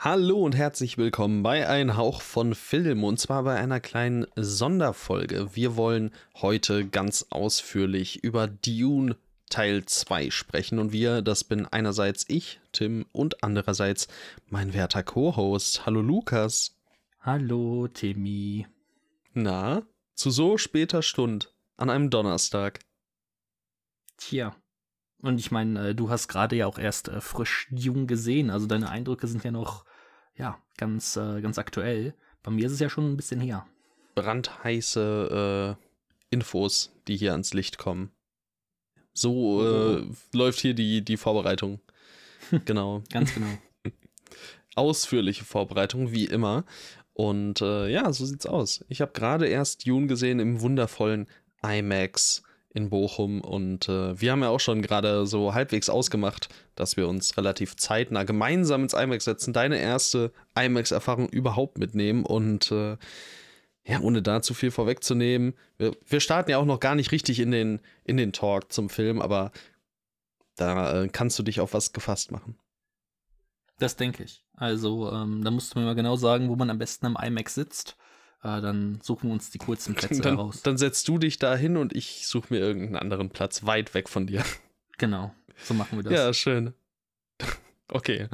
[0.00, 5.56] Hallo und herzlich willkommen bei Ein Hauch von Film und zwar bei einer kleinen Sonderfolge.
[5.56, 9.16] Wir wollen heute ganz ausführlich über Dune
[9.50, 14.06] Teil 2 sprechen und wir, das bin einerseits ich, Tim, und andererseits
[14.46, 15.84] mein werter Co-Host.
[15.84, 16.76] Hallo Lukas.
[17.18, 18.68] Hallo Timmy.
[19.34, 19.82] Na,
[20.14, 22.78] zu so später Stund an einem Donnerstag.
[24.16, 24.54] Tja.
[25.20, 28.68] Und ich meine, äh, du hast gerade ja auch erst äh, frisch Dune gesehen, also
[28.68, 29.87] deine Eindrücke sind ja noch
[30.38, 32.14] ja, ganz, äh, ganz aktuell.
[32.42, 33.66] Bei mir ist es ja schon ein bisschen her.
[34.14, 35.84] Brandheiße äh,
[36.30, 38.10] Infos, die hier ans Licht kommen.
[39.12, 40.14] So äh, oh.
[40.32, 41.80] läuft hier die, die Vorbereitung.
[42.64, 43.02] Genau.
[43.12, 43.48] ganz genau.
[44.74, 46.64] Ausführliche Vorbereitung, wie immer.
[47.12, 48.84] Und äh, ja, so sieht's aus.
[48.88, 51.26] Ich habe gerade erst Dune gesehen im wundervollen
[51.62, 52.42] IMAX
[52.74, 57.08] in Bochum und äh, wir haben ja auch schon gerade so halbwegs ausgemacht, dass wir
[57.08, 62.96] uns relativ zeitnah gemeinsam ins IMAX setzen, deine erste IMAX-Erfahrung überhaupt mitnehmen und äh,
[63.86, 67.40] ja, ohne da zu viel vorwegzunehmen, wir, wir, starten ja auch noch gar nicht richtig
[67.40, 69.50] in den, in den Talk zum Film, aber
[70.56, 72.58] da äh, kannst du dich auf was gefasst machen.
[73.78, 74.44] Das denke ich.
[74.54, 77.54] Also, ähm, da musst du mir mal genau sagen, wo man am besten am IMAX
[77.54, 77.96] sitzt
[78.42, 80.62] äh, dann suchen wir uns die kurzen Plätze dann, heraus.
[80.62, 84.08] Dann setzt du dich da hin und ich suche mir irgendeinen anderen Platz weit weg
[84.08, 84.44] von dir.
[84.98, 86.12] Genau, so machen wir das.
[86.12, 86.74] Ja, schön.
[87.90, 88.28] Okay.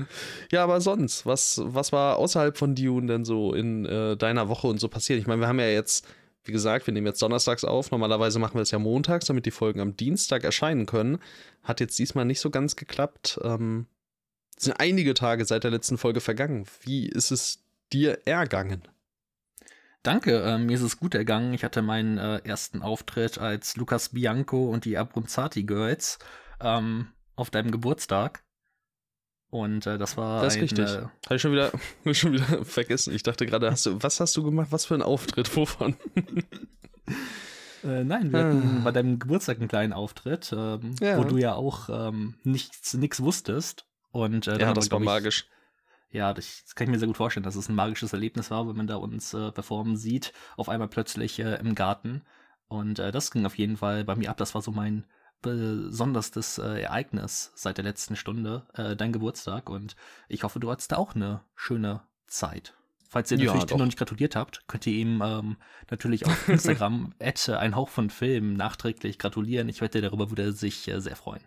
[0.51, 4.67] Ja, aber sonst, was, was war außerhalb von Dune denn so in äh, deiner Woche
[4.67, 5.21] und so passiert?
[5.21, 6.09] Ich meine, wir haben ja jetzt,
[6.43, 7.93] wie gesagt, wir nehmen jetzt donnerstags auf.
[7.93, 11.21] Normalerweise machen wir es ja montags, damit die Folgen am Dienstag erscheinen können.
[11.63, 13.39] Hat jetzt diesmal nicht so ganz geklappt.
[13.45, 13.87] Ähm,
[14.57, 16.67] es sind einige Tage seit der letzten Folge vergangen.
[16.81, 18.83] Wie ist es dir ergangen?
[20.05, 21.55] Danke, äh, mir ist es gut ergangen.
[21.55, 26.19] Ich hatte meinen äh, ersten Auftritt als Lukas Bianco und die Abronzati Girls
[26.61, 28.45] ähm, auf deinem Geburtstag.
[29.49, 30.43] Und äh, das war.
[30.43, 30.85] Das ist ein, richtig.
[30.85, 31.73] Äh, Habe ich schon wieder,
[32.13, 33.15] schon wieder vergessen.
[33.15, 34.69] Ich dachte gerade, hast du, was hast du gemacht?
[34.71, 35.57] Was für ein Auftritt?
[35.57, 35.97] Wovon?
[37.83, 38.85] äh, nein, wir hatten ah.
[38.85, 41.17] bei deinem Geburtstag einen kleinen Auftritt, ähm, ja.
[41.17, 43.87] wo du ja auch ähm, nichts, nichts wusstest.
[44.11, 45.47] Und, äh, ja, das war magisch
[46.15, 48.69] ja, das, das, kann ich mir sehr gut vorstellen, dass es ein magisches Erlebnis war,
[48.69, 52.23] wenn man da uns äh, performen sieht, auf einmal plötzlich äh, im Garten.
[52.69, 54.37] Und äh, das ging auf jeden Fall bei mir ab.
[54.37, 55.05] Das war so mein
[55.43, 59.69] besonderstes äh, Ereignis seit der letzten Stunde, äh, dein Geburtstag.
[59.69, 59.97] Und
[60.29, 62.75] ich hoffe, du hattest da auch eine schöne Zeit.
[63.09, 65.57] Falls ihr natürlich ja, noch nicht gratuliert habt, könnt ihr ihm ähm,
[65.91, 69.69] natürlich auf Instagram ein Hauch von Film nachträglich gratulieren.
[69.69, 71.43] Ich wette, darüber würde er sich äh, sehr freuen.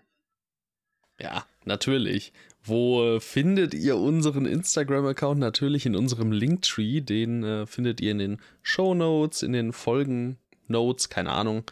[1.20, 2.34] Ja, natürlich.
[2.64, 5.40] Wo äh, findet ihr unseren Instagram-Account?
[5.40, 7.02] Natürlich in unserem Linktree.
[7.02, 11.64] Den äh, findet ihr in den Show Notes, in den Folgen Notes, keine Ahnung.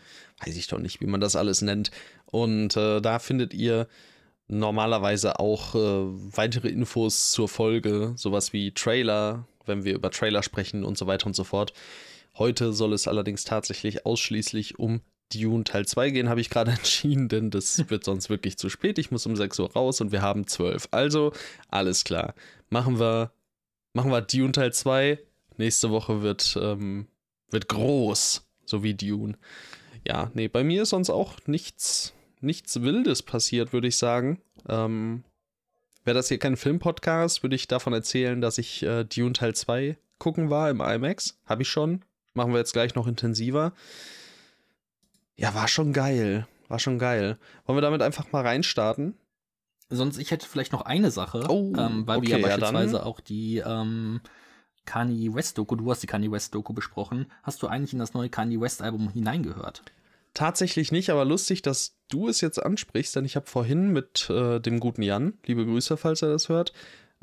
[0.43, 1.91] Weiß ich doch nicht, wie man das alles nennt.
[2.25, 3.87] Und äh, da findet ihr
[4.47, 10.83] normalerweise auch äh, weitere Infos zur Folge, sowas wie Trailer, wenn wir über Trailer sprechen
[10.83, 11.73] und so weiter und so fort.
[12.37, 15.01] Heute soll es allerdings tatsächlich ausschließlich um
[15.33, 18.97] Dune Teil 2 gehen, habe ich gerade entschieden, denn das wird sonst wirklich zu spät.
[18.97, 20.89] Ich muss um 6 Uhr raus und wir haben 12.
[20.91, 21.33] Also,
[21.69, 22.33] alles klar.
[22.69, 23.31] Machen wir,
[23.93, 25.19] machen wir Dune Teil 2.
[25.57, 27.07] Nächste Woche wird, ähm,
[27.49, 29.37] wird groß, so wie Dune.
[30.05, 34.41] Ja, nee, bei mir ist sonst auch nichts, nichts Wildes passiert, würde ich sagen.
[34.67, 35.23] Ähm,
[36.05, 39.97] Wäre das hier kein Filmpodcast, würde ich davon erzählen, dass ich äh, Dune Teil 2
[40.19, 41.39] gucken war im IMAX.
[41.45, 42.05] Habe ich schon.
[42.35, 43.73] Machen wir jetzt gleich noch intensiver.
[45.35, 46.47] Ja, war schon geil.
[46.67, 47.37] War schon geil.
[47.65, 49.15] Wollen wir damit einfach mal reinstarten?
[49.89, 53.03] Sonst, ich hätte vielleicht noch eine Sache, oh, ähm, weil okay, wir ja beispielsweise ja
[53.03, 54.19] auch die ähm,
[54.85, 57.27] Kanye West Doku, du hast die Kanye West Doku besprochen.
[57.43, 59.83] Hast du eigentlich in das neue Kanye West Album hineingehört?
[60.33, 64.59] Tatsächlich nicht, aber lustig, dass du es jetzt ansprichst, denn ich habe vorhin mit äh,
[64.59, 66.73] dem guten Jan, liebe Grüße, falls er das hört,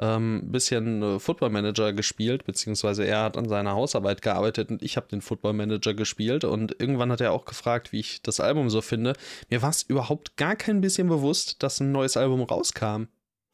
[0.02, 4.96] ähm, bisschen äh, Football Manager gespielt, beziehungsweise er hat an seiner Hausarbeit gearbeitet und ich
[4.96, 8.68] habe den Football Manager gespielt und irgendwann hat er auch gefragt, wie ich das Album
[8.68, 9.12] so finde.
[9.48, 13.04] Mir war es überhaupt gar kein bisschen bewusst, dass ein neues Album rauskam.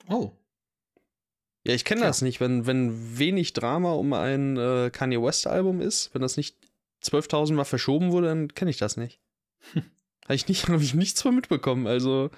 [0.09, 0.33] Oh.
[1.67, 2.07] Ja, ich kenne ja.
[2.07, 6.39] das nicht, wenn, wenn wenig Drama um ein äh, Kanye West Album ist, wenn das
[6.39, 6.56] nicht
[7.05, 9.21] 12.000 Mal verschoben wurde, dann kenne ich das nicht.
[10.25, 11.87] Habe ich, nicht, hab ich nichts von mitbekommen.
[11.87, 12.31] Also,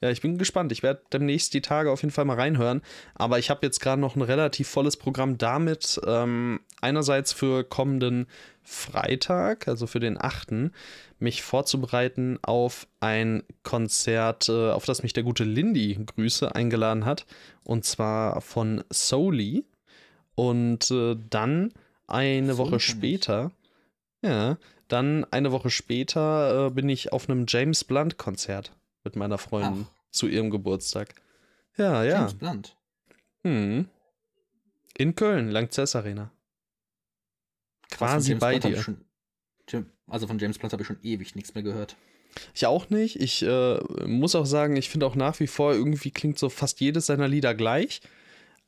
[0.00, 0.72] ja, ich bin gespannt.
[0.72, 2.82] Ich werde demnächst die Tage auf jeden Fall mal reinhören.
[3.14, 6.00] Aber ich habe jetzt gerade noch ein relativ volles Programm damit.
[6.06, 8.26] Ähm, einerseits für kommenden
[8.62, 10.72] Freitag, also für den 8.,
[11.18, 17.24] mich vorzubereiten auf ein Konzert, äh, auf das mich der gute Lindy Grüße eingeladen hat.
[17.64, 19.64] Und zwar von Soli.
[20.34, 21.72] Und äh, dann
[22.06, 23.52] eine so Woche später,
[24.20, 24.58] ja,
[24.88, 28.75] dann eine Woche später äh, bin ich auf einem James Blunt Konzert
[29.06, 30.10] mit meiner Freundin Ach.
[30.10, 31.14] zu ihrem Geburtstag.
[31.78, 32.18] Ja, ja.
[32.18, 32.76] James Blunt.
[33.42, 33.88] Hm.
[34.98, 36.30] In Köln, Langzess Arena.
[37.90, 38.82] Quasi bei dir.
[38.82, 41.96] Schon, also von James Blunt habe ich schon ewig nichts mehr gehört.
[42.54, 43.20] Ich auch nicht.
[43.20, 46.80] Ich äh, muss auch sagen, ich finde auch nach wie vor, irgendwie klingt so fast
[46.80, 48.02] jedes seiner Lieder gleich.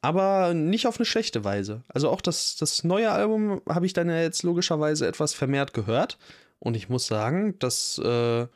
[0.00, 1.82] Aber nicht auf eine schlechte Weise.
[1.88, 6.18] Also auch das, das neue Album habe ich dann ja jetzt logischerweise etwas vermehrt gehört.
[6.60, 8.46] Und ich muss sagen, das äh,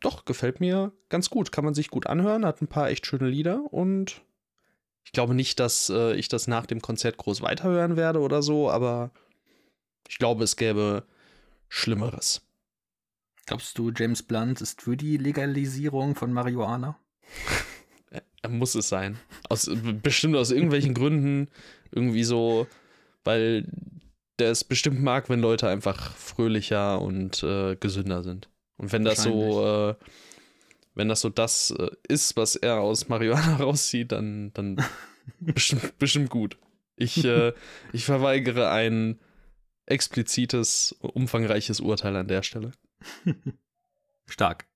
[0.00, 1.52] doch gefällt mir ganz gut.
[1.52, 4.22] Kann man sich gut anhören, hat ein paar echt schöne Lieder und
[5.04, 8.70] ich glaube nicht, dass äh, ich das nach dem Konzert groß weiterhören werde oder so,
[8.70, 9.10] aber
[10.08, 11.04] ich glaube, es gäbe
[11.68, 12.42] Schlimmeres.
[13.46, 16.98] Glaubst du, James Blunt ist für die Legalisierung von Marihuana?
[18.42, 19.18] er muss es sein.
[19.48, 19.70] Aus,
[20.02, 21.48] bestimmt aus irgendwelchen Gründen.
[21.92, 22.66] Irgendwie so,
[23.24, 23.68] weil
[24.38, 28.48] der es bestimmt mag, wenn Leute einfach fröhlicher und äh, gesünder sind.
[28.78, 29.94] Und wenn das so, äh,
[30.94, 34.84] wenn das so das äh, ist, was er aus Marihuana rauszieht, dann, dann
[35.40, 36.58] bestimmt, bestimmt gut.
[36.96, 37.52] Ich, äh,
[37.92, 39.18] ich verweigere ein
[39.84, 42.72] explizites, umfangreiches Urteil an der Stelle.
[44.26, 44.66] Stark.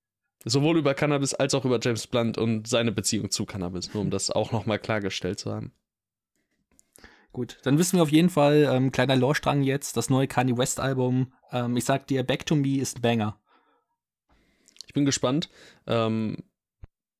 [0.44, 4.10] Sowohl über Cannabis als auch über James Blunt und seine Beziehung zu Cannabis, nur um
[4.10, 5.72] das auch nochmal klargestellt zu haben.
[7.32, 11.32] Gut, dann wissen wir auf jeden Fall, ähm, kleiner Lore-Strang jetzt, das neue Kanye West-Album.
[11.52, 13.38] Ähm, ich sag dir, Back to Me ist Banger.
[14.90, 15.48] Ich bin gespannt.
[15.86, 16.38] Ähm,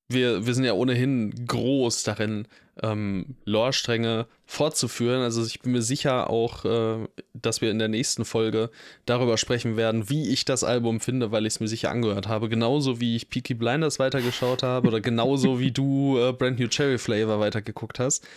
[0.09, 2.49] wir, wir sind ja ohnehin groß darin,
[2.83, 5.21] ähm, Lore-Stränge fortzuführen.
[5.21, 8.71] Also ich bin mir sicher auch, äh, dass wir in der nächsten Folge
[9.05, 12.49] darüber sprechen werden, wie ich das Album finde, weil ich es mir sicher angehört habe.
[12.49, 16.97] Genauso wie ich Peaky Blinders weitergeschaut habe oder genauso wie du äh, Brand New Cherry
[16.97, 18.27] Flavor weitergeguckt hast.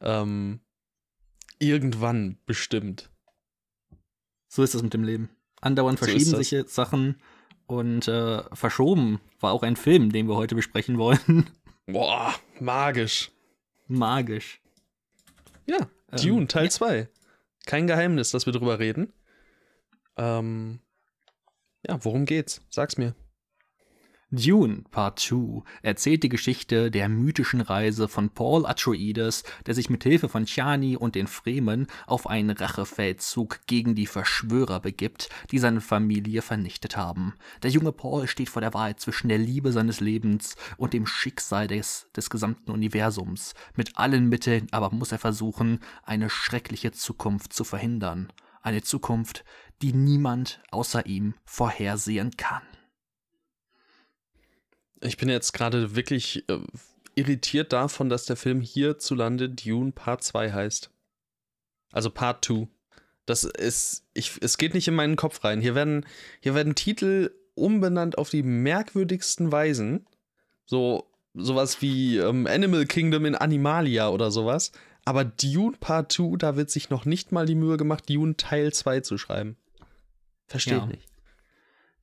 [0.00, 0.60] Ähm,
[1.58, 3.10] irgendwann bestimmt.
[4.48, 5.28] So ist es mit dem Leben.
[5.60, 7.16] Andauernd verschieben sich Sachen
[7.68, 11.48] und äh, verschoben war auch ein Film, den wir heute besprechen wollen.
[11.86, 13.30] Boah, magisch.
[13.86, 14.60] Magisch.
[15.66, 16.96] Ja, ähm, Dune Teil 2.
[16.98, 17.06] Ja.
[17.66, 19.12] Kein Geheimnis, dass wir drüber reden.
[20.16, 20.80] Ähm,
[21.86, 22.62] ja, worum geht's?
[22.70, 23.14] Sag's mir.
[24.30, 30.02] Dune Part 2 erzählt die Geschichte der mythischen Reise von Paul Atreides, der sich mit
[30.02, 35.80] Hilfe von Chani und den Fremen auf einen Rachefeldzug gegen die Verschwörer begibt, die seine
[35.80, 37.36] Familie vernichtet haben.
[37.62, 41.66] Der junge Paul steht vor der Wahl zwischen der Liebe seines Lebens und dem Schicksal
[41.66, 43.54] des, des gesamten Universums.
[43.76, 48.30] Mit allen Mitteln aber muss er versuchen, eine schreckliche Zukunft zu verhindern.
[48.60, 49.46] Eine Zukunft,
[49.80, 52.60] die niemand außer ihm vorhersehen kann.
[55.00, 56.58] Ich bin jetzt gerade wirklich äh,
[57.14, 60.90] irritiert davon, dass der Film hierzulande Dune Part 2 heißt.
[61.92, 62.68] Also Part 2.
[63.26, 65.60] Das ist, ich, es geht nicht in meinen Kopf rein.
[65.60, 66.06] Hier werden,
[66.40, 70.06] hier werden Titel umbenannt auf die merkwürdigsten Weisen.
[70.64, 74.72] So, sowas wie ähm, Animal Kingdom in Animalia oder sowas.
[75.04, 78.72] Aber Dune Part 2, da wird sich noch nicht mal die Mühe gemacht, Dune Teil
[78.72, 79.56] 2 zu schreiben.
[80.46, 80.84] Verstehe ja.
[80.84, 81.07] ich nicht.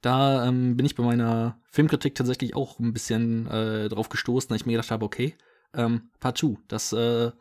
[0.06, 4.62] Da ähm, bin ich bei meiner Filmkritik tatsächlich auch ein bisschen äh, drauf gestoßen, dass
[4.62, 5.36] ich mir gedacht habe, okay,
[5.74, 7.32] ähm, Part 2, das, äh,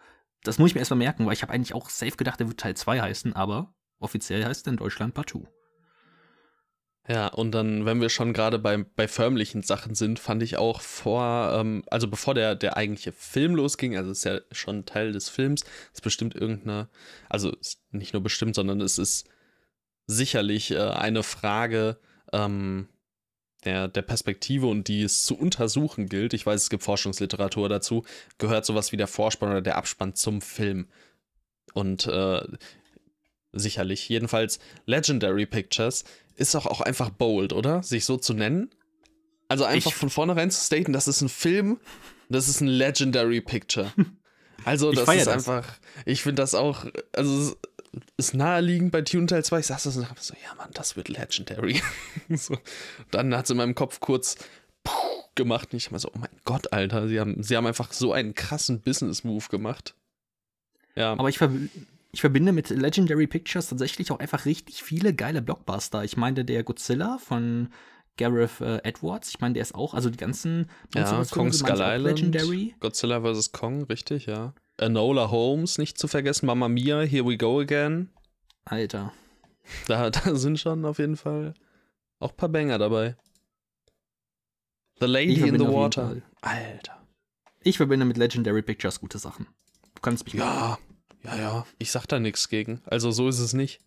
[0.44, 2.58] das muss ich mir erstmal merken, weil ich habe eigentlich auch safe gedacht, der wird
[2.58, 5.40] Teil 2 heißen, aber offiziell heißt er in Deutschland Part 2.
[7.06, 10.80] Ja, und dann, wenn wir schon gerade bei, bei förmlichen Sachen sind, fand ich auch
[10.80, 15.28] vor, ähm, also bevor der, der eigentliche Film losging, also ist ja schon Teil des
[15.28, 16.88] Films, ist bestimmt irgendeine,
[17.28, 17.54] also
[17.90, 19.28] nicht nur bestimmt, sondern es ist
[20.06, 21.98] sicherlich äh, eine Frage,
[22.34, 22.88] ähm,
[23.64, 28.04] der, der Perspektive und die es zu untersuchen gilt, ich weiß, es gibt Forschungsliteratur dazu,
[28.38, 30.88] gehört sowas wie der Vorspann oder der Abspann zum Film.
[31.72, 32.42] Und äh,
[33.52, 36.04] sicherlich, jedenfalls Legendary Pictures
[36.36, 37.82] ist doch auch einfach bold, oder?
[37.82, 38.70] Sich so zu nennen.
[39.48, 41.78] Also einfach ich von vornherein zu staten, das ist ein Film,
[42.28, 43.92] das ist ein Legendary Picture.
[44.64, 45.48] Also das ist das.
[45.48, 47.54] einfach, ich finde das auch, also
[48.16, 49.60] ist naheliegend bei Tune Teil 2.
[49.60, 51.82] Ich saß das und dachte so, ja Mann, das wird Legendary.
[52.30, 52.58] so.
[53.10, 54.36] Dann hat es in meinem Kopf kurz
[55.34, 58.12] gemacht und ich habe so, oh mein Gott, Alter, sie haben, sie haben einfach so
[58.12, 59.94] einen krassen Business-Move gemacht.
[60.94, 61.12] Ja.
[61.12, 61.50] Aber ich, ver
[62.12, 66.04] ich verbinde mit Legendary Pictures tatsächlich auch einfach richtig viele geile Blockbuster.
[66.04, 67.70] Ich meine, der Godzilla von
[68.16, 72.04] Gareth äh, Edwards, ich meine, der ist auch, also die ganzen ja, Kong Skull Island,
[72.04, 72.74] Legendary.
[72.78, 73.50] Godzilla vs.
[73.50, 74.54] Kong, richtig, ja.
[74.76, 78.10] Enola Holmes nicht zu vergessen, Mama Mia, Here We Go Again.
[78.64, 79.12] Alter.
[79.86, 81.54] Da, da sind schon auf jeden Fall
[82.18, 83.16] auch ein paar Banger dabei.
[85.00, 86.22] The Lady in the Water.
[86.40, 87.06] Alter.
[87.62, 89.46] Ich verbinde mit Legendary Pictures gute Sachen.
[89.94, 90.34] Du kannst mich.
[90.34, 90.78] Ja,
[91.22, 91.66] ja, ja.
[91.78, 92.80] Ich sag da nichts gegen.
[92.84, 93.80] Also so ist es nicht.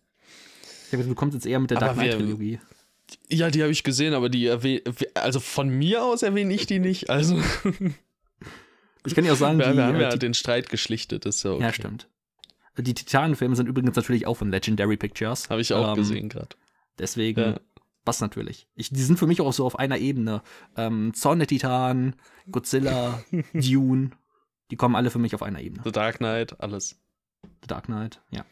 [0.90, 2.60] Ja, du kommst jetzt eher mit der Dark Knight Trilogie.
[3.28, 4.82] Ja, die habe ich gesehen, aber die erwähne,
[5.14, 7.08] also von mir aus erwähne ich die nicht.
[7.08, 7.40] Also
[9.08, 11.52] Ich kann ja auch sagen, wir, die, wir haben ja den Streit geschlichtet, ist ja
[11.52, 11.62] okay.
[11.62, 12.08] Ja, stimmt.
[12.76, 15.50] Die Titanenfilme sind übrigens natürlich auch von Legendary Pictures.
[15.50, 16.50] Habe ich auch ähm, gesehen gerade.
[16.98, 17.60] Deswegen ja.
[18.04, 18.68] passt natürlich.
[18.74, 20.42] Ich, die sind für mich auch so auf einer Ebene.
[20.76, 22.14] Ähm, Zorn der Titan,
[22.50, 23.22] Godzilla,
[23.52, 24.10] Dune,
[24.70, 25.82] die kommen alle für mich auf einer Ebene.
[25.84, 27.00] The Dark Knight, alles.
[27.42, 28.44] The Dark Knight, ja.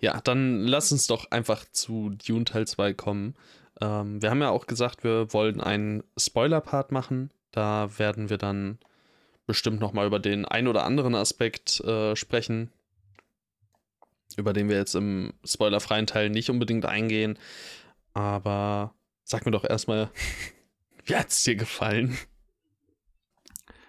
[0.00, 3.34] Ja, dann lass uns doch einfach zu Dune Teil 2 kommen.
[3.80, 7.30] Ähm, wir haben ja auch gesagt, wir wollen einen Spoiler-Part machen.
[7.52, 8.78] Da werden wir dann
[9.46, 12.72] bestimmt nochmal über den ein oder anderen Aspekt äh, sprechen,
[14.36, 17.38] über den wir jetzt im spoilerfreien Teil nicht unbedingt eingehen.
[18.12, 20.10] Aber sag mir doch erstmal,
[21.04, 22.16] wie hat es dir gefallen?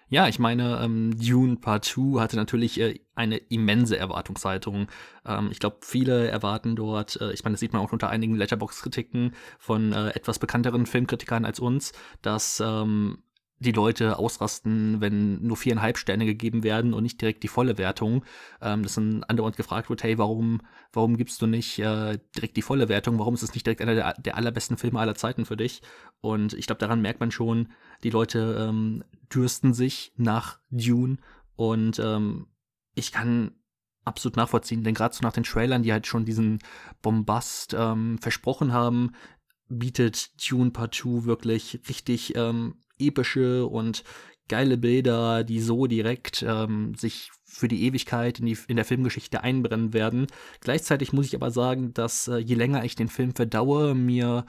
[0.08, 4.86] Ja, ich meine, ähm, Dune Part 2 hatte natürlich äh, eine immense Erwartungshaltung.
[5.24, 8.36] Ähm, ich glaube, viele erwarten dort, äh, ich meine, das sieht man auch unter einigen
[8.36, 13.18] Letterbox-Kritiken von äh, etwas bekannteren Filmkritikern als uns, dass ähm,
[13.58, 18.24] die Leute ausrasten, wenn nur viereinhalb Sterne gegeben werden und nicht direkt die volle Wertung.
[18.60, 20.60] Ähm, dass dann andauernd gefragt wird, hey, warum,
[20.92, 23.18] warum gibst du nicht äh, direkt die volle Wertung?
[23.18, 25.80] Warum ist es nicht direkt einer der, der allerbesten Filme aller Zeiten für dich?
[26.20, 27.68] Und ich glaube, daran merkt man schon,
[28.02, 31.16] die Leute ähm, dürsten sich nach Dune
[31.56, 32.48] und ähm,
[32.94, 33.52] ich kann
[34.04, 36.60] absolut nachvollziehen, denn gerade so nach den Trailern, die halt schon diesen
[37.02, 39.12] Bombast ähm, versprochen haben,
[39.68, 44.04] bietet Dune Part 2 wirklich richtig ähm, epische und
[44.48, 49.42] geile Bilder, die so direkt ähm, sich für die Ewigkeit in, die, in der Filmgeschichte
[49.42, 50.26] einbrennen werden.
[50.60, 54.46] Gleichzeitig muss ich aber sagen, dass äh, je länger ich den Film verdaue, mir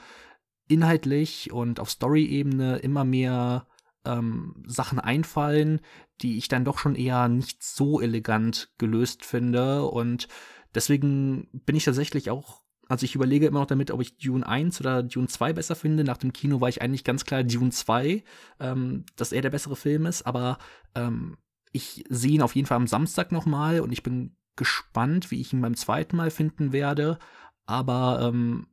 [0.67, 3.67] inhaltlich und auf Story-Ebene immer mehr
[4.05, 5.81] ähm, Sachen einfallen,
[6.21, 9.83] die ich dann doch schon eher nicht so elegant gelöst finde.
[9.83, 10.27] Und
[10.75, 14.79] deswegen bin ich tatsächlich auch also ich überlege immer noch damit, ob ich Dune 1
[14.81, 16.03] oder Dune 2 besser finde.
[16.03, 18.23] Nach dem Kino war ich eigentlich ganz klar Dune 2,
[18.59, 20.25] ähm, dass er der bessere Film ist.
[20.25, 20.57] Aber
[20.95, 21.37] ähm,
[21.71, 25.53] ich sehe ihn auf jeden Fall am Samstag nochmal und ich bin gespannt, wie ich
[25.53, 27.19] ihn beim zweiten Mal finden werde.
[27.65, 28.67] Aber ähm,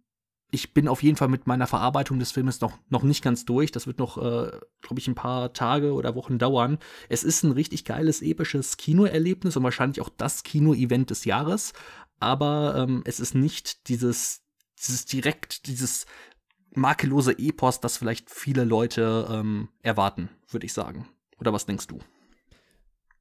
[0.54, 3.72] ich bin auf jeden Fall mit meiner Verarbeitung des Filmes noch, noch nicht ganz durch.
[3.72, 6.78] Das wird noch, äh, glaube ich, ein paar Tage oder Wochen dauern.
[7.08, 11.72] Es ist ein richtig geiles, episches Kinoerlebnis und wahrscheinlich auch das Kino-Event des Jahres
[12.24, 14.42] aber ähm, es ist nicht dieses,
[14.78, 16.06] dieses direkt, dieses
[16.72, 21.08] makellose Epos, das vielleicht viele Leute ähm, erwarten, würde ich sagen.
[21.38, 22.00] Oder was denkst du?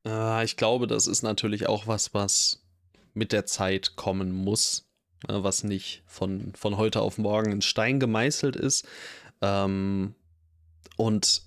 [0.06, 2.66] Äh, ich glaube, das ist natürlich auch was, was
[3.14, 4.90] mit der Zeit kommen muss,
[5.28, 8.88] äh, was nicht von, von heute auf morgen in Stein gemeißelt ist.
[9.42, 10.16] Ähm,
[10.98, 11.44] und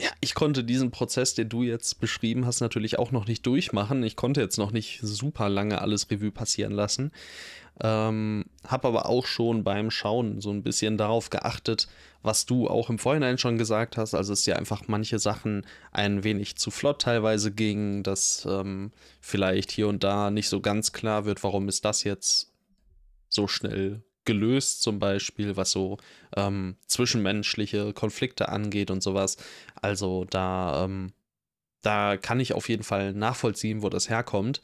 [0.00, 4.04] ja, ich konnte diesen Prozess, den du jetzt beschrieben hast, natürlich auch noch nicht durchmachen.
[4.04, 7.10] Ich konnte jetzt noch nicht super lange alles Revue passieren lassen.
[7.80, 11.88] Ähm, hab aber auch schon beim Schauen so ein bisschen darauf geachtet,
[12.22, 14.14] was du auch im Vorhinein schon gesagt hast.
[14.14, 19.70] Also es ja einfach manche Sachen ein wenig zu flott teilweise gingen, dass ähm, vielleicht
[19.70, 22.52] hier und da nicht so ganz klar wird, warum ist das jetzt
[23.28, 25.96] so schnell gelöst, zum Beispiel, was so
[26.36, 29.38] ähm, zwischenmenschliche Konflikte angeht und sowas.
[29.80, 31.14] Also da, ähm,
[31.80, 34.60] da kann ich auf jeden Fall nachvollziehen, wo das herkommt.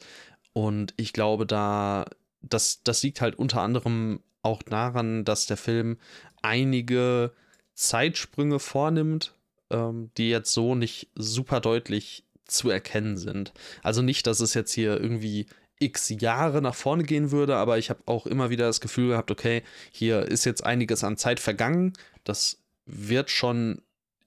[0.53, 2.05] Und ich glaube, da,
[2.41, 5.97] das, das liegt halt unter anderem auch daran, dass der Film
[6.43, 7.33] einige
[7.73, 9.33] Zeitsprünge vornimmt,
[9.71, 13.51] ähm, die jetzt so nicht super deutlich zu erkennen sind.
[13.81, 15.47] Also nicht, dass es jetzt hier irgendwie
[15.79, 19.31] x Jahre nach vorne gehen würde, aber ich habe auch immer wieder das Gefühl gehabt,
[19.31, 21.93] okay, hier ist jetzt einiges an Zeit vergangen.
[22.23, 23.81] Das wird schon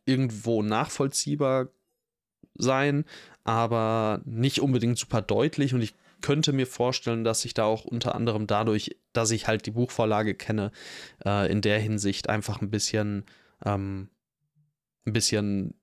[0.04, 1.68] irgendwo nachvollziehbar
[2.54, 3.04] sein,
[3.44, 8.14] aber nicht unbedingt super deutlich und ich könnte mir vorstellen, dass ich da auch unter
[8.14, 10.72] anderem dadurch, dass ich halt die Buchvorlage kenne,
[11.24, 13.24] äh, in der Hinsicht einfach ein bisschen,
[13.64, 14.08] ähm,
[15.06, 15.74] ein bisschen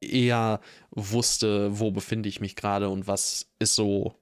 [0.00, 4.14] eher wusste, wo befinde ich mich gerade und was ist so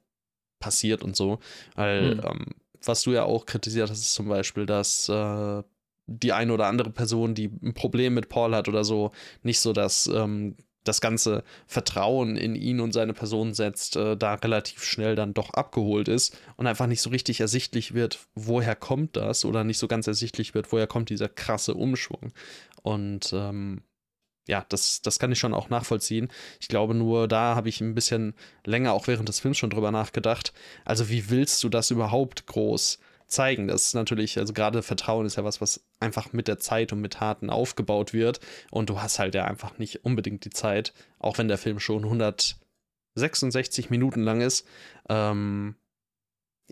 [0.61, 1.41] passiert und so.
[1.75, 2.23] Weil, mhm.
[2.25, 2.47] ähm,
[2.85, 5.63] was du ja auch kritisiert hast, ist zum Beispiel, dass äh,
[6.07, 9.13] die eine oder andere Person, die ein Problem mit Paul hat oder so,
[9.43, 14.35] nicht so das, ähm, das ganze Vertrauen in ihn und seine Person setzt, äh, da
[14.35, 19.17] relativ schnell dann doch abgeholt ist und einfach nicht so richtig ersichtlich wird, woher kommt
[19.17, 22.33] das oder nicht so ganz ersichtlich wird, woher kommt dieser krasse Umschwung.
[22.83, 23.83] Und ähm,
[24.49, 26.29] ja, das, das kann ich schon auch nachvollziehen.
[26.61, 29.91] Ich glaube nur, da habe ich ein bisschen länger auch während des Films schon drüber
[29.93, 30.53] nachgedacht.
[30.85, 33.69] Also, wie willst du das überhaupt groß zeigen?
[33.69, 37.01] Das ist natürlich, also gerade Vertrauen ist ja was, was einfach mit der Zeit und
[37.01, 38.41] mit Taten aufgebaut wird.
[38.71, 42.05] Und du hast halt ja einfach nicht unbedingt die Zeit, auch wenn der Film schon
[42.05, 44.67] 166 Minuten lang ist.
[45.09, 45.77] Ähm,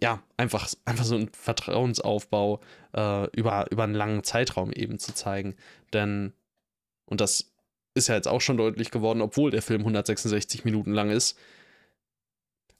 [0.00, 2.60] ja, einfach, einfach so einen Vertrauensaufbau
[2.94, 5.56] äh, über, über einen langen Zeitraum eben zu zeigen.
[5.92, 6.32] Denn,
[7.06, 7.52] und das
[7.98, 11.36] ist ja jetzt auch schon deutlich geworden, obwohl der Film 166 Minuten lang ist.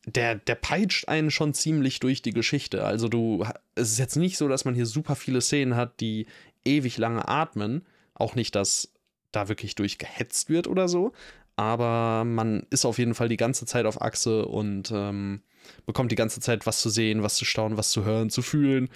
[0.07, 2.85] der, der peitscht einen schon ziemlich durch die Geschichte.
[2.85, 3.45] Also du,
[3.75, 6.27] es ist jetzt nicht so, dass man hier super viele Szenen hat, die
[6.65, 7.87] ewig lange atmen.
[8.15, 8.93] Auch nicht, dass
[9.33, 11.13] da wirklich durchgehetzt wird oder so.
[11.57, 15.43] Aber man ist auf jeden Fall die ganze Zeit auf Achse und ähm,
[15.87, 18.89] bekommt die ganze Zeit was zu sehen, was zu staunen, was zu hören, zu fühlen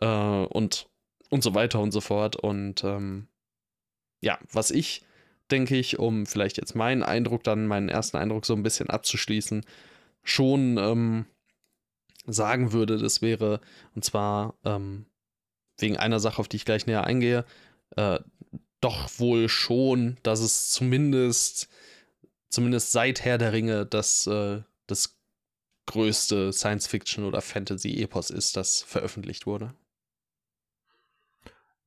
[0.00, 0.88] äh, und,
[1.30, 2.36] und so weiter und so fort.
[2.36, 3.28] Und ähm,
[4.22, 5.02] ja, was ich,
[5.50, 9.64] denke ich, um vielleicht jetzt meinen Eindruck dann, meinen ersten Eindruck so ein bisschen abzuschließen,
[10.22, 11.26] schon ähm,
[12.26, 13.60] sagen würde, das wäre,
[13.94, 15.06] und zwar ähm,
[15.78, 17.44] wegen einer Sache, auf die ich gleich näher eingehe,
[17.96, 18.18] äh,
[18.80, 21.68] doch wohl schon, dass es zumindest,
[22.48, 25.16] zumindest seit Herr der Ringe das, äh, das
[25.86, 29.74] größte Science-Fiction- oder Fantasy-Epos ist, das veröffentlicht wurde.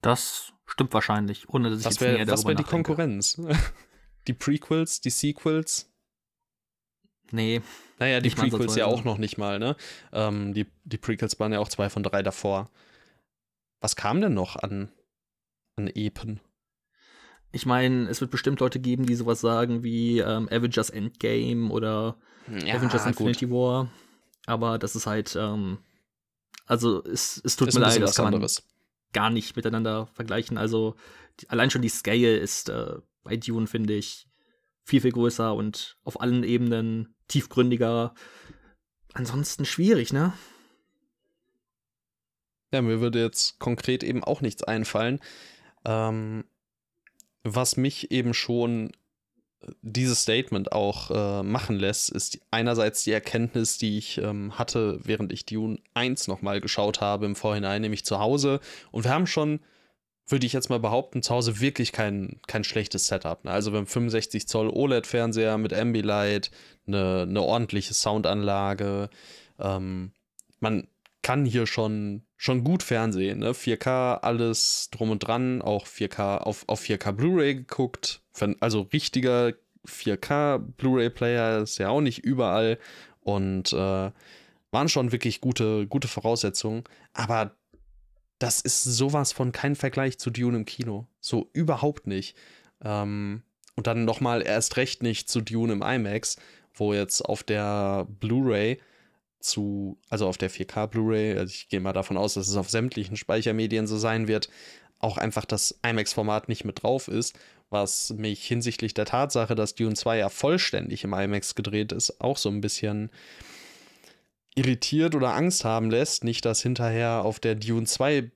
[0.01, 3.41] Das stimmt wahrscheinlich, ohne dass ich das wär, Was wäre die Konkurrenz?
[4.27, 5.89] die Prequels, die Sequels?
[7.31, 7.61] Nee.
[7.99, 9.75] Naja, die Prequels ja auch noch nicht mal, ne?
[10.11, 12.69] Ähm, die, die Prequels waren ja auch zwei von drei davor.
[13.81, 14.91] Was kam denn noch an,
[15.75, 16.39] an Epen?
[17.51, 22.17] Ich meine, es wird bestimmt Leute geben, die sowas sagen wie ähm, Avengers Endgame oder
[22.47, 23.55] ja, Avengers Infinity gut.
[23.55, 23.91] War.
[24.45, 25.79] Aber das ist halt, ähm,
[26.65, 28.63] also es, es tut ist mir leid, das kann man anderes.
[29.13, 30.57] Gar nicht miteinander vergleichen.
[30.57, 30.95] Also
[31.39, 34.27] die, allein schon die Scale ist äh, bei Dune, finde ich,
[34.83, 38.13] viel, viel größer und auf allen Ebenen tiefgründiger.
[39.13, 40.33] Ansonsten schwierig, ne?
[42.71, 45.19] Ja, mir würde jetzt konkret eben auch nichts einfallen.
[45.85, 46.45] Ähm,
[47.43, 48.91] was mich eben schon
[49.81, 55.33] dieses Statement auch äh, machen lässt, ist einerseits die Erkenntnis, die ich ähm, hatte, während
[55.33, 58.59] ich Dune 1 nochmal geschaut habe im Vorhinein, nämlich zu Hause.
[58.91, 59.59] Und wir haben schon,
[60.27, 63.43] würde ich jetzt mal behaupten, zu Hause wirklich kein, kein schlechtes Setup.
[63.43, 63.51] Ne?
[63.51, 66.51] Also wir haben 65 Zoll OLED-Fernseher mit Ambilight,
[66.87, 69.09] eine, eine ordentliche Soundanlage.
[69.59, 70.13] Ähm,
[70.59, 70.87] man
[71.21, 73.39] kann hier schon, schon gut Fernsehen.
[73.39, 73.51] Ne?
[73.51, 78.21] 4K, alles drum und dran, auch 4K auf, auf 4K Blu-ray geguckt.
[78.59, 79.53] Also richtiger
[79.87, 82.77] 4K Blu-ray-Player ist ja auch nicht überall.
[83.21, 84.11] Und äh,
[84.71, 86.83] waren schon wirklich gute, gute Voraussetzungen.
[87.13, 87.55] Aber
[88.39, 91.07] das ist sowas von kein Vergleich zu Dune im Kino.
[91.19, 92.37] So überhaupt nicht.
[92.83, 93.43] Ähm,
[93.75, 96.37] und dann nochmal erst recht nicht zu Dune im IMAX,
[96.73, 98.79] wo jetzt auf der Blu-ray
[99.39, 102.69] zu, also auf der 4K Blu-ray, also ich gehe mal davon aus, dass es auf
[102.69, 104.49] sämtlichen Speichermedien so sein wird,
[104.99, 107.37] auch einfach das IMAX-Format nicht mit drauf ist,
[107.69, 112.37] was mich hinsichtlich der Tatsache, dass Dune 2 ja vollständig im IMAX gedreht ist, auch
[112.37, 113.09] so ein bisschen
[114.55, 116.23] irritiert oder Angst haben lässt.
[116.23, 118.31] Nicht, dass hinterher auf der Dune 2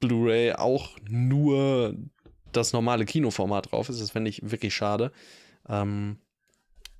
[0.00, 1.94] Blu-ray auch nur
[2.52, 4.00] das normale Kinoformat drauf ist.
[4.00, 5.12] Das fände ich wirklich schade.
[5.68, 6.18] Ähm,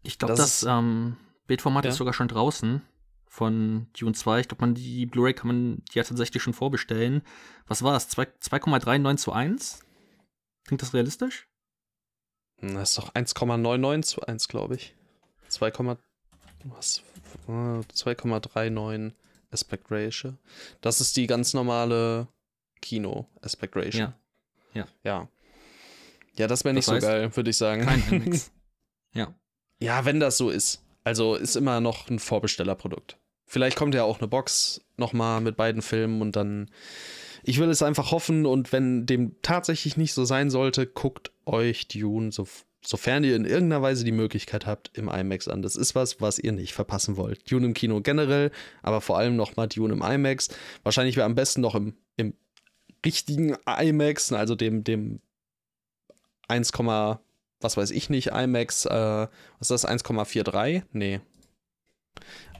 [0.02, 1.90] ich glaube, das, das ähm, Bildformat ja.
[1.90, 2.82] ist sogar schon draußen
[3.26, 4.40] von Dune 2.
[4.40, 7.22] Ich glaube, man die Blu-ray kann man ja tatsächlich schon vorbestellen.
[7.66, 8.08] Was war es?
[8.08, 9.80] 2,39 zu 1?
[10.64, 11.48] Klingt das realistisch?
[12.60, 14.94] Das ist doch 1,99 zu 1, glaube ich.
[15.48, 15.72] 2,
[16.64, 17.02] was?
[17.46, 19.12] 2,39
[19.50, 20.34] Aspect Ratio.
[20.80, 22.28] Das ist die ganz normale
[22.80, 24.00] Kino Aspect Ratio.
[24.00, 24.18] Ja.
[24.74, 24.86] Ja.
[25.04, 25.28] Ja,
[26.36, 27.84] ja das wäre nicht das so geil, würde ich sagen.
[27.84, 28.50] Kein MX.
[29.12, 29.34] ja.
[29.78, 30.82] Ja, wenn das so ist.
[31.04, 33.18] Also ist immer noch ein Vorbestellerprodukt.
[33.44, 36.70] Vielleicht kommt ja auch eine Box nochmal mit beiden Filmen und dann.
[37.48, 41.86] Ich will es einfach hoffen und wenn dem tatsächlich nicht so sein sollte, guckt euch
[41.86, 42.48] Dune, so,
[42.84, 45.62] sofern ihr in irgendeiner Weise die Möglichkeit habt, im IMAX an.
[45.62, 47.48] Das ist was, was ihr nicht verpassen wollt.
[47.48, 48.50] Dune im Kino generell,
[48.82, 50.48] aber vor allem nochmal Dune im IMAX.
[50.82, 52.34] Wahrscheinlich wäre am besten noch im, im
[53.04, 55.20] richtigen IMAX, also dem, dem
[56.48, 60.82] 1, was weiß ich nicht, IMAX, äh, was ist das, 1,43?
[60.92, 61.20] Nee,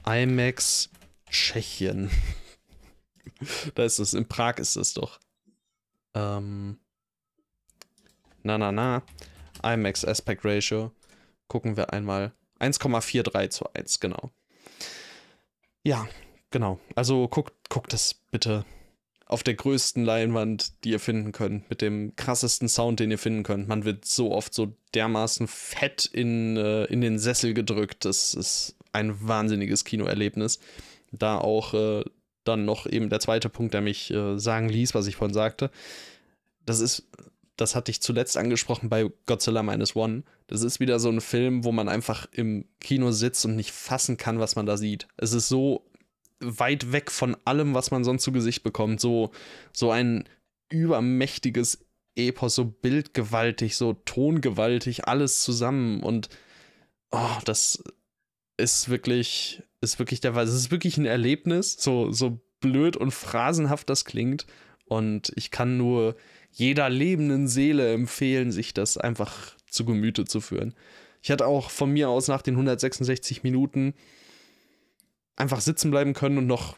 [0.05, 0.89] IMAX
[1.29, 2.09] Tschechien.
[3.75, 5.19] da ist es, in Prag ist es doch.
[6.13, 6.79] Ähm,
[8.43, 9.03] na, na, na.
[9.63, 10.91] IMAX Aspect Ratio.
[11.47, 12.33] Gucken wir einmal.
[12.59, 14.31] 1,43 zu 1, genau.
[15.83, 16.07] Ja,
[16.51, 16.79] genau.
[16.95, 18.65] Also guckt, guckt es bitte
[19.27, 23.43] auf der größten Leinwand, die ihr finden könnt, mit dem krassesten Sound, den ihr finden
[23.43, 23.67] könnt.
[23.67, 28.05] Man wird so oft so dermaßen fett in, äh, in den Sessel gedrückt.
[28.05, 30.59] Das ist ein wahnsinniges Kinoerlebnis.
[31.11, 32.05] Da auch äh,
[32.47, 35.71] dann noch eben der zweite Punkt, der mich äh, sagen ließ, was ich vorhin sagte.
[36.65, 37.07] Das ist,
[37.55, 40.23] das hatte ich zuletzt angesprochen bei Godzilla Minus One.
[40.47, 44.17] Das ist wieder so ein Film, wo man einfach im Kino sitzt und nicht fassen
[44.17, 45.07] kann, was man da sieht.
[45.17, 45.85] Es ist so
[46.39, 49.01] weit weg von allem, was man sonst zu Gesicht bekommt.
[49.01, 49.31] So,
[49.73, 50.27] so ein
[50.69, 51.79] übermächtiges
[52.15, 56.03] Epos, so bildgewaltig, so tongewaltig, alles zusammen.
[56.03, 56.29] Und
[57.11, 57.83] oh, das
[58.57, 60.45] ist wirklich ist wirklich der Fall.
[60.45, 64.45] Es ist wirklich ein Erlebnis, so, so blöd und phrasenhaft das klingt.
[64.85, 66.15] Und ich kann nur
[66.51, 70.73] jeder lebenden Seele empfehlen, sich das einfach zu Gemüte zu führen.
[71.21, 73.93] Ich hätte auch von mir aus nach den 166 Minuten
[75.35, 76.77] einfach sitzen bleiben können und noch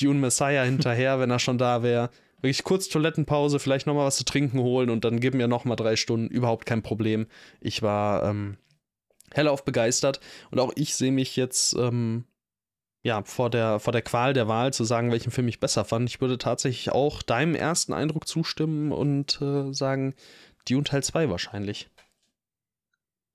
[0.00, 2.10] Dune Messiah hinterher, wenn er schon da wäre.
[2.40, 5.94] Wirklich kurz Toilettenpause, vielleicht nochmal was zu trinken holen und dann geben wir nochmal drei
[5.94, 6.26] Stunden.
[6.26, 7.26] Überhaupt kein Problem.
[7.60, 8.56] Ich war ähm,
[9.30, 10.18] hellauf begeistert
[10.50, 12.24] und auch ich sehe mich jetzt ähm,
[13.02, 16.08] ja, vor der, vor der Qual der Wahl zu sagen, welchen Film ich besser fand.
[16.08, 20.14] Ich würde tatsächlich auch deinem ersten Eindruck zustimmen und äh, sagen,
[20.68, 21.90] Dune Teil 2 wahrscheinlich.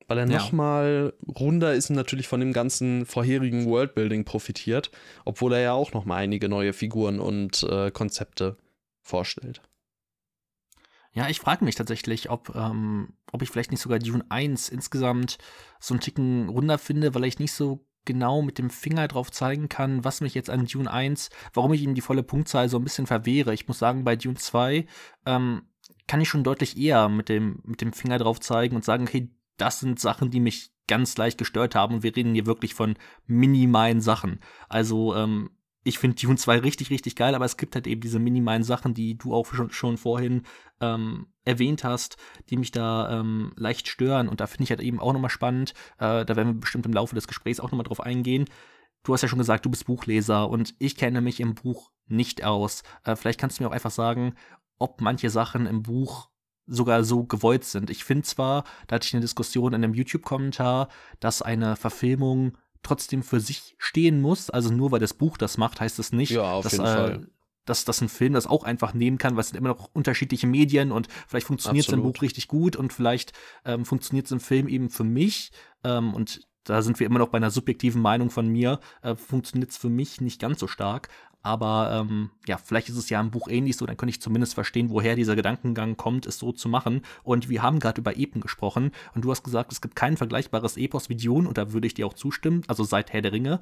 [0.08, 0.38] Weil er ja.
[0.38, 4.90] nochmal runder ist und natürlich von dem ganzen vorherigen Worldbuilding profitiert,
[5.26, 8.56] obwohl er ja auch nochmal einige neue Figuren und äh, Konzepte
[9.02, 9.62] vorstellt.
[11.12, 15.40] Ja, ich frage mich tatsächlich, ob, ähm, ob ich vielleicht nicht sogar Dune 1 insgesamt
[15.80, 19.70] so einen Ticken runder finde, weil ich nicht so genau mit dem Finger drauf zeigen
[19.70, 22.84] kann, was mich jetzt an Dune 1, warum ich ihm die volle Punktzahl so ein
[22.84, 23.54] bisschen verwehre.
[23.54, 24.88] Ich muss sagen, bei Dune 2
[25.28, 25.62] ähm,
[26.08, 29.30] kann ich schon deutlich eher mit dem, mit dem Finger drauf zeigen und sagen, okay,
[29.58, 32.96] das sind Sachen, die mich ganz leicht gestört haben und wir reden hier wirklich von
[33.26, 34.40] minimalen Sachen.
[34.70, 35.52] Also ähm,
[35.88, 38.94] ich finde Dune 2 richtig, richtig geil, aber es gibt halt eben diese minimalen Sachen,
[38.94, 40.44] die du auch schon, schon vorhin
[40.82, 42.18] ähm, erwähnt hast,
[42.50, 44.28] die mich da ähm, leicht stören.
[44.28, 46.94] Und da finde ich halt eben auch nochmal spannend, äh, da werden wir bestimmt im
[46.94, 48.46] Laufe des Gesprächs auch nochmal drauf eingehen.
[49.04, 52.44] Du hast ja schon gesagt, du bist Buchleser und ich kenne mich im Buch nicht
[52.44, 52.84] aus.
[53.06, 54.36] Äh, vielleicht kannst du mir auch einfach sagen,
[54.78, 56.30] ob manche Sachen im Buch
[56.66, 57.90] sogar so gewollt sind.
[57.90, 60.90] Ich finde zwar, da hatte ich eine Diskussion in einem YouTube-Kommentar,
[61.22, 64.50] dass eine Verfilmung trotzdem für sich stehen muss.
[64.50, 67.20] Also nur weil das Buch das macht, heißt das nicht, ja, dass, äh,
[67.66, 70.48] dass, dass ein Film das auch einfach nehmen kann, weil es sind immer noch unterschiedliche
[70.48, 73.34] Medien und vielleicht funktioniert es im Buch richtig gut und vielleicht
[73.66, 75.52] ähm, funktioniert es im Film eben für mich.
[75.84, 79.72] Ähm, und da sind wir immer noch bei einer subjektiven Meinung von mir, äh, funktioniert
[79.72, 81.10] es für mich nicht ganz so stark.
[81.42, 84.54] Aber ähm, ja, vielleicht ist es ja im Buch ähnlich so, dann könnte ich zumindest
[84.54, 87.02] verstehen, woher dieser Gedankengang kommt, es so zu machen.
[87.24, 90.78] Und wir haben gerade über Epen gesprochen und du hast gesagt, es gibt kein vergleichbares
[90.78, 93.62] Epos wie Dune und da würde ich dir auch zustimmen, also seit Herr der Ringe.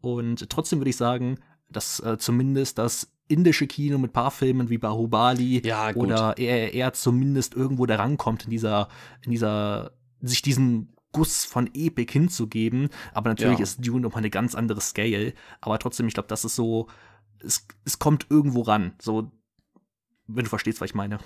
[0.00, 4.78] Und trotzdem würde ich sagen, dass äh, zumindest das indische Kino mit paar Filmen wie
[4.78, 8.88] Bahubali ja, oder er, zumindest irgendwo da rankommt in dieser,
[9.22, 12.88] in dieser, sich diesen Guss von Epic hinzugeben.
[13.12, 13.62] Aber natürlich ja.
[13.64, 15.32] ist Dune nochmal eine ganz andere Scale.
[15.60, 16.88] Aber trotzdem, ich glaube, das ist so
[17.46, 18.94] es, es kommt irgendwo ran.
[19.00, 19.30] So,
[20.26, 21.18] wenn du verstehst, was ich meine.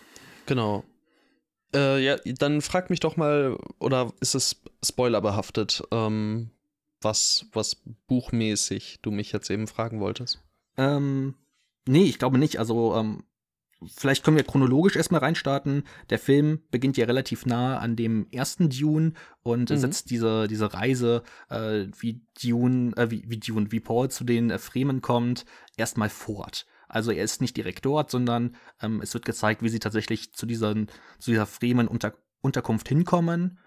[0.46, 0.84] Genau.
[1.74, 6.50] Äh, ja, dann frag mich doch mal, oder ist es spoilerbehaftet, ähm,
[7.00, 10.42] was, was buchmäßig du mich jetzt eben fragen wolltest?
[10.76, 11.34] Ähm,
[11.86, 12.58] nee, ich glaube nicht.
[12.58, 13.24] Also, ähm,
[13.86, 15.84] vielleicht können wir chronologisch erstmal reinstarten.
[16.10, 19.12] Der Film beginnt ja relativ nah an dem ersten Dune
[19.42, 19.76] und mhm.
[19.76, 24.50] setzt diese, diese Reise, äh, wie Dune, äh, wie, wie Dune, wie Paul zu den
[24.50, 25.44] äh, Fremen kommt,
[25.76, 26.66] erstmal fort.
[26.88, 30.44] Also er ist nicht direkt dort, sondern ähm, es wird gezeigt, wie sie tatsächlich zu,
[30.46, 30.88] diesen,
[31.18, 33.58] zu dieser Fremen -Unter Unterkunft hinkommen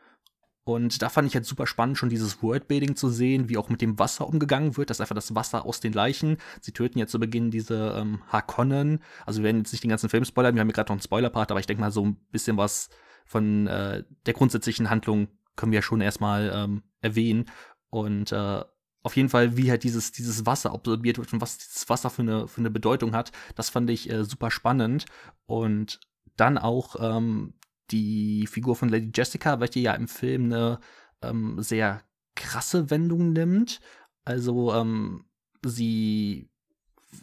[0.65, 3.81] und da fand ich jetzt super spannend, schon dieses Worldbuilding zu sehen, wie auch mit
[3.81, 4.89] dem Wasser umgegangen wird.
[4.89, 6.37] Das ist einfach das Wasser aus den Leichen.
[6.61, 8.99] Sie töten ja zu Beginn diese ähm, Harkonnen.
[9.25, 11.01] Also wir werden jetzt nicht den ganzen Film spoilern, wir haben ja gerade noch einen
[11.01, 12.89] Spoiler-Part, aber ich denke mal, so ein bisschen was
[13.25, 17.45] von äh, der grundsätzlichen Handlung können wir ja schon erstmal ähm, erwähnen.
[17.89, 18.63] Und äh,
[19.03, 22.21] auf jeden Fall, wie halt dieses, dieses Wasser absorbiert wird und was dieses Wasser für
[22.21, 25.05] eine, für eine Bedeutung hat, das fand ich äh, super spannend.
[25.45, 25.99] Und
[26.37, 27.53] dann auch ähm,
[27.91, 30.79] die Figur von Lady Jessica, welche ja im Film eine
[31.21, 32.01] ähm, sehr
[32.35, 33.79] krasse Wendung nimmt.
[34.25, 35.25] Also ähm,
[35.65, 36.49] sie,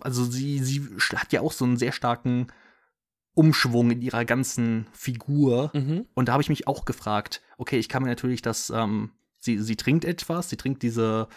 [0.00, 0.82] also sie, sie
[1.14, 2.48] hat ja auch so einen sehr starken
[3.34, 5.70] Umschwung in ihrer ganzen Figur.
[5.74, 6.06] Mhm.
[6.14, 9.58] Und da habe ich mich auch gefragt, okay, ich kann mir natürlich das, ähm, sie,
[9.58, 11.28] sie trinkt etwas, sie trinkt diese,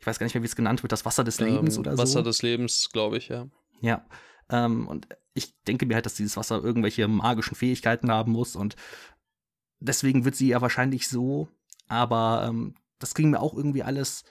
[0.00, 1.92] ich weiß gar nicht mehr, wie es genannt wird, das Wasser des Lebens ähm, oder
[1.92, 2.18] Wasser so.
[2.18, 3.46] Wasser des Lebens, glaube ich, ja.
[3.80, 4.04] Ja.
[4.52, 8.76] Ähm, und ich denke mir halt, dass dieses Wasser irgendwelche magischen Fähigkeiten haben muss und
[9.80, 11.48] deswegen wird sie ja wahrscheinlich so,
[11.88, 14.24] aber ähm, das ging mir auch irgendwie alles,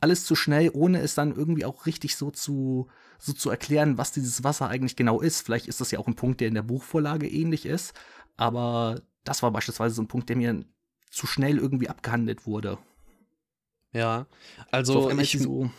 [0.00, 4.12] alles zu schnell, ohne es dann irgendwie auch richtig so zu, so zu erklären, was
[4.12, 5.42] dieses Wasser eigentlich genau ist.
[5.42, 7.94] Vielleicht ist das ja auch ein Punkt, der in der Buchvorlage ähnlich ist,
[8.36, 10.64] aber das war beispielsweise so ein Punkt, der mir
[11.10, 12.78] zu schnell irgendwie abgehandelt wurde.
[13.92, 14.26] Ja,
[14.70, 15.70] also so ich, so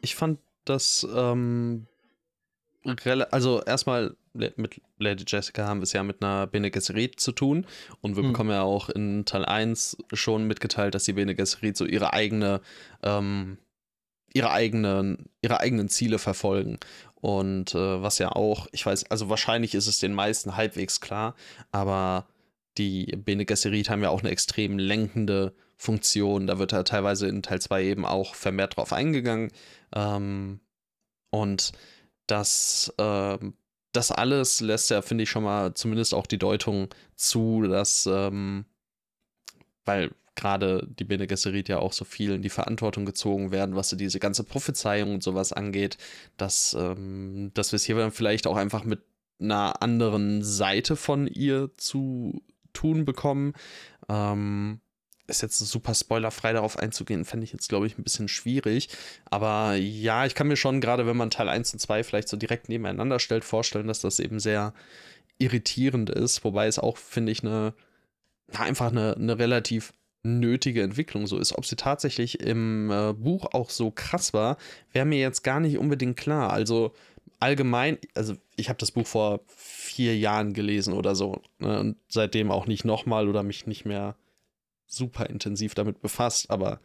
[0.00, 1.86] ich fand das ähm,
[3.30, 7.66] also erstmal mit Lady Jessica haben wir es ja mit einer Bene Gesserit zu tun
[8.00, 8.28] und wir mhm.
[8.28, 12.60] bekommen ja auch in Teil 1 schon mitgeteilt, dass die Bene Gesserit so ihre eigene
[13.02, 13.58] ähm,
[14.32, 16.78] ihre eigenen ihre eigenen Ziele verfolgen
[17.20, 21.34] und äh, was ja auch, ich weiß, also wahrscheinlich ist es den meisten halbwegs klar,
[21.72, 22.26] aber
[22.76, 26.46] die Bene Gesserit haben ja auch eine extrem lenkende Funktion.
[26.46, 29.50] Da wird er teilweise in Teil 2 eben auch vermehrt drauf eingegangen.
[29.92, 30.60] Ähm,
[31.30, 31.72] und
[32.28, 33.38] das, äh,
[33.92, 38.64] das alles lässt ja, finde ich, schon mal zumindest auch die Deutung zu, dass, ähm,
[39.84, 43.90] weil gerade die Bene Gesserit ja auch so viel in die Verantwortung gezogen werden, was
[43.90, 45.98] diese ganze Prophezeiung und sowas angeht,
[46.36, 49.00] dass, ähm, dass wir es hier dann vielleicht auch einfach mit
[49.40, 53.54] einer anderen Seite von ihr zu tun bekommen.
[54.08, 54.80] Ähm,
[55.28, 58.88] ist jetzt super spoilerfrei darauf einzugehen, fände ich jetzt, glaube ich, ein bisschen schwierig.
[59.26, 62.36] Aber ja, ich kann mir schon, gerade wenn man Teil 1 und 2 vielleicht so
[62.36, 64.72] direkt nebeneinander stellt, vorstellen, dass das eben sehr
[65.38, 66.44] irritierend ist.
[66.44, 67.74] Wobei es auch, finde ich, eine,
[68.52, 71.56] einfach eine, eine relativ nötige Entwicklung so ist.
[71.56, 74.56] Ob sie tatsächlich im äh, Buch auch so krass war,
[74.92, 76.52] wäre mir jetzt gar nicht unbedingt klar.
[76.52, 76.92] Also
[77.38, 82.50] allgemein, also ich habe das Buch vor vier Jahren gelesen oder so ne, und seitdem
[82.50, 84.16] auch nicht nochmal oder mich nicht mehr
[84.88, 86.80] super intensiv damit befasst, aber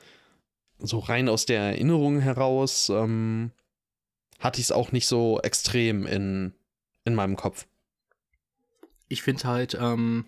[0.78, 3.52] so rein aus der Erinnerung heraus ähm,
[4.40, 6.54] hatte ich es auch nicht so extrem in,
[7.06, 7.66] in meinem Kopf.
[9.08, 10.26] Ich finde halt, ähm,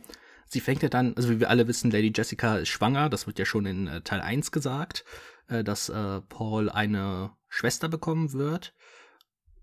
[0.48, 3.40] sie fängt ja dann, also wie wir alle wissen, Lady Jessica ist schwanger, das wird
[3.40, 5.04] ja schon in äh, Teil 1 gesagt,
[5.48, 8.74] äh, dass äh, Paul eine Schwester bekommen wird.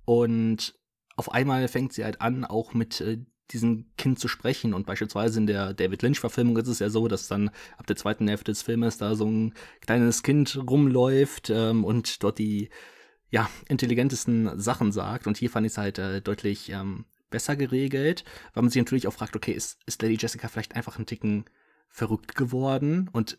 [0.04, 0.78] Und
[1.16, 3.18] auf einmal fängt sie halt an, auch mit äh,
[3.50, 4.74] diesem Kind zu sprechen.
[4.74, 8.28] Und beispielsweise in der David Lynch-Verfilmung ist es ja so, dass dann ab der zweiten
[8.28, 12.70] Hälfte des Filmes da so ein kleines Kind rumläuft ähm, und dort die
[13.30, 15.26] ja, intelligentesten Sachen sagt.
[15.26, 19.08] Und hier fand ich es halt äh, deutlich ähm, besser geregelt, weil man sich natürlich
[19.08, 21.46] auch fragt, okay, ist, ist Lady Jessica vielleicht einfach ein Ticken
[21.88, 23.08] verrückt geworden?
[23.12, 23.38] Und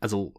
[0.00, 0.34] also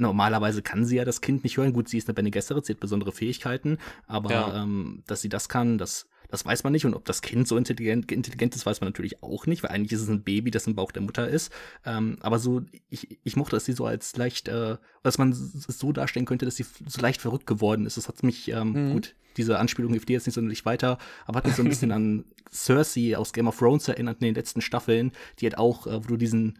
[0.00, 1.72] normalerweise kann sie ja das Kind nicht hören.
[1.72, 4.62] Gut, sie ist eine Bene Gesserit, sie hat besondere Fähigkeiten, aber ja.
[4.62, 6.86] ähm, dass sie das kann, das das weiß man nicht.
[6.86, 9.92] Und ob das Kind so intelligent, intelligent ist, weiß man natürlich auch nicht, weil eigentlich
[9.92, 11.52] ist es ein Baby, das im Bauch der Mutter ist.
[11.84, 15.64] Ähm, aber so, ich, ich mochte, dass sie so als leicht, äh, dass man es
[15.66, 17.96] so darstellen könnte, dass sie so leicht verrückt geworden ist.
[17.96, 18.92] Das hat mich, ähm, mhm.
[18.92, 21.92] gut, diese Anspielung hilft dir jetzt nicht sonderlich weiter, aber hat mich so ein bisschen
[21.92, 26.04] an Cersei aus Game of Thrones erinnert in den letzten Staffeln, die halt auch, äh,
[26.04, 26.58] wo du diesen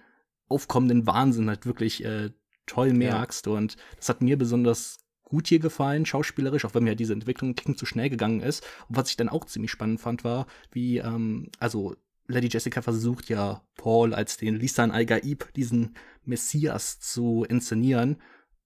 [0.48, 2.30] aufkommenden Wahnsinn halt wirklich äh,
[2.70, 3.46] toll merkst.
[3.46, 3.52] Ja.
[3.52, 7.76] Und das hat mir besonders gut hier gefallen, schauspielerisch, auch wenn mir diese Entwicklung ein
[7.76, 8.64] zu schnell gegangen ist.
[8.88, 13.28] Und was ich dann auch ziemlich spannend fand, war, wie, ähm, also Lady Jessica versucht
[13.28, 18.18] ja Paul als den Lisan al-Gaib, diesen Messias zu inszenieren.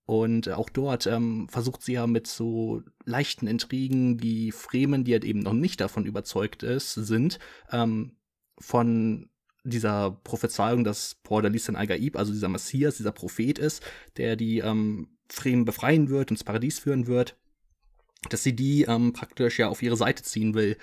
[0.07, 5.25] Und auch dort ähm, versucht sie ja mit so leichten Intrigen die Fremen, die halt
[5.25, 7.39] eben noch nicht davon überzeugt ist, sind,
[7.73, 8.17] ähm,
[8.59, 9.31] von
[9.65, 13.83] dieser Prophezeiung, dass Paul der Lisan al-Gaib, also dieser Messias, dieser Prophet ist,
[14.17, 17.37] der die ähm, Fremen befreien wird, ins Paradies führen wird,
[18.29, 20.77] dass sie die ähm, praktisch ja auf ihre Seite ziehen will.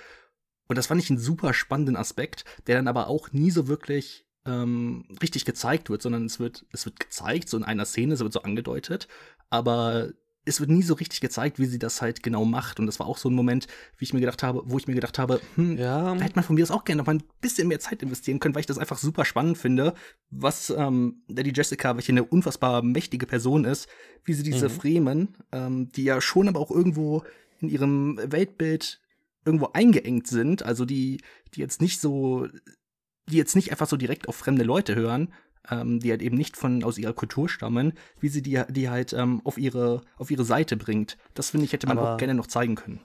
[0.68, 4.26] Und das fand ich einen super spannenden Aspekt, der dann aber auch nie so wirklich
[4.44, 8.20] ähm, richtig gezeigt wird, sondern es wird, es wird gezeigt, so in einer Szene, es
[8.20, 9.06] wird so angedeutet,
[9.50, 10.12] aber
[10.44, 12.80] es wird nie so richtig gezeigt, wie sie das halt genau macht.
[12.80, 14.94] Und das war auch so ein Moment, wie ich mir gedacht habe, wo ich mir
[14.94, 16.14] gedacht habe, hm, ja.
[16.14, 18.40] da hätte man von mir das auch gerne noch mal ein bisschen mehr Zeit investieren
[18.40, 19.94] können, weil ich das einfach super spannend finde,
[20.30, 23.88] was ähm, Lady Jessica, welche eine unfassbar mächtige Person ist,
[24.24, 24.72] wie sie diese mhm.
[24.72, 27.22] Fremen, ähm, die ja schon aber auch irgendwo
[27.60, 29.00] in ihrem Weltbild
[29.44, 31.20] irgendwo eingeengt sind, also die,
[31.54, 32.48] die jetzt nicht so,
[33.28, 35.32] die jetzt nicht einfach so direkt auf fremde Leute hören,
[35.70, 39.12] ähm, die halt eben nicht von aus ihrer Kultur stammen, wie sie die, die halt
[39.12, 41.16] ähm, auf, ihre, auf ihre Seite bringt.
[41.34, 43.00] Das finde ich, hätte man aber, auch gerne noch zeigen können.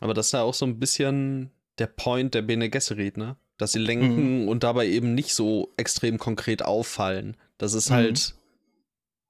[0.00, 3.36] Aber das ist ja auch so ein bisschen der Point der Bene Gesserit, ne?
[3.56, 4.48] Dass sie lenken mhm.
[4.48, 7.36] und dabei eben nicht so extrem konkret auffallen.
[7.56, 7.94] Das ist mhm.
[7.94, 8.34] halt,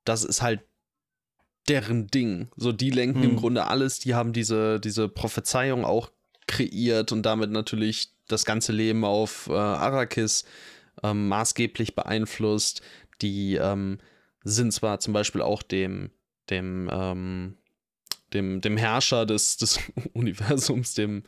[0.05, 0.63] das ist halt
[1.69, 2.49] deren Ding.
[2.57, 3.31] So, die lenken mhm.
[3.31, 6.11] im Grunde alles, die haben diese, diese Prophezeiung auch
[6.47, 10.45] kreiert und damit natürlich das ganze Leben auf äh, Arrakis
[11.03, 12.83] ähm, maßgeblich beeinflusst.
[13.21, 13.99] Die ähm,
[14.45, 16.11] sind zwar zum Beispiel auch dem,
[16.51, 17.57] dem, ähm,
[18.33, 19.79] dem, dem Herrscher des, des
[20.13, 21.25] Universums, dem,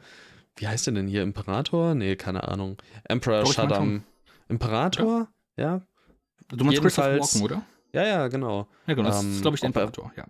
[0.57, 1.95] wie heißt der denn hier, Imperator?
[1.95, 2.81] Nee, keine Ahnung.
[3.05, 4.05] Emperor oh, Shaddam.
[4.49, 5.29] Imperator?
[5.57, 5.65] Ja.
[5.65, 5.83] ja.
[6.49, 7.63] Du meinst Christopher Walken, oder?
[7.93, 8.69] Ja, ja, genau.
[8.87, 10.27] Ja, genau, das ist, ähm, glaube ich, der Imperator, ja.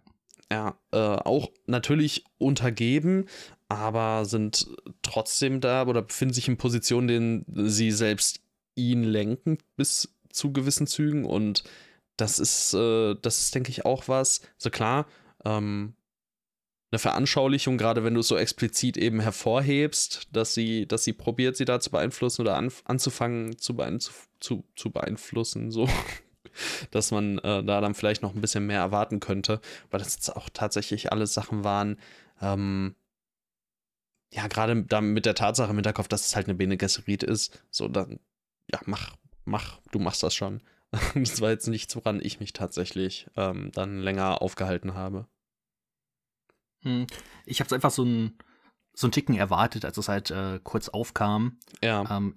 [0.50, 3.26] Ja, äh, auch natürlich untergeben,
[3.68, 4.68] aber sind
[5.02, 8.45] trotzdem da oder befinden sich in Positionen, denen sie selbst
[8.76, 11.64] ihn lenken bis zu gewissen Zügen und
[12.16, 14.40] das ist, äh, das ist, denke ich, auch was.
[14.56, 15.06] So klar,
[15.44, 15.94] ähm,
[16.90, 21.56] eine Veranschaulichung, gerade wenn du es so explizit eben hervorhebst, dass sie, dass sie probiert,
[21.56, 23.98] sie da zu beeinflussen oder an, anzufangen zu, beein
[24.40, 25.88] zu, zu beeinflussen, so,
[26.90, 29.60] dass man äh, da dann vielleicht noch ein bisschen mehr erwarten könnte,
[29.90, 31.98] weil das jetzt auch tatsächlich alles Sachen waren,
[32.40, 32.94] ähm,
[34.32, 37.88] ja, gerade mit der Tatsache im Hinterkopf, dass es halt eine Bene Gesserit ist, so,
[37.88, 38.18] dann
[38.72, 40.62] ja, mach, mach, du machst das schon.
[41.14, 45.26] das war jetzt nichts, woran ich mich tatsächlich ähm, dann länger aufgehalten habe.
[46.82, 47.06] Hm.
[47.44, 48.38] Ich habe es einfach so ein,
[48.94, 51.58] so ein Ticken erwartet, als es halt äh, kurz aufkam.
[51.82, 52.04] Ja.
[52.16, 52.34] Ähm,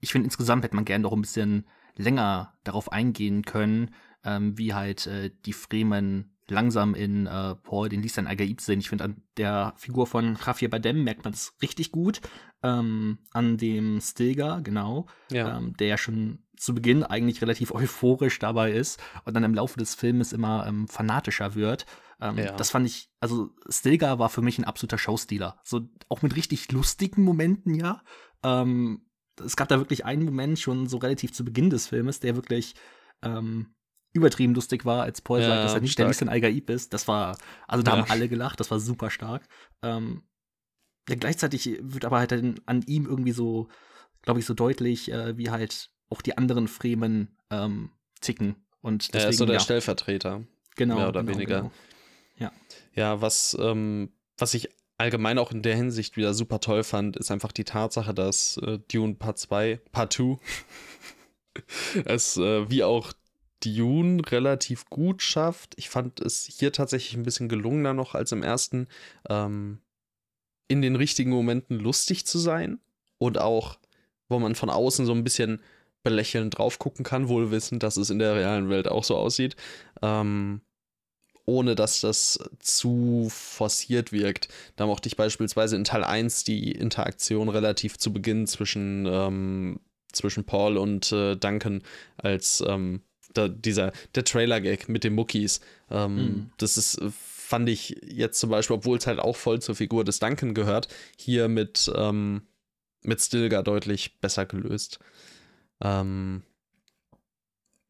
[0.00, 4.74] ich finde, insgesamt hätte man gerne noch ein bisschen länger darauf eingehen können, ähm, wie
[4.74, 8.80] halt äh, die Fremen langsam in äh, Paul den Lisan Agaib sind.
[8.80, 12.20] Ich finde, an der Figur von Javier Badem merkt man es richtig gut.
[12.62, 15.56] Ähm, an dem Stilgar, genau, Ja.
[15.58, 19.78] ähm, der ja schon zu Beginn eigentlich relativ euphorisch dabei ist und dann im Laufe
[19.78, 21.86] des Filmes immer ähm, fanatischer wird.
[22.20, 22.52] Ähm, Ja.
[22.52, 25.60] Das fand ich, also Stilgar war für mich ein absoluter Showstealer.
[25.64, 28.02] So auch mit richtig lustigen Momenten, ja.
[28.44, 29.06] Ähm,
[29.44, 32.74] es gab da wirklich einen Moment schon so relativ zu Beginn des Filmes, der wirklich
[33.22, 33.74] ähm,
[34.12, 36.14] übertrieben lustig war, als Paul Ja, sagt, dass er nicht der stark.
[36.14, 36.92] Lisan Al-Gaib ist.
[36.92, 37.98] Das war, also da Ja.
[37.98, 39.46] haben alle gelacht, das war super stark.
[39.82, 40.22] Ähm,
[41.08, 43.68] ja, gleichzeitig wird aber halt dann an ihm irgendwie so,
[44.22, 48.56] glaube ich, so deutlich, äh, wie halt auch die anderen Fremen ähm, ticken.
[48.82, 50.42] Und er deswegen, ist so der ja, Stellvertreter.
[50.76, 51.60] genau, mehr oder genau, weniger.
[51.60, 51.72] Genau.
[52.94, 57.30] Ja, was, ähm, was ich allgemein auch in der Hinsicht wieder super toll fand, ist
[57.30, 60.38] einfach die Tatsache, dass äh, Dune Part 2, Part 2,
[62.04, 63.12] es äh, wie auch
[63.64, 65.74] Dune relativ gut schafft.
[65.76, 68.88] Ich fand es hier tatsächlich ein bisschen gelungener noch als im ersten,
[69.28, 69.78] ähm,
[70.68, 72.80] in den richtigen Momenten lustig zu sein
[73.18, 73.78] und auch,
[74.28, 75.60] wo man von außen so ein bisschen
[76.02, 79.56] belächelnd drauf gucken kann, wohl wissend, dass es in der realen Welt auch so aussieht.
[80.02, 80.62] Ähm,
[81.44, 84.48] ohne dass das zu forciert wirkt.
[84.76, 89.80] Da mochte ich beispielsweise in Teil 1 die Interaktion relativ zu Beginn zwischen, ähm,
[90.12, 91.82] zwischen Paul und äh, Duncan
[92.16, 93.02] als ähm,
[93.34, 95.60] da, dieser, der Trailer-Gag mit den Muckis.
[95.90, 96.50] Ähm, Mhm.
[96.58, 100.04] Das ist, äh, fand ich jetzt zum Beispiel, obwohl es halt auch voll zur Figur
[100.04, 102.42] des Duncan gehört, hier mit, ähm,
[103.02, 104.98] mit Stilgar deutlich besser gelöst.
[105.82, 106.42] Ähm,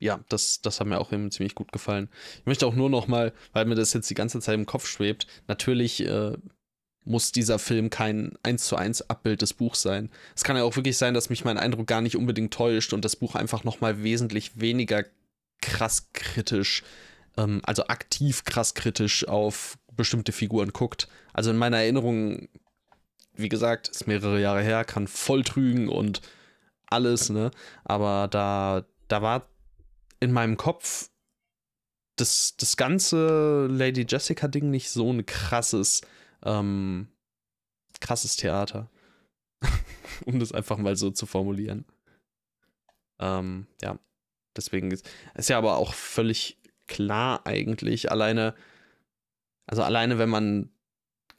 [0.01, 2.09] ja, das, das hat mir auch eben ziemlich gut gefallen.
[2.41, 4.89] Ich möchte auch nur noch mal, weil mir das jetzt die ganze Zeit im Kopf
[4.89, 6.33] schwebt, natürlich äh,
[7.05, 10.11] muss dieser Film kein 1 zu 1 Abbild des Buchs sein.
[10.35, 13.05] Es kann ja auch wirklich sein, dass mich mein Eindruck gar nicht unbedingt täuscht und
[13.05, 15.05] das Buch einfach noch mal wesentlich weniger
[15.63, 16.83] krass kritisch,
[17.39, 21.09] ähm, also aktiv krass kritisch auf bestimmte Figuren guckt.
[21.33, 22.49] Also in meiner Erinnerung,
[23.35, 26.21] wie gesagt, ist mehrere Jahre her, kann voll trügen und
[26.87, 27.51] alles, ne?
[27.85, 29.49] Aber da, da war
[30.21, 31.09] in meinem Kopf
[32.17, 36.03] das, das ganze Lady Jessica-Ding nicht so ein krasses,
[36.45, 37.09] ähm,
[38.01, 38.91] krasses Theater.
[40.27, 41.85] um das einfach mal so zu formulieren.
[43.19, 43.99] Ähm, ja,
[44.57, 48.55] deswegen ist, ist ja aber auch völlig klar eigentlich, alleine,
[49.67, 50.71] also alleine wenn man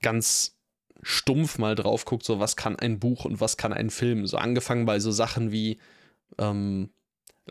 [0.02, 0.58] ganz
[1.02, 4.38] stumpf mal drauf guckt, so was kann ein Buch und was kann ein Film, so
[4.38, 5.80] angefangen bei so Sachen wie
[6.38, 6.91] ähm,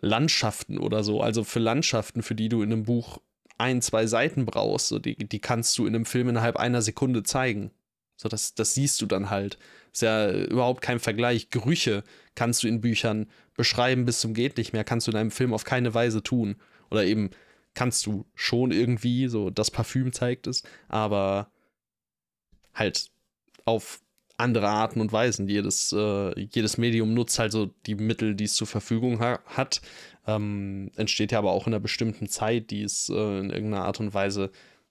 [0.01, 3.19] Landschaften oder so, also für Landschaften, für die du in einem Buch
[3.59, 7.23] ein, zwei Seiten brauchst, so die, die kannst du in einem Film innerhalb einer Sekunde
[7.23, 7.71] zeigen.
[8.17, 9.59] So, das, das siehst du dann halt.
[9.93, 11.51] Ist ja überhaupt kein Vergleich.
[11.51, 15.31] Gerüche kannst du in Büchern beschreiben bis zum geht nicht mehr, kannst du in einem
[15.31, 16.57] Film auf keine Weise tun.
[16.91, 17.31] Oder eben
[17.75, 21.51] kannst du schon irgendwie, so das Parfüm zeigt es, aber
[22.75, 23.11] halt
[23.65, 24.01] auf
[24.37, 25.49] andere Arten und Weisen.
[25.49, 29.81] Jedes, äh, jedes Medium nutzt halt so die Mittel, die es zur Verfügung ha hat.
[30.27, 34.01] Ähm, entsteht ja aber auch in einer bestimmten Zeit, die es äh, in irgendeiner Art
[34.01, 34.51] und Weise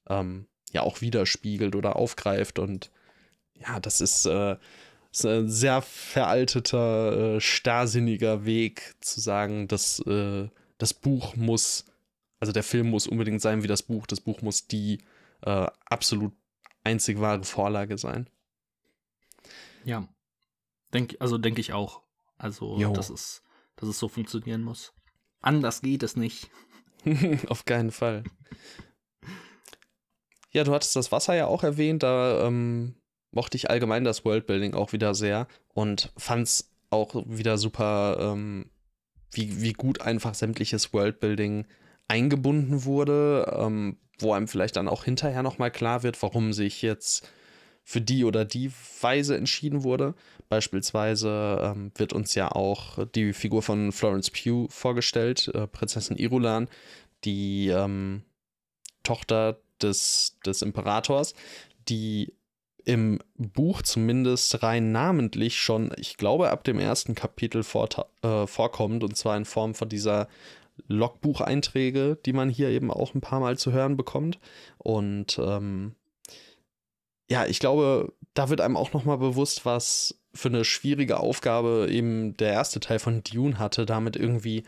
[0.10, 2.60] ähm, ja auch widerspiegelt oder aufgreift.
[2.60, 2.92] Und
[3.62, 4.58] ja, das ist, äh,
[5.12, 11.86] ist ein sehr veralteter, äh, starrsinniger Weg zu sagen, dass äh, das Buch muss,
[12.40, 14.08] also der Film muss unbedingt sein wie das Buch.
[14.08, 15.00] Das Buch muss die
[15.42, 16.34] äh, absolut
[16.84, 18.30] einzig wahre Vorlage sein.
[19.84, 20.08] Ja.
[20.94, 22.02] Denk, also denke ich auch.
[22.38, 22.94] Also, Jo.
[22.94, 23.44] dass es,
[23.76, 24.94] dass es so funktionieren muss.
[25.42, 26.50] Anders geht es nicht.
[27.48, 28.24] Auf keinen Fall.
[30.54, 32.96] Ja, du hattest das Wasser ja auch erwähnt, da ähm,
[33.32, 38.70] mochte ich allgemein das Worldbuilding auch wieder sehr und fand es auch wieder super, ähm,
[39.32, 41.66] wie, wie gut einfach sämtliches Worldbuilding
[42.08, 47.30] eingebunden wurde, ähm, wo einem vielleicht dann auch hinterher nochmal klar wird, warum sich jetzt
[47.84, 50.14] für die oder die Weise entschieden wurde.
[50.50, 56.68] Beispielsweise ähm, wird uns ja auch die Figur von Florence Pugh vorgestellt, äh, Prinzessin Irulan,
[57.24, 58.24] die ähm,
[59.04, 61.34] Tochter des, des Imperators,
[61.90, 62.34] die
[62.86, 69.04] im Buch zumindest rein namentlich schon, ich glaube, ab dem ersten Kapitel vorta- äh, vorkommt,
[69.04, 70.28] und zwar in Form von dieser
[70.88, 74.40] Logbucheinträge, die man hier eben auch ein paar Mal zu hören bekommt.
[74.78, 75.96] Und ähm,
[77.30, 82.36] ja, ich glaube, da wird einem auch nochmal bewusst, was für eine schwierige Aufgabe eben
[82.38, 84.64] der erste Teil von Dune hatte, damit irgendwie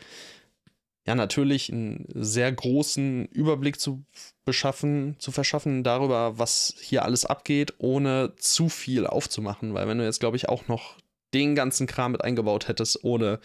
[1.05, 4.05] ja, natürlich einen sehr großen Überblick zu
[4.45, 9.73] beschaffen, zu verschaffen darüber, was hier alles abgeht, ohne zu viel aufzumachen.
[9.73, 10.97] Weil wenn du jetzt, glaube ich, auch noch
[11.33, 13.39] den ganzen Kram mit eingebaut hättest, ohne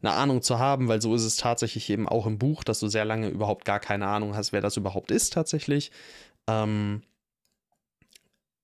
[0.00, 2.88] eine Ahnung zu haben, weil so ist es tatsächlich eben auch im Buch, dass du
[2.88, 5.90] sehr lange überhaupt gar keine Ahnung hast, wer das überhaupt ist tatsächlich.
[6.48, 7.02] Ähm,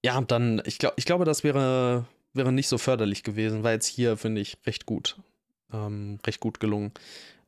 [0.04, 3.86] ja, dann, ich, glaub, ich glaube, das wäre, wäre nicht so förderlich gewesen, weil jetzt
[3.86, 5.16] hier, finde ich, recht gut,
[5.72, 6.92] ähm, recht gut gelungen,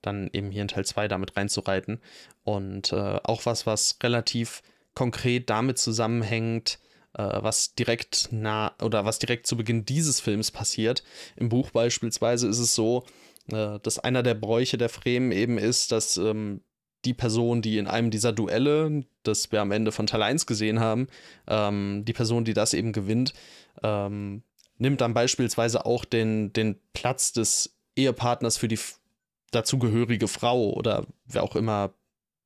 [0.02, 2.00] dann eben hier in Teil 2 damit reinzureiten.
[2.44, 4.62] Und äh, auch was, was relativ
[4.94, 6.78] konkret damit zusammenhängt,
[7.14, 11.02] äh, was direkt nah oder was direkt zu Beginn dieses Films passiert.
[11.36, 13.04] Im Buch beispielsweise ist es so,
[13.52, 16.62] äh, dass einer der Bräuche der Fremen eben ist, dass ähm,
[17.04, 20.80] die Person, die in einem dieser Duelle, das wir am Ende von Teil 1 gesehen
[20.80, 21.06] haben,
[21.46, 23.32] ähm, die Person, die das eben gewinnt,
[23.82, 24.42] ähm,
[24.78, 28.78] nimmt dann beispielsweise auch den, den Platz des Ehepartners für die
[29.56, 31.94] dazugehörige Frau oder wer auch immer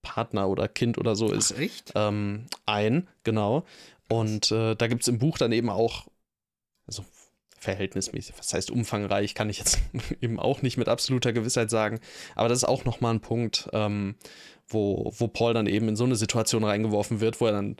[0.02, 1.52] Partner oder Kind oder so ist,
[1.94, 3.64] ähm, ein, genau.
[4.08, 6.06] Und äh, da gibt es im Buch dann eben auch,
[6.86, 7.04] also
[7.58, 9.78] verhältnismäßig, was heißt umfangreich, kann ich jetzt
[10.20, 12.00] eben auch nicht mit absoluter Gewissheit sagen.
[12.34, 14.16] Aber das ist auch nochmal ein Punkt, ähm,
[14.66, 17.76] wo, wo Paul dann eben in so eine Situation reingeworfen wird, wo er dann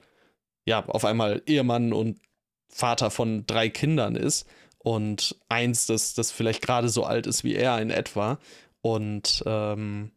[0.67, 2.21] ja auf einmal Ehemann und
[2.69, 4.47] Vater von drei Kindern ist
[4.79, 8.39] und eins, das, das vielleicht gerade so alt ist wie er in etwa.
[8.83, 10.13] Und ähm,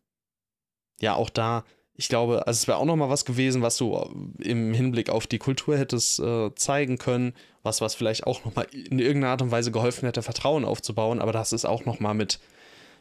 [0.99, 1.63] ja, auch da
[1.95, 5.09] ich glaube, also es wäre auch noch mal was gewesen, was du äh, im Hinblick
[5.09, 9.31] auf die Kultur hättest äh, zeigen können, was was vielleicht auch noch mal in irgendeiner
[9.31, 11.21] Art und Weise geholfen hätte, Vertrauen aufzubauen.
[11.21, 12.39] Aber das ist auch noch mal mit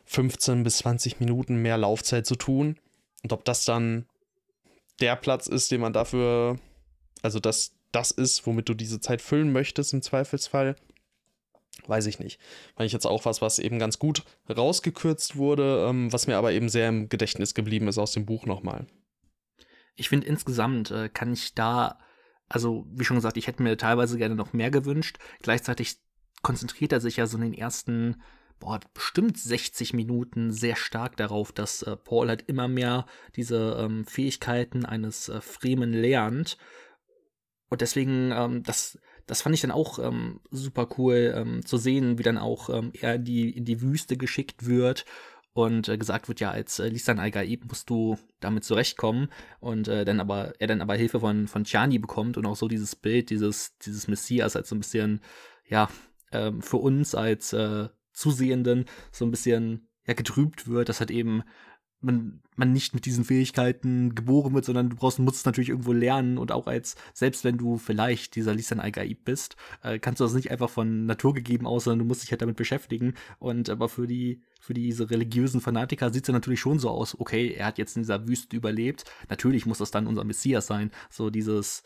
[0.05, 2.79] 15 bis 20 Minuten mehr Laufzeit zu tun.
[3.23, 4.07] Und ob das dann
[5.01, 6.59] der Platz ist, den man dafür,
[7.23, 10.77] also das das ist, womit du diese Zeit füllen möchtest im Zweifelsfall,
[11.87, 12.41] weiß ich nicht.
[12.77, 16.53] Fand ich jetzt auch was, was eben ganz gut rausgekürzt wurde, ähm, was mir aber
[16.53, 18.87] eben sehr im Gedächtnis geblieben ist aus dem Buch nochmal.
[19.95, 21.99] Ich finde insgesamt äh, kann ich da,
[22.49, 25.19] also wie schon gesagt, ich hätte mir teilweise gerne noch mehr gewünscht.
[25.43, 25.97] Gleichzeitig
[26.43, 28.23] konzentriert er sich ja so in den ersten,
[28.59, 33.07] boah, bestimmt 60 Minuten sehr stark darauf, dass äh, Paul halt immer mehr
[33.37, 36.59] diese ähm, Fähigkeiten eines äh, Fremen lernt.
[37.69, 38.99] Und deswegen, ähm, das,
[39.33, 42.93] das fand ich dann auch ähm, super cool ähm, zu sehen, wie dann auch ähm,
[43.01, 45.07] er in die, in die Wüste geschickt wird
[45.55, 49.29] und äh, gesagt wird, ja, als äh, Lisan Al-Gaib musst du damit zurechtkommen.
[49.59, 52.69] Und äh, dann aber er dann aber Hilfe von von Chani bekommt und auch so
[52.69, 55.21] dieses Bild dieses dieses Messias als so ein bisschen
[55.67, 55.89] ja
[56.31, 61.43] ähm, für uns als äh, Zusehenden so ein bisschen ja getrübt wird, dass halt eben
[62.03, 65.93] man, man nicht mit diesen Fähigkeiten geboren wird, sondern du brauchst, musst es natürlich irgendwo
[65.93, 70.25] lernen und auch als, selbst wenn du vielleicht dieser Lisan Al-Gaib bist, äh, kannst du
[70.25, 73.15] das nicht einfach von Natur gegeben aus, sondern du musst dich halt damit beschäftigen.
[73.39, 77.53] Und aber für die, für diese religiösen Fanatiker sieht es natürlich schon so aus, okay,
[77.53, 80.91] er hat jetzt in dieser Wüste überlebt, natürlich muss das dann unser Messias sein.
[81.11, 81.83] So dieses,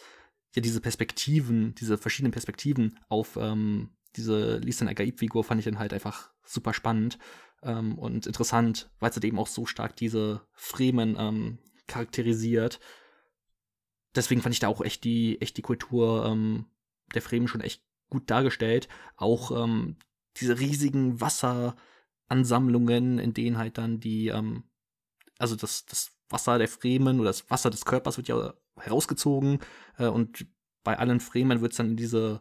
[0.54, 5.92] ja, diese Perspektiven, diese verschiedenen Perspektiven auf ähm, diese Lisan Al-Gaib-Figur fand ich dann halt
[5.92, 7.18] einfach super spannend
[7.66, 12.80] ähm, und interessant, weil es halt eben auch so stark diese Fremen ähm, charakterisiert.
[14.14, 16.66] Deswegen fand ich da auch echt die, echt die Kultur ähm,
[17.14, 18.88] der Fremen schon echt gut dargestellt.
[19.16, 19.96] Auch ähm,
[20.38, 24.64] diese riesigen Wasseransammlungen, in denen halt dann die, ähm,
[25.38, 29.60] also das, das Wasser der Fremen oder das Wasser des Körpers wird ja herausgezogen
[29.98, 30.46] äh, und
[30.82, 32.40] bei allen Fremen wird es dann in diese,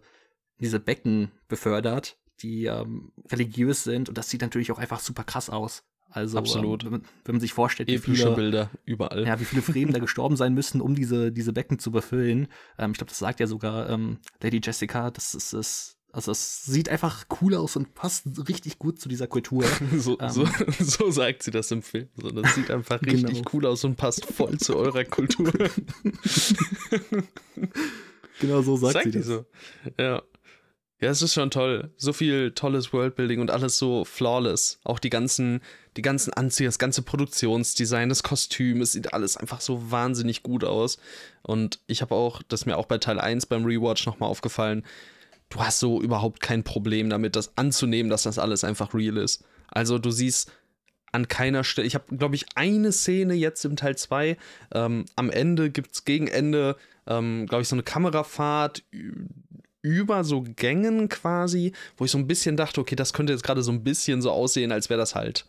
[0.57, 5.23] in diese Becken befördert die ähm, religiös sind und das sieht natürlich auch einfach super
[5.23, 5.83] krass aus.
[6.15, 6.85] Also Absolut.
[6.85, 9.27] Ähm, wenn, wenn, man sich vorstellt, Epische wie viele Bilder überall.
[9.27, 12.47] Ja, wie viele Fremen da gestorben sein müssen, um diese, diese Becken zu befüllen.
[12.77, 15.11] Ähm, ich glaube, das sagt ja sogar ähm, Lady Jessica.
[15.11, 15.97] Das ist es.
[16.13, 19.65] Also es sieht einfach cool aus und passt richtig gut zu dieser Kultur.
[19.97, 20.47] so, ähm, so,
[20.79, 22.07] so, sagt sie das im Film.
[22.15, 23.49] So, das sieht einfach richtig genau.
[23.51, 25.51] cool aus und passt voll zu eurer Kultur.
[28.39, 29.25] genau so sagt, sagt sie das.
[29.25, 29.45] So.
[29.99, 30.23] Ja.
[31.01, 31.91] Ja, es ist schon toll.
[31.97, 34.79] So viel tolles Worldbuilding und alles so flawless.
[34.85, 35.61] Auch die ganzen,
[35.97, 40.63] die ganzen Anzüge, das ganze Produktionsdesign, das Kostüm, es sieht alles einfach so wahnsinnig gut
[40.63, 40.97] aus.
[41.41, 44.85] Und ich habe auch, das ist mir auch bei Teil 1 beim Rewatch nochmal aufgefallen,
[45.49, 49.43] du hast so überhaupt kein Problem damit, das anzunehmen, dass das alles einfach real ist.
[49.67, 50.51] Also du siehst
[51.11, 54.37] an keiner Stelle, ich habe, glaube ich, eine Szene jetzt im Teil 2.
[54.73, 56.77] Ähm, am Ende gibt es gegen Ende,
[57.07, 58.83] ähm, glaube ich, so eine Kamerafahrt
[59.85, 63.61] über so Gängen quasi, wo ich so ein bisschen dachte, okay, das könnte jetzt gerade
[63.61, 65.45] so ein bisschen so aussehen, als wäre das halt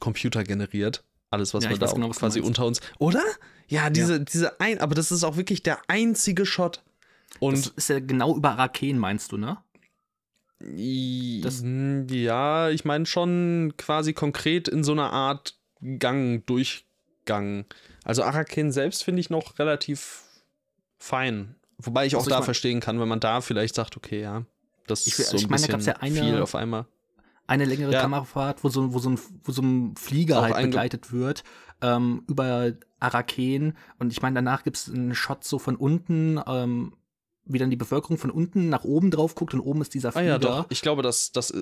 [0.00, 1.04] computergeneriert.
[1.30, 2.80] Alles, was ja, wir da genau, quasi unter uns.
[2.98, 3.22] Oder?
[3.68, 4.18] Ja, diese, ja.
[4.20, 6.82] diese ein, aber das ist auch wirklich der einzige Shot.
[7.40, 9.58] Und das ist ja genau über Araken, meinst du, ne?
[10.60, 15.58] Das ja, ich meine schon quasi konkret in so einer Art
[15.98, 16.86] Gang durch
[17.24, 17.66] gegangen.
[18.04, 20.22] Also Araken selbst finde ich noch relativ
[20.98, 21.56] fein.
[21.78, 24.20] Wobei ich auch Also ich da mein- verstehen kann, wenn man da vielleicht sagt, okay,
[24.20, 24.44] ja,
[24.86, 26.86] das Ich- ist so ich ein meine, da bisschen ja eine- viel auf einmal.
[27.46, 28.00] eine längere Ja.
[28.00, 31.44] Kamerafahrt, wo so, wo so ein, wo so ein Flieger Auch halt begleitet wird
[31.82, 33.76] ähm, über Araken.
[33.98, 36.94] Und ich meine, danach gibt es einen Shot so von unten, ähm,
[37.44, 40.12] wie dann die Bevölkerung von unten nach oben drauf guckt und oben ist dieser Ah
[40.12, 40.26] Flieger.
[40.28, 40.66] ja, doch.
[40.70, 41.52] Ich glaube, das, das,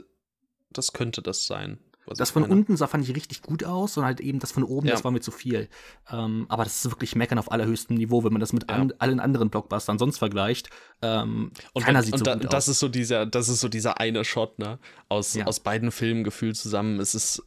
[0.70, 1.78] das könnte das sein.
[2.06, 2.54] Das von meine.
[2.54, 4.92] unten sah fand ich richtig gut aus und halt eben das von oben, Ja.
[4.94, 5.68] das war mir zu viel.
[6.10, 8.76] Ähm, aber das ist wirklich Meckern auf allerhöchstem Niveau, wenn man das mit Ja.
[8.76, 10.68] an, allen anderen Blockbustern sonst vergleicht.
[11.00, 12.68] Ähm, Und, keiner wenn- sieht und so da, gut das aus.
[12.68, 14.78] ist so dieser, das ist so dieser eine Shot, ne?
[15.08, 15.46] Aus, Ja.
[15.46, 16.98] aus beiden Filmen gefühlt zusammen.
[17.00, 17.42] Es ist,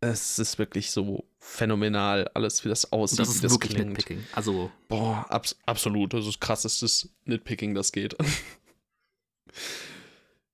[0.00, 3.74] es ist wirklich so phänomenal, alles, wie das und aussieht, das wie ist das wirklich
[3.74, 3.88] klingt.
[3.90, 4.24] Nitpicking.
[4.34, 6.12] Also Boah, abs absolut.
[6.14, 8.14] Das ist krassestes Nitpicking, das geht.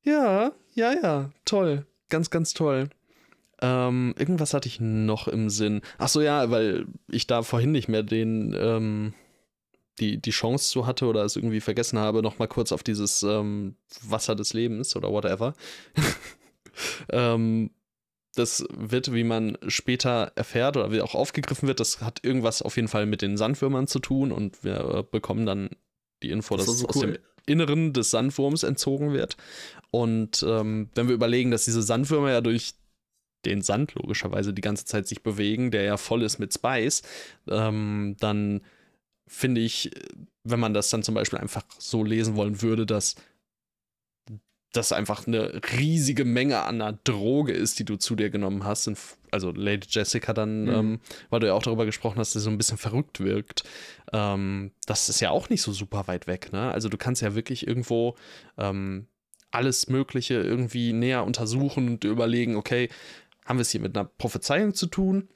[0.04, 1.30] ja, ja, ja.
[1.44, 1.86] Toll.
[2.08, 2.90] Ganz, ganz toll.
[3.62, 5.82] Ähm, irgendwas hatte ich noch im Sinn.
[5.98, 9.14] Ach so, ja, weil ich da vorhin nicht mehr den, ähm,
[10.00, 13.22] die, die Chance zu hatte oder es irgendwie vergessen habe, noch mal kurz auf dieses
[13.22, 15.54] ähm, Wasser des Lebens oder whatever.
[17.10, 17.70] ähm,
[18.34, 22.76] das wird, wie man später erfährt oder wie auch aufgegriffen wird, das hat irgendwas auf
[22.76, 25.70] jeden Fall mit den Sandwürmern zu tun und wir äh, bekommen dann
[26.24, 27.12] die Info, Das dass ist es so aus cool.
[27.12, 29.36] dem Inneren des Sandwurms entzogen wird.
[29.90, 32.74] Und ähm, wenn wir überlegen, dass diese Sandwürmer ja durch
[33.44, 37.02] den Sand logischerweise die ganze Zeit sich bewegen, der ja voll ist mit Spice,
[37.48, 38.62] ähm, dann
[39.26, 39.90] finde ich,
[40.44, 43.14] wenn man das dann zum Beispiel einfach so lesen wollen würde, dass
[44.72, 48.90] das einfach eine riesige Menge an einer Droge ist, die du zu dir genommen hast.
[49.30, 50.70] Also Lady Jessica dann, Mhm.
[50.70, 53.64] ähm, weil du ja auch darüber gesprochen hast, dass sie so ein bisschen verrückt wirkt.
[54.14, 56.70] Ähm, das ist ja auch nicht so super weit weg, ne?
[56.72, 58.16] Also du kannst ja wirklich irgendwo
[58.56, 59.08] ähm,
[59.50, 62.88] alles Mögliche irgendwie näher untersuchen und überlegen, okay,
[63.44, 65.28] haben wir es hier mit einer Prophezeiung zu tun?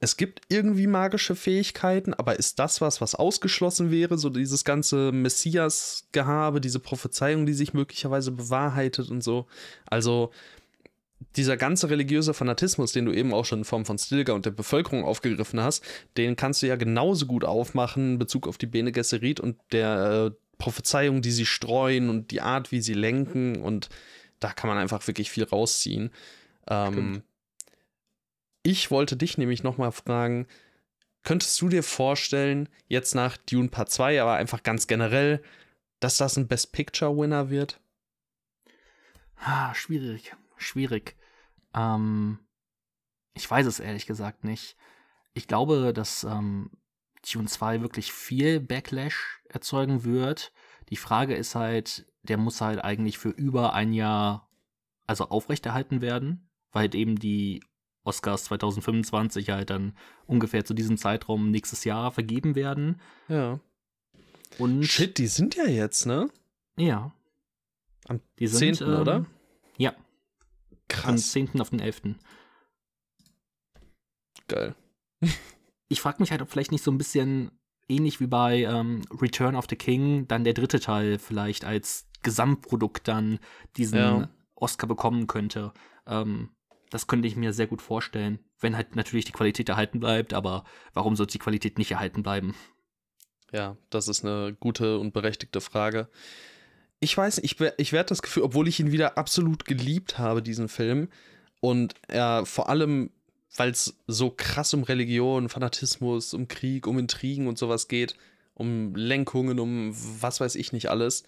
[0.00, 4.18] Es gibt irgendwie magische Fähigkeiten, aber ist das was, was ausgeschlossen wäre?
[4.18, 9.46] So dieses ganze Messias-Gehabe, diese Prophezeiung, die sich möglicherweise bewahrheitet und so.
[9.86, 10.32] Also
[11.36, 14.50] dieser ganze religiöse Fanatismus, den du eben auch schon in Form von Stilgar und der
[14.50, 15.84] Bevölkerung aufgegriffen hast,
[16.16, 20.32] den kannst du ja genauso gut aufmachen in Bezug auf die Bene Gesserit und der
[20.32, 23.88] äh, Prophezeiung, die sie streuen und die Art, wie sie lenken und
[24.40, 26.10] da kann man einfach wirklich viel rausziehen.
[26.68, 27.22] Ähm,
[28.62, 30.46] ich wollte dich nämlich nochmal fragen,
[31.22, 35.42] könntest du dir vorstellen, jetzt nach Dune Part 2, aber einfach ganz generell,
[36.00, 37.80] dass das ein Best Picture Winner wird?
[39.36, 41.16] Ah, schwierig, schwierig.
[41.74, 42.38] Ähm,
[43.34, 44.76] ich weiß es ehrlich gesagt nicht.
[45.34, 46.70] Ich glaube, dass ähm,
[47.22, 50.52] Tune 2 wirklich viel Backlash erzeugen wird.
[50.90, 54.48] Die Frage ist halt, der muss halt eigentlich für über ein Jahr
[55.06, 57.62] also aufrechterhalten werden, weil halt eben die
[58.04, 59.96] Oscars 2025 halt dann
[60.26, 63.00] ungefähr zu diesem Zeitraum nächstes Jahr vergeben werden.
[63.28, 63.60] Ja.
[64.58, 66.28] Und Shit, die sind ja jetzt, ne?
[66.76, 67.14] ja.
[68.08, 69.16] Am Die sind, 10., oder?
[69.16, 69.26] ähm,
[69.78, 70.02] Ja, vom
[70.88, 71.30] Krass.
[71.30, 71.60] 10.
[71.60, 72.16] auf den 11.
[74.48, 74.74] Geil.
[75.88, 77.52] ich frage mich halt, ob vielleicht nicht so ein bisschen
[77.88, 83.06] ähnlich wie bei ähm, Return of the King dann der dritte Teil vielleicht als Gesamtprodukt
[83.08, 83.38] dann
[83.76, 84.28] diesen Ja.
[84.54, 85.72] Oscar bekommen könnte.
[86.06, 86.50] Ähm,
[86.92, 90.64] das könnte ich mir sehr gut vorstellen, wenn halt natürlich die Qualität erhalten bleibt, aber
[90.92, 92.54] warum soll die Qualität nicht erhalten bleiben?
[93.50, 96.08] Ja, das ist eine gute und berechtigte Frage.
[97.00, 100.68] Ich weiß, ich, ich werde das Gefühl, obwohl ich ihn wieder absolut geliebt habe, diesen
[100.68, 101.08] Film,
[101.60, 103.10] und er vor allem,
[103.56, 108.16] weil es so krass um Religion, Fanatismus, um Krieg, um Intrigen und sowas geht,
[108.52, 111.24] um Lenkungen, um was weiß ich nicht alles,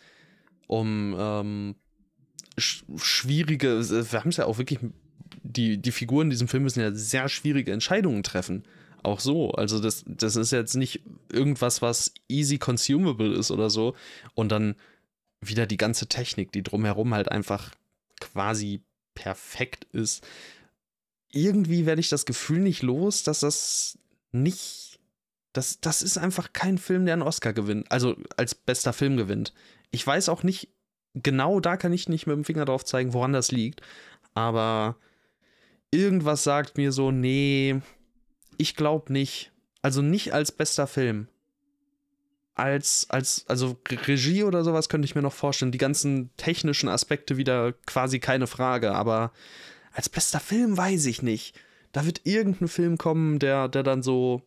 [0.67, 1.75] um ähm,
[2.59, 4.81] sch schwierige, wir haben es ja auch wirklich,
[5.43, 8.65] die, die Figuren in diesem Film müssen ja sehr schwierige Entscheidungen treffen.
[9.03, 9.51] Auch so.
[9.53, 13.95] Also, das, das ist jetzt nicht irgendwas, was easy consumable ist oder so.
[14.35, 14.77] Und dann
[15.41, 17.73] wieder die ganze Technik, die drumherum halt einfach
[18.21, 18.83] quasi
[19.15, 20.27] perfekt ist.
[21.31, 23.99] Irgendwie werde ich das Gefühl nicht los, dass das
[24.33, 24.99] nicht.
[25.53, 27.91] Das, das ist einfach kein Film, der einen Oscar gewinnt.
[27.93, 29.53] Also als bester Film gewinnt.
[29.91, 30.69] Ich weiß auch nicht,
[31.15, 33.81] genau da kann ich nicht mit dem Finger drauf zeigen, woran das liegt.
[34.35, 34.97] Aber
[35.95, 37.81] irgendwas sagt mir so, nee,
[38.59, 39.53] ich glaube nicht.
[39.81, 41.29] Also nicht als bester Film.
[42.55, 45.73] Als, als, also Regie oder sowas könnte ich mir noch vorstellen.
[45.73, 48.95] Die ganzen technischen Aspekte wieder quasi keine Frage.
[48.95, 49.33] Aber
[49.93, 51.59] als bester Film weiß ich nicht.
[51.93, 54.43] Da wird irgendein Film kommen, der, der dann so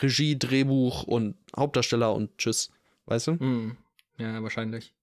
[0.00, 2.70] Regie, Drehbuch und Hauptdarsteller und tschüss.
[3.06, 3.38] Weißt du?
[3.38, 3.76] Hm,
[4.18, 4.94] ja, wahrscheinlich.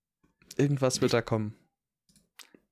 [0.58, 1.56] Irgendwas wird da kommen.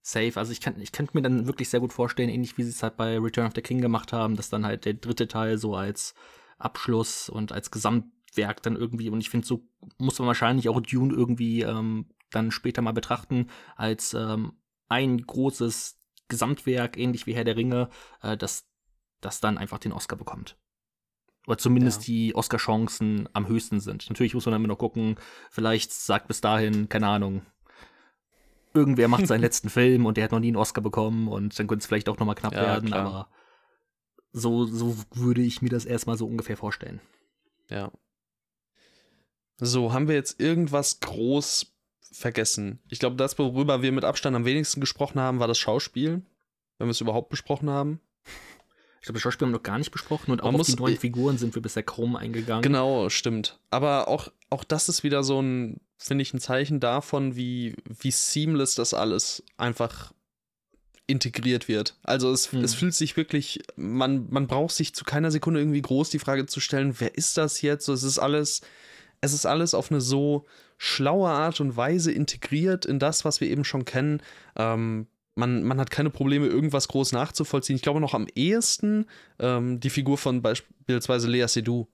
[0.08, 0.38] Safe.
[0.38, 2.82] Also ich kann, ich könnte mir dann wirklich sehr gut vorstellen, ähnlich wie sie es
[2.82, 5.76] halt bei Return of the King gemacht haben, dass dann halt der dritte Teil so
[5.76, 6.14] als
[6.58, 9.10] Abschluss und als Gesamtwerk dann irgendwie.
[9.10, 13.48] Und ich finde, so muss man wahrscheinlich auch Dune irgendwie ähm, dann später mal betrachten
[13.76, 14.54] als ähm,
[14.88, 16.00] ein großes
[16.30, 17.90] Gesamtwerk, ähnlich wie Herr der Ringe,
[18.22, 18.66] äh, das,
[19.20, 20.58] das dann einfach den Oscar bekommt.
[21.48, 22.14] Oder zumindest ja.
[22.14, 24.10] die Oscar-Chancen am höchsten sind.
[24.10, 25.16] Natürlich muss man dann immer noch gucken,
[25.50, 27.42] vielleicht sagt bis dahin, keine Ahnung,
[28.78, 31.68] irgendwer macht seinen letzten Film und der hat noch nie einen Oscar bekommen und dann
[31.68, 33.06] könnte es vielleicht auch noch mal knapp ja, werden, klar.
[33.06, 33.30] aber
[34.32, 37.02] so, so würde ich mir das erstmal so ungefähr vorstellen.
[37.70, 37.92] Ja.
[39.58, 41.74] So, haben wir jetzt irgendwas groß
[42.12, 42.80] vergessen?
[42.90, 46.22] Ich glaube, das, worüber wir mit Abstand am wenigsten gesprochen haben, war das Schauspiel,
[46.78, 48.00] wenn wir es überhaupt besprochen haben.
[49.00, 50.76] Ich glaube, das Schauspiel haben wir noch gar nicht besprochen und auch Man auf die
[50.76, 52.62] neuen Figuren sind wir bisher kaum eingegangen.
[52.62, 53.60] Genau, stimmt.
[53.70, 58.12] Aber auch, auch das ist wieder so ein, finde ich, ein Zeichen davon, wie, wie
[58.12, 60.14] seamless das alles einfach
[61.08, 61.96] integriert wird.
[62.04, 62.64] Also es, hm.
[62.64, 66.46] es fühlt sich wirklich, man, man braucht sich zu keiner Sekunde irgendwie groß die Frage
[66.46, 67.86] zu stellen, wer ist das jetzt?
[67.86, 68.62] So, es ist alles,
[69.22, 70.46] es ist alles auf eine so
[70.78, 74.22] schlaue Art und Weise integriert in das, was wir eben schon kennen.
[74.56, 77.76] Ähm, man, man hat keine Probleme, irgendwas groß nachzuvollziehen.
[77.76, 79.06] Ich glaube noch am ehesten
[79.40, 81.88] ähm, die Figur von beispielsweise Lea Seydoux,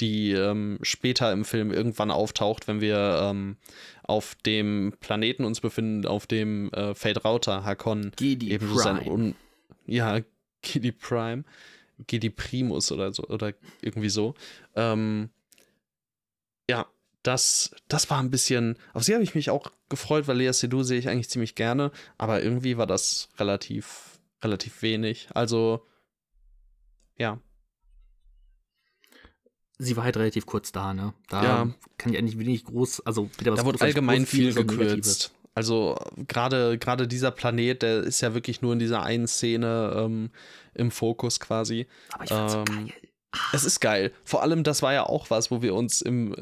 [0.00, 3.56] die ähm, später im Film irgendwann auftaucht, wenn wir ähm,
[4.02, 8.12] auf dem Planeten uns befinden, auf dem äh, Fade Router Hakon.
[8.16, 8.80] Gedi eben Prime.
[8.80, 9.34] Sein Un
[9.86, 10.20] ja,
[10.62, 11.44] Gedi Prime.
[12.06, 14.34] Gedi Primus oder so, oder irgendwie so.
[14.74, 15.30] Ähm,
[16.68, 16.86] ja,
[17.22, 20.82] das, das war ein bisschen, auf sie habe ich mich auch gefreut, weil Lea Seydoux
[20.82, 25.28] sehe ich eigentlich ziemlich gerne, aber irgendwie war das relativ, relativ wenig.
[25.32, 25.86] Also,
[27.16, 27.40] ja.
[29.78, 31.12] Sie war halt relativ kurz da, ne?
[31.28, 31.68] Da ja.
[31.98, 35.32] kann ich eigentlich wenig groß, also wieder was Da wurde allgemein viel gekürzt.
[35.54, 35.96] Also
[36.28, 40.30] gerade gerade dieser Planet, der ist ja wirklich nur in dieser einen Szene ähm,
[40.74, 41.86] im Fokus quasi.
[42.12, 42.92] Aber ich fand's ähm, so geil.
[43.52, 44.12] Es ist geil.
[44.24, 46.40] Vor allem, das war ja auch was, wo wir uns im, äh,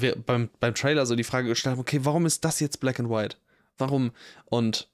[0.00, 2.98] wir beim, beim Trailer so die Frage gestellt haben, okay, warum ist das jetzt Black
[2.98, 3.36] and White?
[3.78, 4.12] Warum?
[4.46, 4.88] Und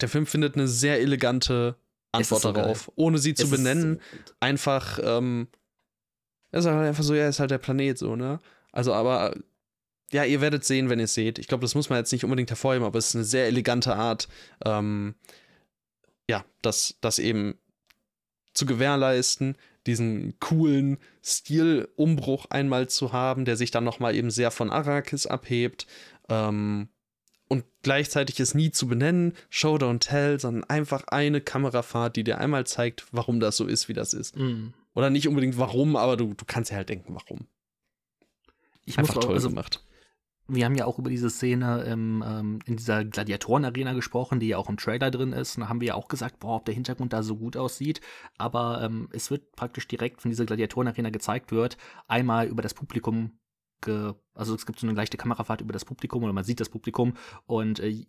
[0.00, 1.76] der Film findet eine sehr elegante
[2.12, 2.94] Antwort so darauf, geil.
[2.96, 4.00] ohne sie zu es benennen.
[4.26, 5.48] So einfach, ähm,
[6.50, 8.38] er sagt einfach so, ja, ist halt der Planet so, ne?
[8.72, 9.34] Also, aber
[10.10, 11.38] ja, ihr werdet sehen, wenn ihr es seht.
[11.38, 13.94] Ich glaube, das muss man jetzt nicht unbedingt hervorheben, aber es ist eine sehr elegante
[13.94, 14.28] Art,
[14.64, 15.14] ähm,
[16.28, 17.58] ja, das, das eben
[18.54, 24.70] zu gewährleisten diesen coolen Stilumbruch einmal zu haben, der sich dann nochmal eben sehr von
[24.70, 25.86] Arrakis abhebt.
[26.28, 26.88] Ähm,
[27.48, 32.38] und gleichzeitig ist nie zu benennen, Show don't tell, sondern einfach eine Kamerafahrt, die dir
[32.38, 34.36] einmal zeigt, warum das so ist, wie das ist.
[34.36, 34.74] Mm.
[34.98, 37.46] Oder nicht unbedingt warum, aber du, du kannst ja halt denken, warum.
[38.84, 39.84] Ich einfach muss auch, toll also, gemacht
[40.48, 44.56] wir haben ja auch über diese Szene im, ähm, in dieser Gladiatoren-Arena gesprochen, die ja
[44.56, 45.56] auch im Trailer drin ist.
[45.56, 48.00] Und da haben wir ja auch gesagt, boah, ob der Hintergrund da so gut aussieht.
[48.38, 51.76] Aber ähm, es wird praktisch direkt, wenn diese Gladiatoren-Arena gezeigt wird,
[52.08, 53.38] einmal über das Publikum
[54.34, 57.14] also es gibt so eine leichte Kamerafahrt über das Publikum oder man sieht das Publikum
[57.46, 58.06] und äh,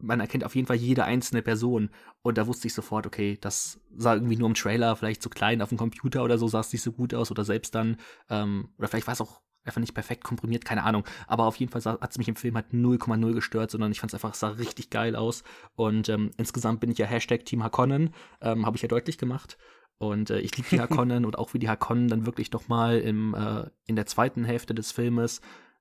[0.00, 1.90] man erkennt auf jeden Fall jede einzelne Person.
[2.22, 5.62] Und da wusste ich sofort, okay, das sah irgendwie nur im Trailer, vielleicht so klein
[5.62, 7.30] auf dem Computer oder so, sah es nicht so gut aus.
[7.30, 7.96] Oder selbst dann,
[8.28, 11.04] ähm, oder vielleicht war es auch einfach nicht perfekt komprimiert, keine Ahnung.
[11.26, 14.10] Aber auf jeden Fall hat es mich im Film halt 0,0 gestört, sondern ich fand
[14.10, 15.44] es einfach, es sah richtig geil aus.
[15.74, 19.58] Und ähm, insgesamt bin ich ja Hashtag Team Hakonnen, ähm, habe ich ja deutlich gemacht.
[19.98, 22.98] Und äh, ich liebe die Hakonnen und auch wie die Hakonnen dann wirklich noch mal
[22.98, 25.40] im, äh, in der zweiten Hälfte des Filmes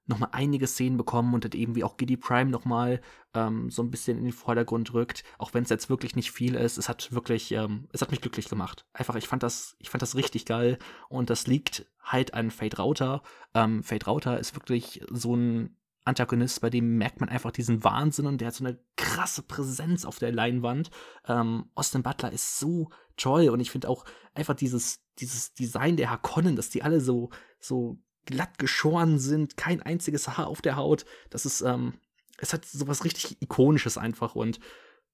[0.09, 3.01] nochmal einige Szenen bekommen und dann eben wie auch Giddy Prime nochmal
[3.33, 6.55] ähm, so ein bisschen in den Vordergrund rückt, auch wenn es jetzt wirklich nicht viel
[6.55, 6.77] ist.
[6.77, 8.85] Es hat wirklich, ähm, es hat mich glücklich gemacht.
[8.93, 12.77] Einfach, ich fand das, ich fand das richtig geil und das liegt halt an Fade
[12.77, 13.21] Router.
[13.53, 18.25] Ähm, Fade Router ist wirklich so ein Antagonist, bei dem merkt man einfach diesen Wahnsinn
[18.25, 20.89] und der hat so eine krasse Präsenz auf der Leinwand.
[21.27, 26.09] Ähm, Austin Butler ist so toll und ich finde auch einfach dieses, dieses Design der
[26.09, 27.29] Hakonnen, dass die alle so,
[27.59, 31.05] so glatt geschoren sind, kein einziges Haar auf der Haut.
[31.29, 31.93] Das ist, ähm,
[32.37, 34.59] es hat sowas richtig Ikonisches einfach und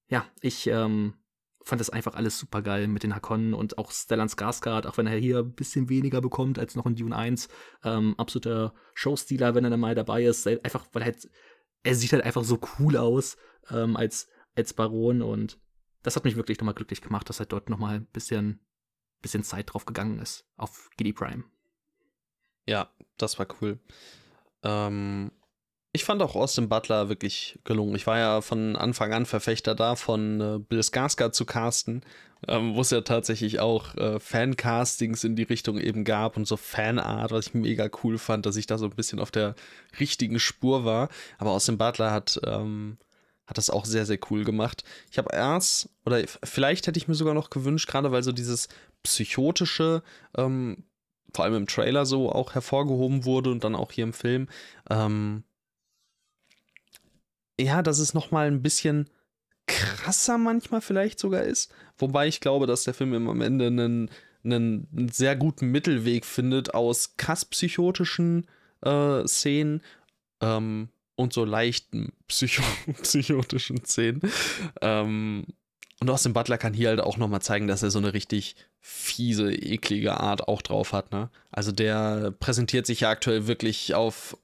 [0.07, 1.15] ja, ich ähm,
[1.65, 5.07] fand das einfach alles super geil mit den Hakonnen und auch Stellan Skarsgård, auch wenn
[5.07, 7.49] er hier ein bisschen weniger bekommt als noch in Dune 1.
[7.83, 10.45] Ähm, absoluter Showstealer, wenn er dann mal dabei ist.
[10.47, 11.29] Einfach, weil er halt,
[11.83, 13.37] er sieht halt einfach so cool aus
[13.71, 15.59] ähm, als, als Baron und
[16.03, 18.59] das hat mich wirklich nochmal glücklich gemacht, dass halt dort nochmal ein bisschen,
[19.23, 21.45] bisschen Zeit drauf gegangen ist auf Giddy Prime.
[22.67, 23.79] Ja, das war cool.
[24.63, 25.31] Ähm,
[25.95, 27.95] ich fand auch Austin Butler wirklich gelungen.
[27.95, 32.03] Ich war ja von Anfang an Verfechter davon, äh, Bill Skarsgård zu casten,
[32.49, 36.57] ähm, wo es ja tatsächlich auch äh, Fancastings in die Richtung eben gab und so
[36.57, 39.55] Fanart, was ich mega cool fand, dass ich da so ein bisschen auf der
[39.97, 41.07] richtigen Spur war.
[41.37, 42.97] Aber Austin Butler hat, ähm,
[43.47, 44.83] hat das auch sehr, sehr cool gemacht.
[45.11, 48.67] Ich habe erst, oder vielleicht hätte ich mir sogar noch gewünscht, gerade weil so dieses
[49.03, 50.03] psychotische
[50.35, 50.83] ähm,
[51.35, 54.47] vor allem im Trailer so auch hervorgehoben wurde und dann auch hier im Film.
[54.89, 55.43] Ähm,
[57.59, 59.09] ja, dass es nochmal ein bisschen
[59.67, 61.73] krasser manchmal vielleicht sogar ist.
[61.97, 64.09] Wobei ich glaube, dass der Film am Ende einen,
[64.43, 68.47] einen sehr guten Mittelweg findet aus krass psychotischen
[68.81, 69.81] äh, Szenen
[70.41, 72.63] ähm, und so leichten psycho
[73.01, 74.21] psychotischen Szenen.
[74.81, 75.45] Ähm,
[75.99, 78.55] und Austin Butler kann hier halt auch nochmal zeigen, dass er so eine richtig
[78.87, 81.11] fiese, eklige Art auch drauf hat.
[81.11, 81.31] Ne?
[81.49, 84.37] Also der präsentiert sich ja aktuell wirklich auf,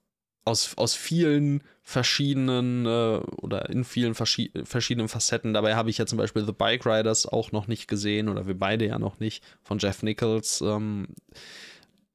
[0.45, 5.53] aus, aus vielen verschiedenen äh, oder in vielen verschi verschiedenen Facetten.
[5.53, 8.57] Dabei habe ich ja zum Beispiel The Bike Riders auch noch nicht gesehen oder wir
[8.57, 11.09] beide ja noch nicht von Jeff Nichols, ähm,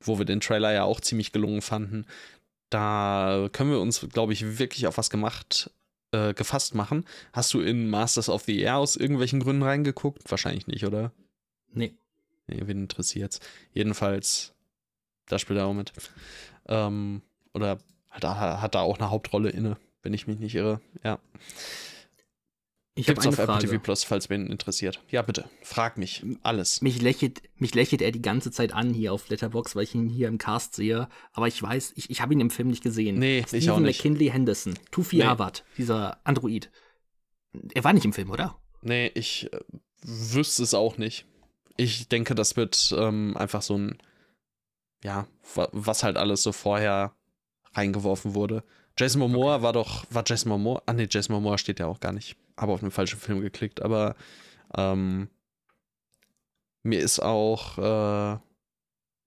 [0.00, 2.06] wo wir den Trailer ja auch ziemlich gelungen fanden.
[2.70, 5.70] Da können wir uns, glaube ich, wirklich auf was gemacht
[6.10, 7.04] äh, gefasst machen.
[7.32, 10.28] Hast du in Masters of the Air aus irgendwelchen Gründen reingeguckt?
[10.28, 11.12] Wahrscheinlich nicht, oder?
[11.72, 11.94] Nee.
[12.46, 13.40] Nee, wen interessiert's?
[13.72, 14.54] Jedenfalls,
[15.26, 15.92] da spielt er auch mit.
[16.68, 17.22] Ähm,
[17.54, 17.78] oder
[18.10, 20.80] hat, hat da auch eine Hauptrolle inne, wenn ich mich nicht irre.
[21.02, 21.18] Ja.
[22.98, 25.02] Ich habe eine auf Apple TV Plus, falls wen interessiert.
[25.10, 26.24] Ja, bitte, frag mich.
[26.42, 26.80] Alles.
[26.80, 30.08] Mich lächelt, mich lächelt er die ganze Zeit an hier auf Letterbox, weil ich ihn
[30.08, 31.08] hier im Cast sehe.
[31.32, 33.18] Aber ich weiß, ich, ich habe ihn im Film nicht gesehen.
[33.18, 33.98] Nee, Steven ich auch nicht.
[33.98, 35.24] McKinley Henderson, Tufi nee.
[35.24, 36.70] Harvard, dieser Android.
[37.74, 38.58] Er war nicht im Film, oder?
[38.80, 39.60] Nee, ich äh,
[40.02, 41.26] wüsste es auch nicht.
[41.76, 43.98] Ich denke, das wird ähm, einfach so ein,
[45.04, 47.14] ja, was halt alles so vorher
[47.74, 48.64] reingeworfen wurde.
[48.98, 49.62] Jason Momoa okay.
[49.62, 50.82] war doch, war Jason Momoa?
[50.86, 53.82] Ah nee, Jason Momoa steht ja auch gar nicht habe auf den falschen Film geklickt,
[53.82, 54.16] aber
[54.76, 55.28] ähm,
[56.82, 58.38] mir ist auch, äh,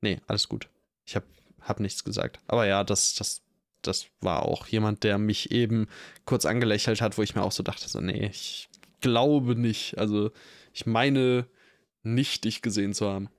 [0.01, 0.69] nee, alles gut.
[1.05, 1.25] Ich habe
[1.61, 2.39] hab nichts gesagt.
[2.47, 3.41] Aber ja, das, das,
[3.81, 5.87] das war auch jemand, der mich eben
[6.25, 8.69] kurz angelächelt hat, wo ich mir auch so dachte, so, nee, ich
[9.01, 9.97] glaube nicht.
[9.97, 10.31] Also,
[10.73, 11.47] ich meine
[12.03, 13.29] nicht, dich gesehen zu haben.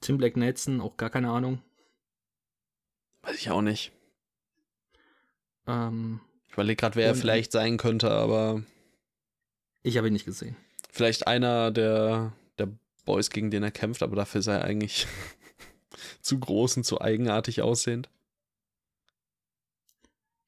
[0.00, 1.62] Tim Black Nelson, auch gar keine Ahnung.
[3.22, 3.92] Weiß ich auch nicht.
[5.66, 8.62] Ähm, ich überlege gerade, wer er vielleicht sein könnte, aber
[9.82, 10.56] ich habe ihn nicht gesehen.
[10.90, 12.68] Vielleicht einer der, der
[13.04, 15.06] Boys, gegen den er kämpft, aber dafür ist er eigentlich
[16.22, 18.08] zu groß und zu eigenartig aussehend.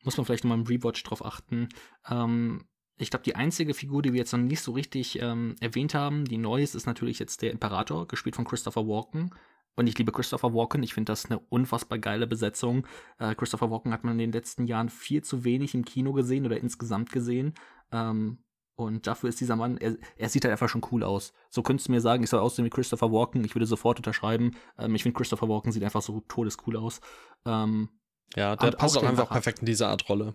[0.03, 1.69] Muss man vielleicht nochmal im Rewatch drauf achten.
[2.09, 2.67] Ähm,
[2.99, 6.25] ich glaube, die einzige Figur, die wir jetzt noch nicht so richtig ähm, erwähnt haben,
[6.25, 9.35] die neu ist, ist natürlich jetzt der Imperator, gespielt von Christopher Walken.
[9.75, 10.83] Und ich liebe Christopher Walken.
[10.83, 12.87] Ich finde das eine unfassbar geile Besetzung.
[13.19, 16.45] Äh, Christopher Walken hat man in den letzten Jahren viel zu wenig im Kino gesehen
[16.45, 17.55] oder insgesamt gesehen.
[17.91, 18.39] Ähm,
[18.75, 21.33] und dafür ist dieser Mann, er, er, sieht halt einfach schon cool aus.
[21.51, 24.57] So könntest du mir sagen, ich soll aussehen wie Christopher Walken, ich würde sofort unterschreiben.
[24.79, 27.01] Ähm, ich finde, Christopher Walken sieht einfach so todescool aus.
[27.47, 27.89] Ähm,
[28.37, 30.35] ja, der passt auch einfach perfekt in diese Art Rolle.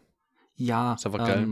[0.55, 1.47] Ja, ist einfach geil.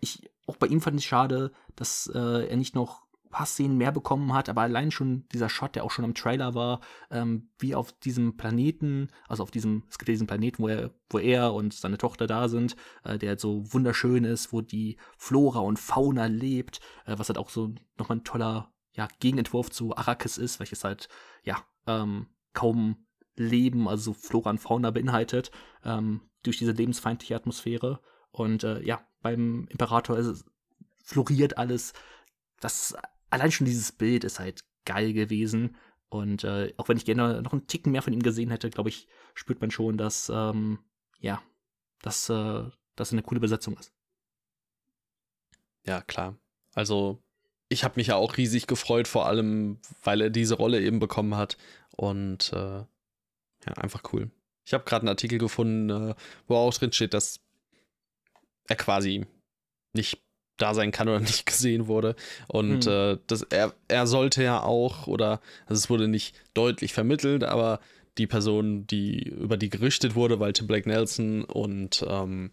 [0.00, 3.92] Ich, auch bei ihm fand ich schade, dass äh, er nicht noch paar Szenen mehr
[3.92, 6.80] bekommen hat, aber allein schon dieser Shot, der auch schon im Trailer war,
[7.10, 10.94] ähm, wie auf diesem Planeten, also auf diesem, es gibt ja diesen Planeten, wo er,
[11.10, 14.96] wo er und seine Tochter da sind, äh, der halt so wunderschön ist, wo die
[15.18, 19.94] Flora und Fauna lebt, äh, was halt auch so nochmal ein toller, ja, Gegenentwurf zu
[19.94, 21.10] Arrakis ist, welches halt,
[21.42, 25.50] ja, ähm, kaum Leben, also Flora und Fauna beinhaltet,
[25.84, 28.00] ähm, durch diese lebensfeindliche Atmosphäre.
[28.30, 30.44] Und äh, ja, beim Imperator ist,
[31.02, 31.92] floriert alles.
[32.60, 32.94] Das
[33.28, 35.76] allein schon dieses Bild ist halt geil gewesen.
[36.08, 38.88] Und äh, auch wenn ich gerne noch einen Ticken mehr von ihm gesehen hätte, glaube
[38.88, 40.78] ich, spürt man schon, dass, ähm,
[41.18, 41.42] ja,
[42.02, 42.62] dass äh,
[42.94, 43.92] das eine coole Besetzung ist.
[45.84, 46.36] Ja, klar.
[46.74, 47.20] Also,
[47.68, 51.34] ich habe mich ja auch riesig gefreut, vor allem, weil er diese Rolle eben bekommen
[51.34, 51.56] hat.
[51.96, 52.84] Und äh,
[53.66, 54.30] ja, einfach cool.
[54.64, 56.14] Ich habe gerade einen Artikel gefunden, äh,
[56.46, 57.40] wo auch drin steht, dass
[58.68, 59.26] er quasi
[59.92, 60.22] nicht
[60.56, 62.16] da sein kann oder nicht gesehen wurde.
[62.48, 62.92] Und hm.
[62.92, 67.80] äh, das, er, er sollte ja auch, oder also es wurde nicht deutlich vermittelt, aber
[68.18, 72.50] die Person, die über die gerichtet wurde, weil Tim Blake Nelson und ähm,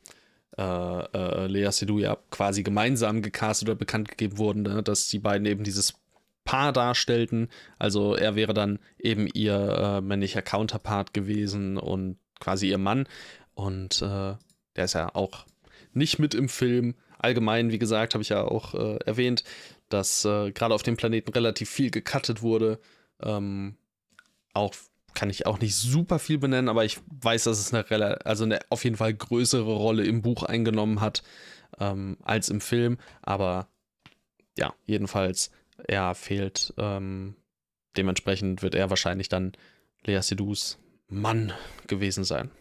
[0.57, 5.19] äh, äh, Lea Seydoux ja quasi gemeinsam gecastet oder bekannt gegeben wurden, ne, dass die
[5.19, 5.93] beiden eben dieses
[6.43, 7.47] Paar darstellten.
[7.79, 13.07] Also er wäre dann eben ihr äh, männlicher Counterpart gewesen und quasi ihr Mann.
[13.53, 14.35] Und äh,
[14.75, 15.45] der ist ja auch
[15.95, 19.43] nicht mit im Film allgemein, wie gesagt, habe ich ja auch äh, erwähnt,
[19.89, 22.79] dass äh, gerade auf dem Planeten relativ viel gecuttet wurde.
[23.21, 23.75] Ähm,
[24.53, 24.73] auch
[25.13, 28.59] kann ich auch nicht super viel benennen, aber ich weiß, dass es eine, also eine
[28.69, 31.23] auf jeden Fall größere Rolle im Buch eingenommen hat
[31.79, 32.97] ähm, als im Film.
[33.21, 33.67] Aber
[34.57, 35.51] ja, jedenfalls,
[35.87, 36.73] er fehlt.
[36.77, 37.35] Ähm,
[37.97, 39.53] dementsprechend wird er wahrscheinlich dann
[40.03, 41.53] Lea Sedus Mann
[41.87, 42.51] gewesen sein.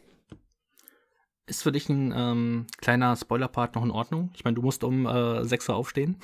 [1.47, 4.31] Ist für dich ein ähm, kleiner Spoiler-Part noch in Ordnung?
[4.35, 6.17] Ich meine, du musst um äh, 6 Uhr aufstehen.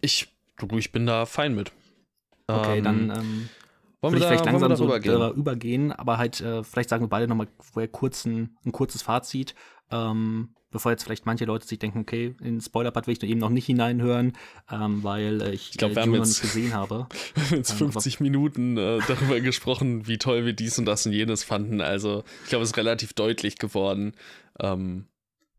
[0.00, 1.72] Ich, du, ich bin da fein mit.
[2.46, 3.10] Okay, ähm, dann.
[3.10, 3.48] Ähm,
[4.00, 5.32] wollen wir da, vielleicht langsam so übergehen?
[5.34, 9.54] übergehen, aber halt, äh, vielleicht sagen wir beide nochmal vorher kurz ein, ein kurzes Fazit.
[9.90, 13.50] Ähm, bevor jetzt vielleicht manche Leute sich denken, okay, in Spoiler-Part will ich eben noch
[13.50, 14.32] nicht hineinhören,
[14.70, 17.06] ähm, weil äh, ich, ich glaub, äh, wir haben jetzt, gesehen habe.
[17.34, 21.06] Wir haben jetzt 50 ähm, Minuten äh, darüber gesprochen, wie toll wir dies und das
[21.06, 21.80] und jenes fanden.
[21.80, 24.14] Also ich glaube, es ist relativ deutlich geworden,
[24.58, 25.06] ähm,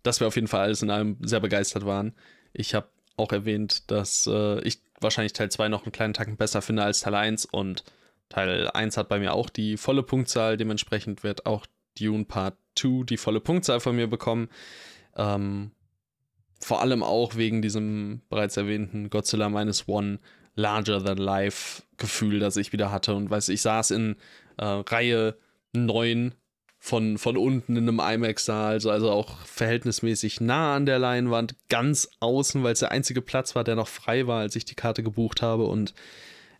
[0.03, 2.13] dass wir auf jeden Fall alles in allem sehr begeistert waren.
[2.53, 2.87] Ich habe
[3.17, 7.01] auch erwähnt, dass äh, ich wahrscheinlich Teil 2 noch einen kleinen Tacken besser finde als
[7.01, 7.83] Teil 1 und
[8.29, 11.65] Teil 1 hat bei mir auch die volle Punktzahl, dementsprechend wird auch
[11.99, 14.49] Dune Part 2 die volle Punktzahl von mir bekommen.
[15.15, 15.71] Ähm,
[16.59, 20.19] vor allem auch wegen diesem bereits erwähnten Godzilla Minus One
[20.55, 23.15] Larger Than Life Gefühl, das ich wieder hatte.
[23.15, 24.15] Und weiß ich saß in
[24.57, 25.37] äh, Reihe
[25.73, 26.35] 9
[26.77, 32.09] von, von unten in einem IMAX-Saal, also, also auch verhältnismäßig nah an der Leinwand, ganz
[32.19, 35.03] außen, weil es der einzige Platz war, der noch frei war, als ich die Karte
[35.03, 35.65] gebucht habe.
[35.65, 35.93] Und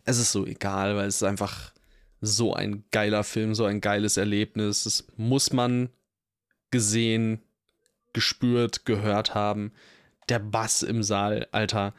[0.04, 1.72] es ist so egal, weil es ist einfach
[2.20, 4.84] so ein geiler Film, so ein geiles Erlebnis.
[4.84, 5.90] Das muss man
[6.70, 7.42] gesehen,
[8.12, 9.72] gespürt, gehört haben.
[10.28, 11.94] Der Bass im Saal, Alter,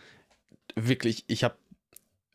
[0.76, 1.56] wirklich, ich habe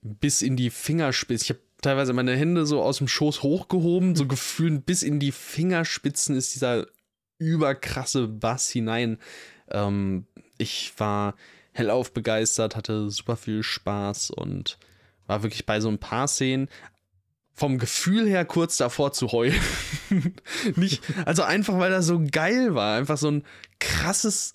[0.03, 4.27] bis in die Fingerspitzen, ich habe teilweise meine Hände so aus dem Schoß hochgehoben, so
[4.29, 6.87] gefühlt bis in die Fingerspitzen ist dieser
[7.39, 9.19] überkrasse Bass hinein.
[9.71, 10.27] Ähm,
[10.59, 11.35] ich war
[11.73, 14.79] hellauf begeistert, hatte super viel Spaß und
[15.27, 16.69] war wirklich bei so ein paar Szenen
[17.59, 19.61] vom Gefühl her kurz davor zu heulen.
[20.77, 22.97] Nicht, also einfach, weil das so geil war.
[22.97, 23.45] Einfach so ein
[23.81, 24.55] krasses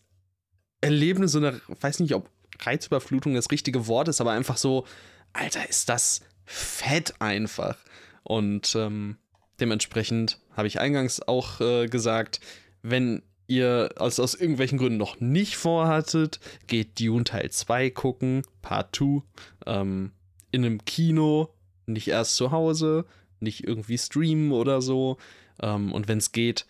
[0.79, 2.29] Erlebnis, so eine, weiß nicht, ob
[2.61, 4.85] Reizüberflutung das richtige Wort ist, aber einfach so,
[5.33, 7.77] Alter, ist das fett einfach.
[8.23, 9.17] Und ähm,
[9.59, 12.39] dementsprechend habe ich eingangs auch äh, gesagt,
[12.83, 18.95] wenn ihr aus, aus irgendwelchen Gründen noch nicht vorhattet, geht Dune Teil 2 gucken, Part
[18.95, 19.23] 2,
[19.65, 20.13] ähm,
[20.51, 21.53] in einem Kino,
[21.85, 23.05] nicht erst zu Hause,
[23.39, 25.17] nicht irgendwie streamen oder so.
[25.61, 26.65] Ähm, und wenn es geht,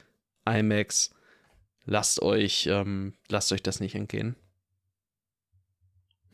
[0.45, 1.13] IMAX,
[1.85, 4.35] lasst euch, ähm, lasst euch das nicht entgehen.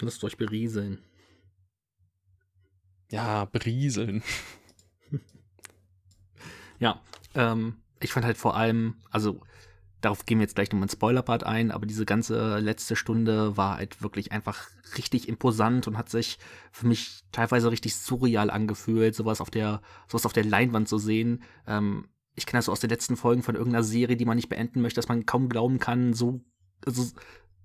[0.01, 1.03] Lasst euch berieseln.
[3.11, 4.23] Ja, berieseln.
[6.80, 7.01] ja,
[7.36, 9.41] ähm, ich fand halt vor allem, also
[10.01, 13.77] darauf gehen wir jetzt gleich nochmal in Spoiler-Part ein, aber diese ganze letzte Stunde war
[13.77, 16.39] halt wirklich einfach richtig imposant und hat sich
[16.71, 21.43] für mich teilweise richtig surreal angefühlt, sowas auf der, sowas auf der Leinwand zu sehen.
[21.67, 24.49] Ähm, ich kenne das so aus den letzten Folgen von irgendeiner Serie, die man nicht
[24.49, 26.41] beenden möchte, dass man kaum glauben kann, so,
[26.85, 27.05] also,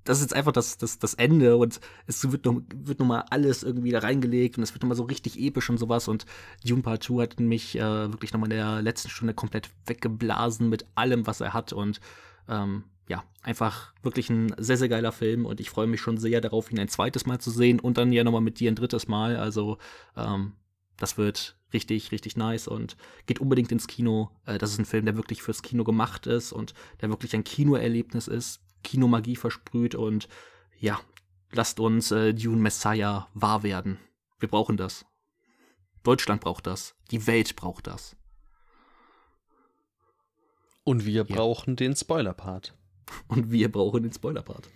[0.05, 3.63] das ist jetzt einfach das, das, das Ende und es wird, noch, wird nochmal alles
[3.63, 6.27] irgendwie da reingelegt und es wird nochmal so richtig episch und sowas und
[6.65, 10.87] Dune Part 2 hat mich äh, wirklich nochmal in der letzten Stunde komplett weggeblasen mit
[10.95, 12.01] allem, was er hat und
[12.49, 16.41] ähm, ja, einfach wirklich ein sehr, sehr geiler Film und ich freue mich schon sehr
[16.41, 19.09] darauf, ihn ein zweites Mal zu sehen und dann ja nochmal mit dir ein drittes
[19.09, 19.37] Mal.
[19.37, 19.79] Also,
[20.17, 20.53] ähm,
[20.97, 22.97] das wird richtig, richtig nice und
[23.27, 24.31] geht unbedingt ins Kino.
[24.47, 27.45] Äh, das ist ein Film, der wirklich fürs Kino gemacht ist und der wirklich ein
[27.45, 30.29] Kinoerlebnis ist, Kinomagie versprüht und
[30.79, 31.01] ja,
[31.51, 33.99] lasst uns äh, Dune Messiah wahr werden.
[34.39, 35.05] Wir brauchen das.
[36.03, 36.95] Deutschland braucht das.
[37.11, 38.17] Die Welt braucht das.
[40.85, 41.35] Und wir ja.
[41.35, 42.75] brauchen den Spoiler-Part.
[43.29, 44.69] Und wir brauchen den Spoiler-Part.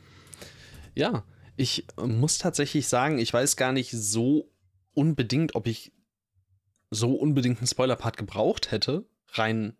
[0.94, 1.24] Ja,
[1.56, 4.50] ich muss tatsächlich sagen, ich weiß gar nicht so
[4.94, 5.92] unbedingt, ob ich
[6.90, 9.76] so unbedingt einen Spoiler-Part gebraucht hätte, rein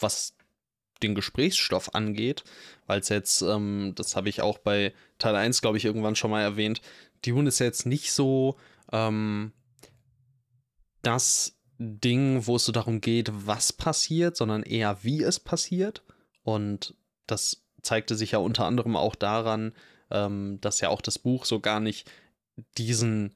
[0.00, 0.36] was
[1.06, 2.44] den Gesprächsstoff angeht,
[2.86, 6.30] weil es jetzt, ähm, das habe ich auch bei Teil 1, glaube ich, irgendwann schon
[6.30, 6.80] mal erwähnt,
[7.24, 8.56] die Hunde ist jetzt nicht so
[8.92, 9.52] ähm,
[11.02, 16.02] das Ding, wo es so darum geht, was passiert, sondern eher, wie es passiert.
[16.42, 16.94] Und
[17.26, 19.72] das zeigte sich ja unter anderem auch daran,
[20.10, 22.10] ähm, dass ja auch das Buch so gar nicht
[22.78, 23.34] diesen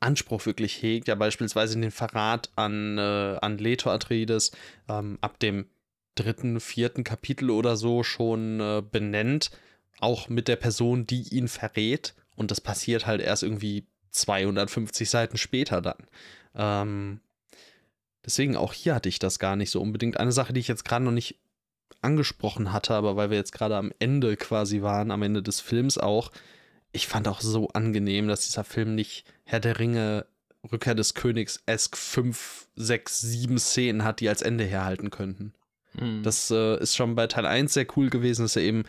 [0.00, 4.52] Anspruch wirklich hegt, ja beispielsweise den Verrat an, äh, an Leto Atreides
[4.88, 5.66] ähm, ab dem
[6.14, 9.50] dritten, vierten Kapitel oder so schon äh, benennt,
[10.00, 12.14] auch mit der Person, die ihn verrät.
[12.36, 16.06] Und das passiert halt erst irgendwie 250 Seiten später dann.
[16.54, 17.20] Ähm,
[18.24, 20.18] deswegen auch hier hatte ich das gar nicht so unbedingt.
[20.18, 21.38] Eine Sache, die ich jetzt gerade noch nicht
[22.00, 25.98] angesprochen hatte, aber weil wir jetzt gerade am Ende quasi waren, am Ende des Films
[25.98, 26.30] auch,
[26.92, 30.26] ich fand auch so angenehm, dass dieser Film nicht Herr der Ringe,
[30.70, 35.52] Rückkehr des Königs esk 5, 6, 7 Szenen hat, die als Ende herhalten könnten.
[36.00, 36.22] Mhm.
[36.22, 38.84] Das äh, ist schon bei Teil 1 sehr cool gewesen, dass er eben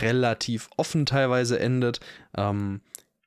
[0.00, 2.00] relativ offen teilweise endet.
[2.36, 2.80] Ähm,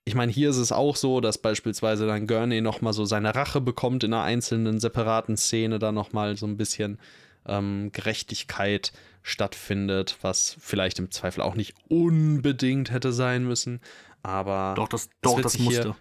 [0.05, 3.59] ich meine, hier ist es auch so, dass beispielsweise dann Gurney nochmal so seine Rache
[3.59, 6.97] bekommt in einer einzelnen separaten Szene, da nochmal so ein bisschen
[7.45, 13.82] ähm, Gerechtigkeit stattfindet, was vielleicht im Zweifel auch nicht unbedingt hätte sein müssen.
[14.23, 15.95] Aber doch, das, doch, das musste.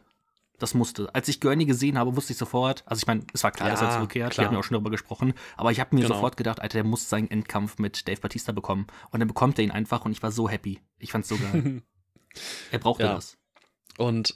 [0.58, 1.14] Das musste.
[1.14, 3.74] Als ich Gurney gesehen habe, wusste ich sofort, also ich meine, es war klar, Ja,
[3.74, 6.14] dass er zurückkehrt, wir haben ja auch schon darüber gesprochen, aber ich habe mir Genau.
[6.14, 8.86] sofort gedacht, Alter, der muss seinen Endkampf mit Dave Batista bekommen.
[9.10, 10.80] Und dann bekommt er ihn einfach und ich war so happy.
[10.98, 11.82] Ich fand's so geil.
[12.72, 13.14] er brauchte Ja.
[13.14, 13.36] das.
[13.98, 14.34] Und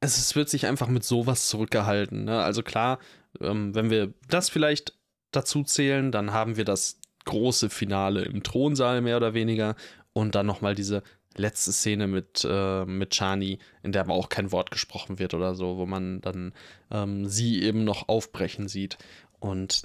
[0.00, 2.24] es ist- wird sich einfach mit sowas zurückgehalten.
[2.24, 2.42] Ne?
[2.42, 2.98] Also klar,
[3.40, 4.98] ähm, wenn wir das vielleicht
[5.30, 9.76] dazu zählen, dann haben wir das große Finale im Thronsaal mehr oder weniger
[10.12, 11.02] und dann nochmal diese
[11.36, 15.54] letzte Szene mit, äh, mit Chani, in der aber auch kein Wort gesprochen wird oder
[15.54, 16.52] so, wo man dann
[16.90, 18.98] ähm, sie eben noch aufbrechen sieht.
[19.40, 19.82] Und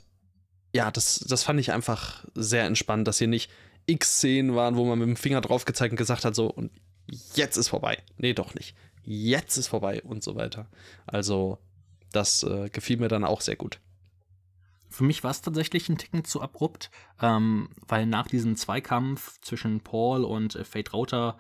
[0.73, 3.49] ja, das, das fand ich einfach sehr entspannt, dass hier nicht
[3.85, 6.71] x Szenen waren, wo man mit dem Finger drauf gezeigt und gesagt hat, so, und
[7.35, 7.97] jetzt ist vorbei.
[8.17, 8.75] Nee, doch nicht.
[9.03, 10.67] Jetzt ist vorbei und so weiter.
[11.07, 11.57] Also,
[12.11, 13.79] das äh, gefiel mir dann auch sehr gut.
[14.89, 16.89] Für mich war es tatsächlich ein Ticken zu abrupt,
[17.21, 21.37] ähm, weil nach diesem Zweikampf zwischen Paul und äh, Fate Rauter,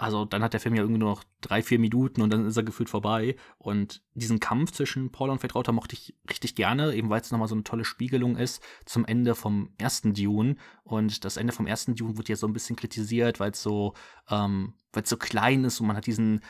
[0.00, 2.56] also dann hat der Film ja irgendwie nur noch drei, vier Minuten und dann ist
[2.56, 3.36] er gefühlt vorbei.
[3.58, 7.30] Und diesen Kampf zwischen Paul und Fate Rauter mochte ich richtig gerne, eben weil es
[7.30, 10.56] nochmal so eine tolle Spiegelung ist zum Ende vom ersten Dune.
[10.84, 13.92] Und das Ende vom ersten Dune wird ja so ein bisschen kritisiert, weil es so,
[14.30, 16.40] ähm, weil es so klein ist und man hat diesen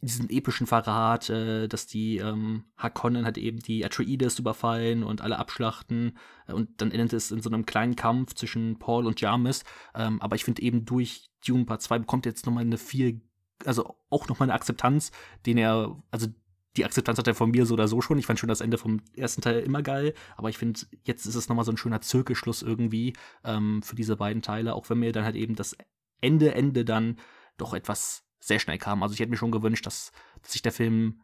[0.00, 5.38] diesen epischen Verrat, äh, dass die ähm, Harkonnen halt eben die Atreides überfallen und alle
[5.38, 9.64] abschlachten äh, und dann endet es in so einem kleinen Kampf zwischen Paul und Jarmis.
[9.94, 13.20] Ähm, aber ich finde eben durch Dune Part 2 bekommt er jetzt nochmal eine viel,
[13.64, 15.10] also auch nochmal eine Akzeptanz,
[15.46, 16.28] den er, also
[16.76, 18.18] die Akzeptanz hat er von mir so oder so schon.
[18.18, 21.34] Ich fand schon das Ende vom ersten Teil immer geil, aber ich finde, jetzt ist
[21.34, 25.10] es nochmal so ein schöner Zirkelschluss irgendwie ähm, für diese beiden Teile, auch wenn mir
[25.10, 25.76] dann halt eben das
[26.20, 27.18] Ende, Ende dann
[27.56, 29.02] doch etwas sehr schnell kam.
[29.02, 30.12] Also ich hätte mir schon gewünscht, dass,
[30.42, 31.20] dass sich der Film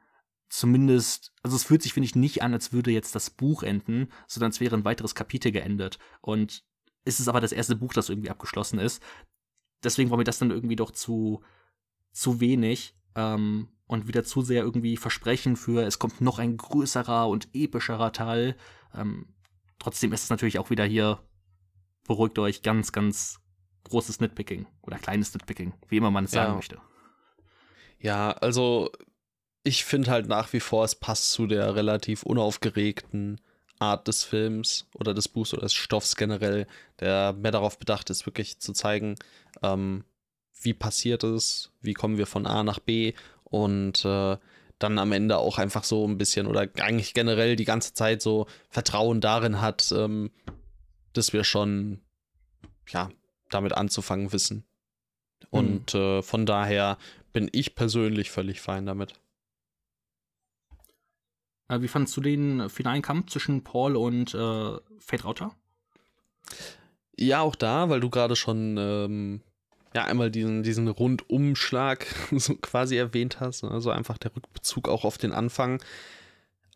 [0.48, 4.08] zumindest, also es fühlt sich, finde ich, nicht an, als würde jetzt das Buch enden,
[4.26, 5.98] sondern es wäre ein weiteres Kapitel geendet.
[6.20, 6.64] Und
[7.04, 9.02] es ist aber das erste Buch, das irgendwie abgeschlossen ist.
[9.82, 11.42] Deswegen war mir das dann irgendwie doch zu,
[12.12, 17.28] zu wenig ähm, und wieder zu sehr irgendwie Versprechen für, es kommt noch ein größerer
[17.28, 18.56] und epischerer Teil.
[18.94, 19.34] Ähm,
[19.78, 21.20] trotzdem ist es natürlich auch wieder hier,
[22.06, 23.40] beruhigt euch, ganz, ganz
[23.84, 26.56] großes Nitpicking oder kleines Nitpicking, wie immer man es sagen Ja.
[26.56, 26.80] möchte.
[28.04, 28.90] Ja, also
[29.62, 33.40] ich finde halt nach wie vor, es passt zu der relativ unaufgeregten
[33.78, 36.66] Art des Films oder des Buchs oder des Stoffs generell,
[37.00, 39.14] der mehr darauf bedacht ist, wirklich zu zeigen,
[39.62, 40.04] ähm,
[40.60, 44.36] wie passiert es, wie kommen wir von A nach B und äh,
[44.78, 48.46] dann am Ende auch einfach so ein bisschen oder eigentlich generell die ganze Zeit so
[48.68, 50.30] Vertrauen darin hat, ähm,
[51.14, 52.02] dass wir schon,
[52.90, 53.08] ja,
[53.48, 54.66] damit anzufangen wissen.
[55.48, 56.98] Und äh, von daher
[57.34, 59.12] bin ich persönlich völlig fein damit.
[61.68, 65.54] Äh, wie fandst du den finalen Kampf zwischen Paul und äh, Fate Rauter?
[67.18, 69.40] Ja, auch da, weil du gerade schon ähm,
[69.94, 75.18] ja einmal diesen, diesen Rundumschlag so quasi erwähnt hast, also einfach der Rückbezug auch auf
[75.18, 75.82] den Anfang.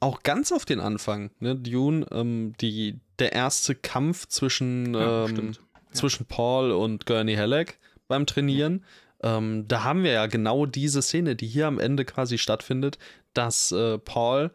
[0.01, 1.57] Auch ganz auf den Anfang, ne?
[1.57, 5.61] Dune, ähm, die, der erste Kampf zwischen, Ja, ähm, stimmt.
[5.93, 8.85] zwischen Paul und Gurney Halleck beim Trainieren.
[9.23, 12.99] Ähm, da haben wir ja genau diese Szene, die hier am Ende quasi stattfindet,
[13.35, 14.51] dass äh, Paul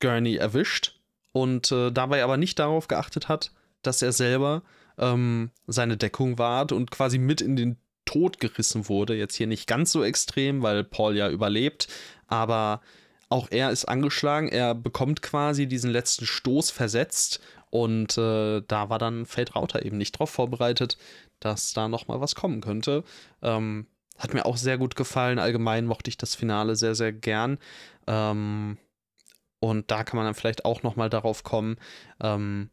[0.00, 1.00] Gurney erwischt
[1.32, 3.52] und äh, dabei aber nicht darauf geachtet hat,
[3.82, 4.62] dass er selber
[4.98, 9.14] ähm, seine Deckung wahrt und quasi mit in den Tod gerissen wurde.
[9.14, 11.88] Jetzt hier nicht ganz so extrem, weil Paul ja überlebt,
[12.26, 12.80] aber
[13.28, 14.48] auch er ist angeschlagen.
[14.48, 19.96] Er bekommt quasi diesen letzten Stoß versetzt und äh, da war dann Fate Rauter eben
[19.96, 20.98] nicht drauf vorbereitet,
[21.44, 23.04] dass da noch mal was kommen könnte.
[23.42, 23.86] Ähm,
[24.18, 25.38] hat mir auch sehr gut gefallen.
[25.38, 27.58] Allgemein mochte ich das Finale sehr, sehr gern.
[28.06, 28.78] Ähm,
[29.58, 31.76] und da kann man dann vielleicht auch noch mal darauf kommen,
[32.20, 32.70] ähm,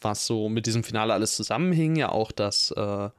[0.00, 1.96] was so mit diesem Finale alles zusammenhing.
[1.96, 3.10] Ja, auch, dass äh,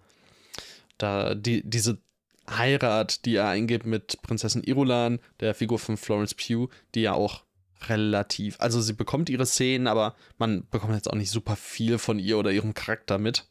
[0.97, 1.99] da die, diese
[2.49, 7.43] Heirat, die er eingibt mit Prinzessin Irulan, der Figur von Florence Pugh, die ja auch
[7.87, 12.19] relativ, also sie bekommt ihre Szenen, aber man bekommt jetzt auch nicht super viel von
[12.19, 13.45] ihr oder ihrem Charakter mit.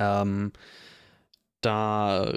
[0.00, 0.52] Ähm,
[1.60, 2.32] da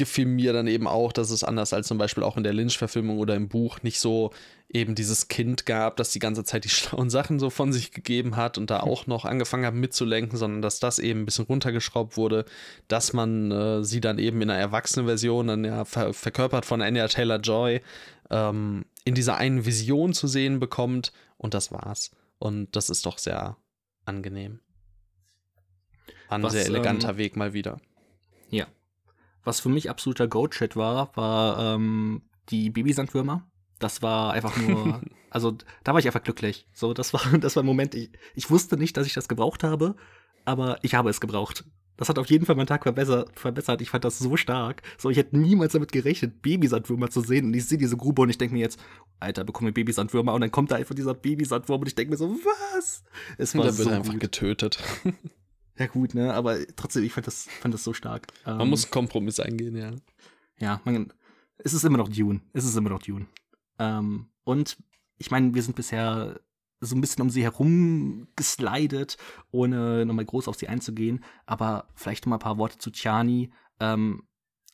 [0.00, 3.18] gefiel mir dann eben auch, dass es anders als zum Beispiel auch in der Lynch-Verfilmung
[3.18, 4.30] oder im Buch nicht so
[4.72, 8.34] eben dieses Kind gab, das die ganze Zeit die schlauen Sachen so von sich gegeben
[8.36, 12.16] hat und da auch noch angefangen hat mitzulenken, sondern dass das eben ein bisschen runtergeschraubt
[12.16, 12.46] wurde,
[12.88, 16.80] dass man äh, sie dann eben in einer erwachsenen Version, dann ja ver verkörpert von
[16.80, 17.82] Anya Taylor-Joy,
[18.30, 22.10] ähm, in dieser einen Vision zu sehen bekommt und das war's.
[22.38, 23.58] Und das ist doch sehr
[24.06, 24.60] angenehm.
[26.30, 27.80] War ein Was, sehr eleganter ähm, Weg mal wieder.
[28.50, 28.66] Ja.
[29.42, 33.48] Was für mich absoluter Goat-Shit war, war ähm, die Babysandwürmer.
[33.80, 35.00] Das war einfach nur,
[35.30, 36.68] also da war ich einfach glücklich.
[36.72, 39.64] So, das war, das war ein Moment, ich, ich wusste nicht, dass ich das gebraucht
[39.64, 39.96] habe,
[40.44, 41.64] aber ich habe es gebraucht.
[41.96, 43.82] das hat auf jeden Fall meinen Tag verbessert.
[43.82, 44.82] Ich fand das so stark.
[44.98, 47.46] So, ich hätte niemals damit gerechnet, Babysandwürmer zu sehen.
[47.46, 48.78] Und ich sehe diese Grube und ich denke mir jetzt,
[49.18, 50.32] Alter, bekomme ich Babysandwürmer.
[50.32, 53.02] Und dann kommt da einfach dieser Babysandwurm und ich denke mir so, was?
[53.36, 54.20] Es war und so wird einfach gut.
[54.20, 54.78] getötet.
[55.80, 56.34] Ja, gut, ne?
[56.34, 58.26] Aber trotzdem, ich fand das, fand das so stark.
[58.44, 59.92] Man ähm, muss einen Kompromiss eingehen, ja.
[60.58, 61.10] Ja, man,
[61.56, 62.42] es ist immer noch Dune.
[62.52, 63.26] Es ist immer noch Dune.
[63.78, 64.76] Ähm, und
[65.16, 66.38] ich meine, wir sind bisher
[66.80, 69.16] so ein bisschen um sie herum geslidet,
[69.52, 71.24] ohne nochmal groß auf sie einzugehen.
[71.46, 73.50] Aber vielleicht noch mal ein paar Worte zu Chani
[73.80, 74.24] ähm,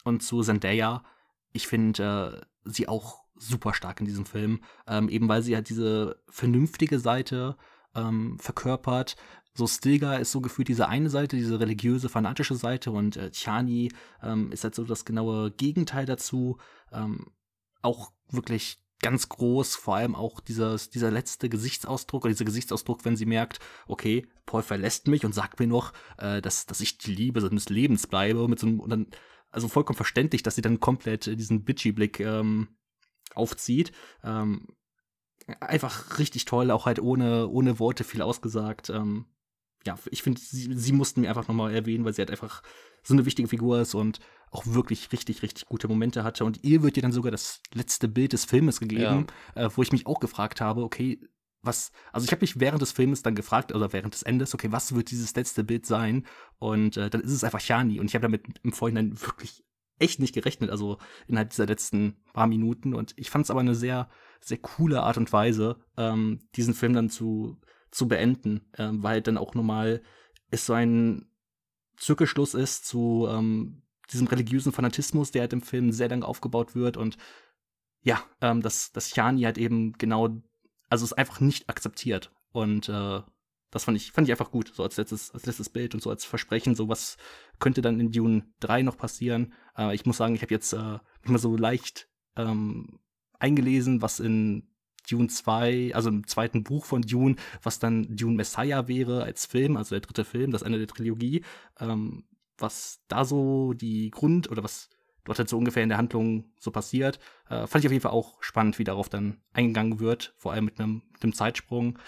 [0.03, 1.05] und zu Zendaya.
[1.53, 5.69] Ich finde äh, sie auch super stark in diesem Film, ähm, eben weil sie halt
[5.69, 7.57] diese vernünftige Seite
[7.95, 9.15] ähm, verkörpert.
[9.57, 13.91] So Stilgar ist so gefühlt diese eine Seite, diese religiöse, fanatische Seite und äh, Chani
[14.23, 16.59] ähm, ist halt so das genaue Gegenteil dazu.
[16.93, 17.27] Ähm,
[17.83, 23.17] auch wirklich ganz groß, vor allem auch dieses, dieser letzte Gesichtsausdruck oder dieser Gesichtsausdruck, wenn
[23.17, 27.15] sie merkt, okay, Paul verlässt mich und sagt mir noch, äh, dass, dass ich die
[27.15, 29.07] Liebe seines Lebens bleibe, mit so einem, und dann,
[29.51, 32.69] also vollkommen verständlich, dass sie dann komplett diesen Bitchy-Blick ähm,
[33.35, 33.93] aufzieht.
[34.23, 34.67] Ähm,
[35.61, 38.91] einfach richtig toll, auch halt ohne, ohne Worte viel ausgesagt.
[38.91, 39.27] Ähm,
[39.87, 42.63] ja, ich finde, sie, sie mussten mir einfach nochmal erwähnen, weil sie halt einfach
[43.03, 44.19] so eine wichtige Figur ist und
[44.51, 46.45] auch wirklich richtig, richtig gute Momente hatte.
[46.45, 49.67] Und ihr wird ihr dann sogar das letzte Bild des Filmes gegeben, ja.
[49.67, 51.21] äh, wo ich mich auch gefragt habe, okay,
[51.63, 54.71] was, also ich habe mich während des Filmes dann gefragt, oder während des Endes, okay,
[54.71, 56.27] was wird dieses letzte Bild sein?
[56.59, 58.01] Und äh, dann ist es einfach Shani.
[58.01, 59.65] Und ich habe damit im Vorhinein wirklich
[59.99, 62.95] echt nicht gerechnet, also innerhalb dieser letzten paar Minuten.
[62.95, 64.09] Und ich fand es aber eine sehr,
[64.41, 67.59] sehr coole Art und Weise, ähm, diesen Film dann zu,
[67.91, 70.03] zu beenden, ähm, weil dann auch nochmal
[70.51, 71.31] es so ein
[71.97, 73.83] Zirkelschluss ist zu ähm,
[74.13, 77.17] diesem religiösen Fanatismus, der halt im Film sehr lange aufgebaut wird und
[78.03, 80.43] ja, ähm, dass, dass Chani halt eben genau,
[80.89, 82.33] also es einfach nicht akzeptiert.
[82.53, 83.21] Und äh,
[83.71, 86.11] das fand ich, fand ich einfach gut, so als letztes, als letztes Bild und so
[86.11, 87.17] als Versprechen, so was
[87.59, 89.55] könnte dann in Dune 3 noch passieren.
[89.77, 93.01] Äh, ich muss sagen, ich habe jetzt äh, mal so leicht ähm,
[93.39, 94.69] eingelesen, was in
[95.11, 99.77] Dune 2, also im zweiten Buch von Dune, was dann Dune Messiah wäre als Film,
[99.77, 101.45] also der dritte Film, das Ende der Trilogie.
[101.81, 102.25] Ähm,
[102.59, 104.89] was da so die Grund oder was
[105.25, 108.13] dort halt so ungefähr in der Handlung so passiert, äh, fand ich auf jeden Fall
[108.13, 111.99] auch spannend, wie darauf dann eingegangen wird, vor allem mit einem, mit einem Zeitsprung.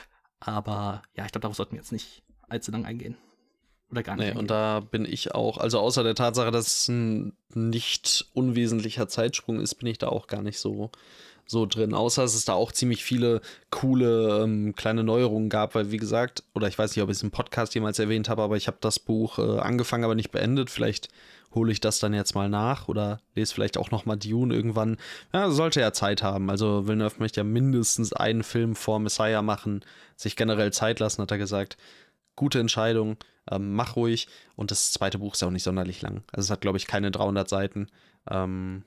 [0.41, 3.17] Aber ja, ich glaube, darauf sollten wir jetzt nicht allzu lang eingehen.
[3.91, 4.21] Oder gar nicht.
[4.21, 4.41] Nee, eingehen.
[4.41, 9.61] und da bin ich auch, also außer der Tatsache, dass es ein nicht unwesentlicher Zeitsprung
[9.61, 10.91] ist, bin ich da auch gar nicht so
[11.49, 13.41] so drin, außer dass es da auch ziemlich viele
[13.71, 17.23] coole ähm, kleine Neuerungen gab, weil wie gesagt, oder ich weiß nicht, ob ich es
[17.23, 20.69] im Podcast jemals erwähnt habe, aber ich habe das Buch äh, angefangen, aber nicht beendet.
[20.69, 21.09] Vielleicht
[21.55, 24.99] hole ich das dann jetzt mal nach oder lese vielleicht auch noch mal Dune irgendwann.
[25.33, 26.51] Ja, sollte ja Zeit haben.
[26.51, 29.83] Also Villeneuve möchte ja mindestens einen Film vor Messiah machen,
[30.17, 31.79] sich generell Zeit lassen, hat er gesagt.
[32.37, 33.17] Gute Entscheidung,
[33.51, 34.29] ähm, mach ruhig.
[34.55, 36.23] Und das zweite Buch ist auch nicht sonderlich lang.
[36.31, 37.89] Also es hat, glaube ich, keine 300 Seiten.
[38.31, 38.85] Ähm,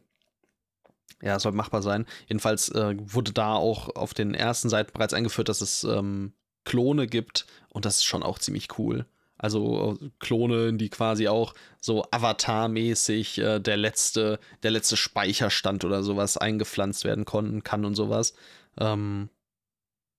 [1.22, 2.06] ja, soll machbar sein.
[2.28, 6.34] Jedenfalls äh, wurde da auch auf den ersten Seiten bereits eingeführt, dass es ähm,
[6.66, 9.06] Klone gibt und das ist schon auch ziemlich cool.
[9.38, 16.04] Also äh, Klone, die quasi auch so Avatar-mäßig äh, der letzte, der letzte Speicherstand oder
[16.04, 18.36] sowas eingepflanzt werden konnten, kann und sowas.
[18.78, 19.30] Ähm,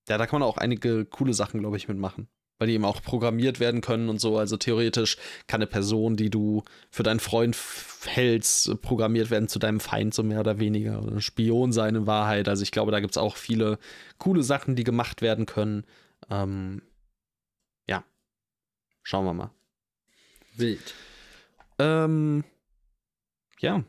[0.09, 2.27] ja, da kann man auch einige coole Sachen, glaube ich, mitmachen
[2.63, 4.37] weil die eben auch programmiert werden können und so.
[4.37, 7.57] Also theoretisch kann eine Person, die du für deinen Freund
[8.05, 11.03] hältst, programmiert werden zu deinem Feind, so mehr oder weniger.
[11.03, 12.47] Oder ein Spion sein in Wahrheit.
[12.47, 13.79] Also ich glaube, da gibt es auch viele
[14.17, 15.83] coole Sachen, die gemacht werden können.
[16.29, 16.83] Ähm,
[17.85, 18.05] ja.
[19.01, 19.51] Schauen wir mal.
[20.55, 20.93] Wild.
[21.79, 22.45] Ähm,
[23.59, 23.83] ja.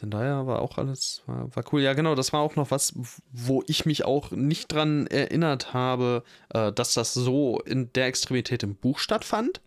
[0.00, 1.82] Denn daher war auch alles, war, war, cool.
[1.82, 2.94] Ja, genau, das war auch noch was,
[3.32, 8.62] wo ich mich auch nicht dran erinnert habe, äh, dass das so in der Extremität
[8.62, 9.60] im Buch stattfand.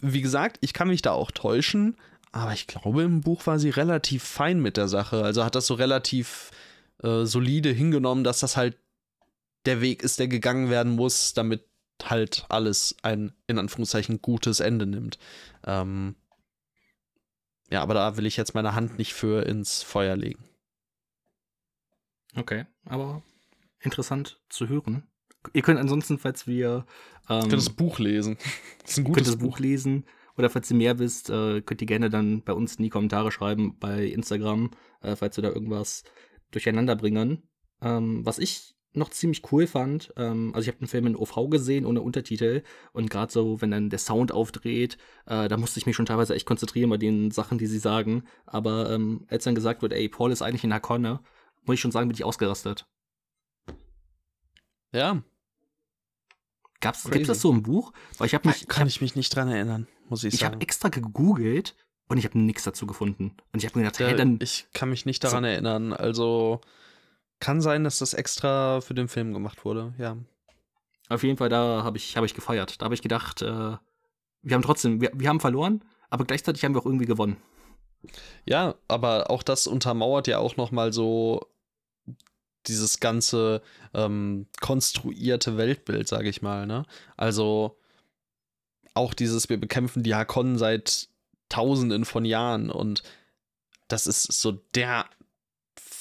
[0.00, 1.96] Wie gesagt, ich kann mich da auch täuschen,
[2.32, 5.22] aber ich glaube, im Buch war sie relativ fein mit der Sache.
[5.22, 6.50] Also hat das so relativ
[7.02, 8.76] äh, solide hingenommen, dass das halt
[9.66, 11.64] der Weg ist, der gegangen werden muss, damit
[12.02, 15.18] halt alles ein, in Anführungszeichen, gutes Ende nimmt.
[15.64, 16.16] Ähm,
[17.70, 20.44] ja, aber da will ich jetzt meine Hand nicht für ins Feuer legen.
[22.36, 23.22] Okay, aber
[23.80, 25.04] interessant zu hören.
[25.52, 26.86] Ihr könnt ansonsten, falls wir.
[27.28, 28.38] Ähm, könnt das Buch lesen.
[28.82, 29.54] Das ist ein gutes könnt das Buch.
[29.54, 30.04] Buch lesen.
[30.36, 33.30] Oder falls ihr mehr wisst, äh, könnt ihr gerne dann bei uns in die Kommentare
[33.30, 36.02] schreiben, bei Instagram, äh, falls wir da irgendwas
[36.50, 37.48] durcheinander bringen.
[37.80, 40.12] Ähm, was ich noch ziemlich cool fand.
[40.16, 42.62] Ähm, also ich habe den Film in OV gesehen ohne Untertitel
[42.92, 44.96] und gerade so, wenn dann der Sound aufdreht,
[45.26, 48.24] äh, da musste ich mich schon teilweise echt konzentrieren bei den Sachen, die sie sagen.
[48.46, 51.20] Aber ähm, als dann gesagt wird, ey, Paul ist eigentlich in Hakone,
[51.64, 52.86] muss ich schon sagen, bin ich ausgerastet.
[54.92, 55.22] Ja.
[56.80, 57.92] Gab's, gibt's das so im Buch?
[58.18, 58.68] Weil ich habe mich.
[58.68, 59.86] Kann ich mich nicht dran erinnern.
[60.08, 60.54] muss ich Ich sagen.
[60.54, 61.74] habe extra gegoogelt
[62.08, 63.34] und ich habe nichts dazu gefunden.
[63.52, 64.38] Und ich habe mir gedacht, Der, hey, dann.
[64.42, 65.92] ich kann mich nicht daran erinnern.
[65.94, 66.60] Also
[67.44, 69.92] kann sein, dass das extra für den Film gemacht wurde.
[69.98, 70.16] Ja.
[71.10, 72.80] Auf jeden Fall, da habe ich, hab ich gefeiert.
[72.80, 73.76] Da habe ich gedacht, äh,
[74.40, 77.36] wir haben trotzdem, wir, wir haben verloren, aber gleichzeitig haben wir auch irgendwie gewonnen.
[78.46, 81.46] Ja, aber auch das untermauert ja auch noch mal so
[82.66, 83.60] dieses ganze
[83.92, 86.66] ähm, konstruierte Weltbild, sage ich mal.
[86.66, 86.86] Ne?
[87.18, 87.76] Also
[88.94, 91.10] auch dieses, wir bekämpfen die Hakonnen seit
[91.50, 93.02] Tausenden von Jahren und
[93.88, 95.04] das ist so der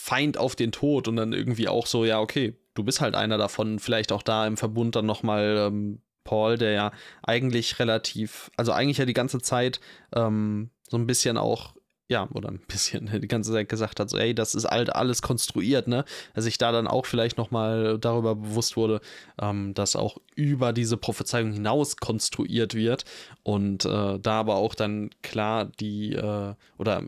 [0.03, 3.37] Feind auf den Tod und dann irgendwie auch so, ja, okay, du bist halt einer
[3.37, 8.73] davon, vielleicht auch da im Verbund dann nochmal ähm, Paul, der ja eigentlich relativ, also
[8.73, 9.79] eigentlich ja die ganze Zeit
[10.13, 11.75] ähm, so ein bisschen auch,
[12.09, 15.21] ja, oder ein bisschen die ganze Zeit gesagt hat, so, ey, das ist halt alles
[15.21, 16.03] konstruiert, ne?
[16.33, 18.99] Dass ich da dann auch vielleicht nochmal darüber bewusst wurde,
[19.41, 23.05] ähm, dass auch über diese Prophezeiung hinaus konstruiert wird
[23.43, 27.03] und äh, da aber auch dann klar die, äh, oder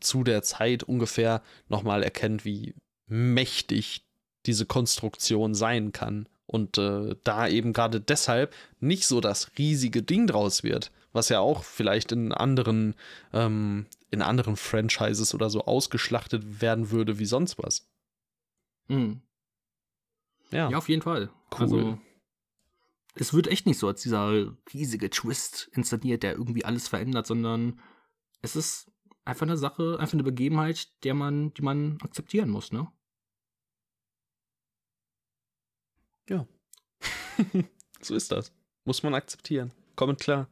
[0.00, 2.74] zu der Zeit ungefähr nochmal erkennt, wie
[3.06, 4.06] mächtig
[4.46, 6.28] diese Konstruktion sein kann.
[6.46, 11.40] Und äh, da eben gerade deshalb nicht so das riesige Ding draus wird, was ja
[11.40, 12.94] auch vielleicht in anderen,
[13.32, 17.88] ähm, in anderen Franchises oder so ausgeschlachtet werden würde wie sonst was.
[18.86, 19.22] Mhm.
[20.52, 21.30] Ja, Ja, auf jeden Fall.
[21.50, 21.60] Cool.
[21.62, 21.98] Also,
[23.16, 27.80] es wird echt nicht so als dieser riesige Twist inszeniert, der irgendwie alles verändert, sondern
[28.42, 28.92] es ist
[29.26, 32.90] einfach eine Sache, einfach eine Begebenheit, der man, die man akzeptieren muss, ne?
[38.00, 38.52] so ist das.
[38.84, 39.72] Muss man akzeptieren.
[39.94, 40.48] Kommt klar.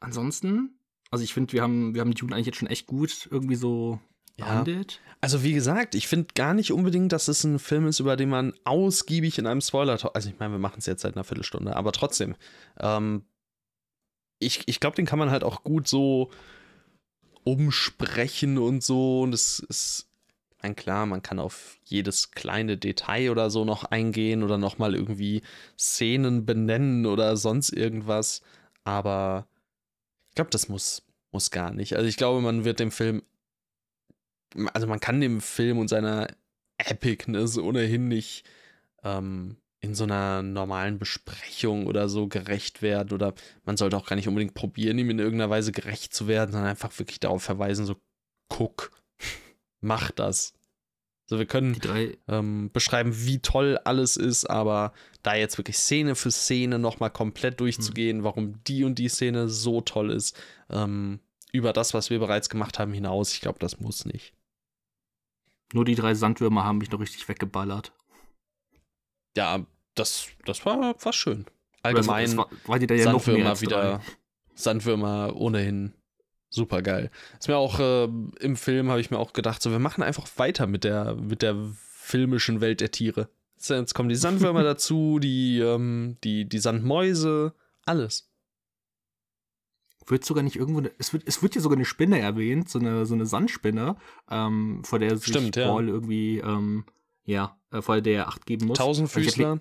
[0.00, 0.78] Ansonsten,
[1.10, 4.00] also ich finde, wir haben, wir haben Dune eigentlich jetzt schon echt gut irgendwie so
[4.36, 4.46] Ja.
[4.46, 5.00] behandelt.
[5.20, 8.28] Also wie gesagt, ich finde gar nicht unbedingt, dass es ein Film ist, über den
[8.28, 11.74] man ausgiebig in einem Spoiler, also ich meine, wir machen es jetzt seit einer Viertelstunde,
[11.76, 12.34] aber trotzdem,
[12.78, 13.24] ähm,
[14.38, 16.30] ich, ich glaube, den kann man halt auch gut so
[17.44, 20.08] umsprechen und so und es ist,
[20.62, 24.94] mein klar, man kann auf jedes kleine Detail oder so noch eingehen oder noch mal
[24.94, 25.42] irgendwie
[25.78, 28.42] Szenen benennen oder sonst irgendwas,
[28.84, 29.46] aber
[30.28, 31.96] ich glaube, das muss, muss gar nicht.
[31.96, 33.22] Also ich glaube, man wird dem Film
[34.72, 36.28] also man kann dem Film und seiner
[36.78, 38.44] Epicness ohnehin nicht
[39.02, 43.34] ähm, in so einer normalen Besprechung oder so gerecht werden oder
[43.64, 46.70] man sollte auch gar nicht unbedingt probieren, ihm in irgendeiner Weise gerecht zu werden, sondern
[46.70, 47.96] einfach wirklich darauf verweisen, so
[48.48, 48.90] guck,
[49.80, 50.54] mach das.
[51.28, 54.92] So, wir können Die drei, ähm, beschreiben, wie toll alles ist, aber
[55.24, 59.80] da jetzt wirklich Szene für Szene nochmal komplett durchzugehen, warum die und die Szene so
[59.80, 60.40] toll ist,
[60.70, 61.18] ähm,
[61.52, 64.34] über das, was wir bereits gemacht haben, hinaus, ich glaube, das muss nicht.
[65.72, 67.92] nur die drei Sandwürmer haben mich noch richtig weggeballert.
[69.36, 69.64] Ja,
[69.94, 71.46] das, das war, war schön.
[71.82, 74.00] Allgemein war, war die da ja Sandwürmer wieder, drei.
[74.54, 75.92] Sandwürmer ohnehin
[76.50, 77.10] super geil.
[77.38, 78.04] Ist mir auch äh,
[78.40, 81.42] im Film habe ich mir auch gedacht, so wir machen einfach weiter mit der mit
[81.42, 83.28] der filmischen Welt der Tiere.
[83.56, 87.54] Jetzt, jetzt kommen die Sandwürmer dazu, die ähm, die die Sandmäuse,
[87.84, 88.30] alles.
[90.08, 92.78] Wird sogar nicht irgendwo, ne, es wird, es wird hier sogar eine Spinne erwähnt, so
[92.78, 93.96] eine, so eine Sandspinne,
[94.30, 95.66] ähm, vor der sich Stimmt, ja.
[95.66, 96.84] Paul irgendwie, ähm,
[97.26, 98.78] ja, äh, vor der er Acht geben muss.
[98.78, 99.60] Tausendfüßler.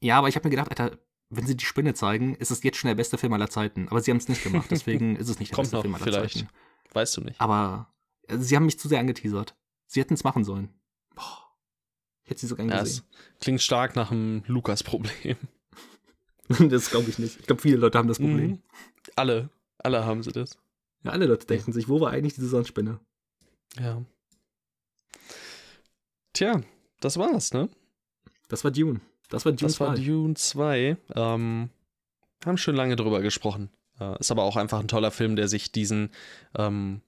[0.00, 0.98] Ja, aber ich habe mir gedacht, Alter,
[1.30, 3.88] wenn sie die Spinne zeigen, ist es jetzt schon der beste Film aller Zeiten.
[3.88, 5.94] Aber sie haben es nicht gemacht, deswegen ist es nicht der Kommt beste noch, Film
[5.94, 6.38] aller vielleicht.
[6.38, 6.48] Zeiten.
[6.92, 7.40] Weißt du nicht.
[7.40, 7.92] Aber
[8.28, 9.54] äh, sie haben mich zu sehr angeteasert.
[9.86, 10.70] Sie hätten es machen sollen.
[11.14, 11.38] Boah.
[12.24, 13.04] Ich hätte sie so gern Ja, es gesehen.
[13.40, 15.36] klingt stark nach einem Lukas-Problem.
[16.48, 17.40] das glaube ich nicht.
[17.40, 18.50] Ich glaube, viele Leute haben das Problem.
[18.50, 18.62] Mhm.
[19.16, 20.58] Alle, alle haben sie das.
[21.02, 23.00] Ja, alle Leute denken sich, wo war eigentlich diese Sandspinne?
[23.78, 24.02] Ja.
[26.32, 26.62] Tja,
[27.00, 27.68] das war's, ne?
[28.48, 29.00] Das war Dune.
[29.28, 30.02] Das war Dune Das war 2.
[30.02, 30.96] Dune 2.
[31.14, 31.70] Ähm,
[32.44, 33.70] haben schon lange drüber gesprochen.
[34.00, 36.10] Äh, ist aber auch einfach ein toller Film, der sich diesen,
[36.56, 37.00] ähm,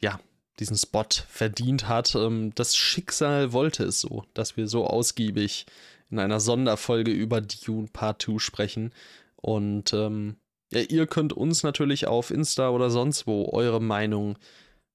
[0.00, 0.18] ja,
[0.58, 2.14] diesen Spot verdient hat.
[2.14, 5.66] Ähm, das Schicksal wollte es so, dass wir so ausgiebig
[6.10, 8.92] in einer Sonderfolge über Dune Part 2 sprechen.
[9.36, 10.36] Und ähm,
[10.72, 14.38] ja, ihr könnt uns natürlich auf Insta oder sonst wo eure Meinung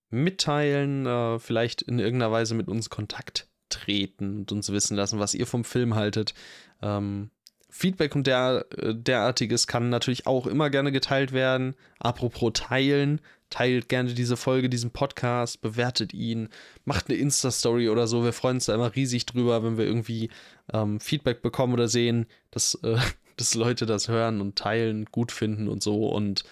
[0.10, 5.34] mitteilen, äh, vielleicht in irgendeiner Weise mit uns Kontakt treten und uns wissen lassen, was
[5.34, 6.34] ihr vom Film haltet.
[6.82, 7.30] Ähm,
[7.70, 11.76] Feedback und der, äh, derartiges kann natürlich auch immer gerne geteilt werden.
[12.00, 16.50] Apropos teilen, teilt gerne diese Folge, diesen Podcast, bewertet ihn,
[16.86, 18.24] macht eine Insta-Story oder so.
[18.24, 20.30] Wir freuen uns da immer riesig drüber, wenn wir irgendwie
[20.74, 22.98] ähm, Feedback bekommen oder sehen, dass, äh,
[23.38, 26.08] dass Leute das hören und teilen, gut finden und so.
[26.08, 26.46] Und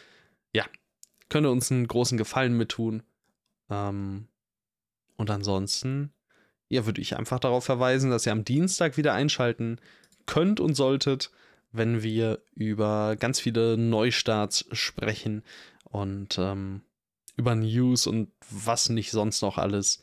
[0.53, 0.65] ja,
[1.30, 3.03] könnt uns einen großen Gefallen mittun.
[3.69, 4.27] Ähm,
[5.17, 6.11] und ansonsten,
[6.69, 9.79] ja, würde ich einfach darauf verweisen, dass ihr am Dienstag wieder einschalten
[10.25, 11.31] könnt und solltet,
[11.71, 15.43] wenn wir über ganz viele Neustarts sprechen
[15.85, 16.81] und ähm,
[17.37, 20.01] über News und was nicht sonst noch alles.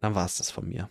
[0.00, 0.90] Dann war es das von mir.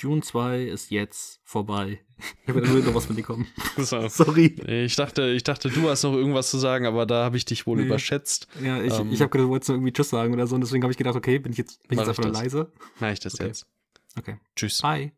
[0.00, 2.00] Dune 2 ist jetzt vorbei.
[2.42, 3.46] Ich habe nur noch was von dir kommen.
[3.76, 4.08] So.
[4.08, 4.46] Sorry.
[4.66, 7.66] Ich dachte, ich dachte, du hast noch irgendwas zu sagen, aber da habe ich dich
[7.66, 7.84] wohl Nee.
[7.86, 8.48] überschätzt.
[8.62, 10.62] Ja, ich, Ähm, ich habe gedacht, du wolltest nur irgendwie Tschüss sagen oder so und
[10.62, 12.72] deswegen habe ich gedacht, okay, bin ich jetzt, bin ich jetzt einfach leise.
[13.00, 13.46] Mache ich das Okay.
[13.48, 13.66] jetzt.
[14.18, 14.36] Okay.
[14.54, 14.80] Tschüss.
[14.80, 15.12] Bye.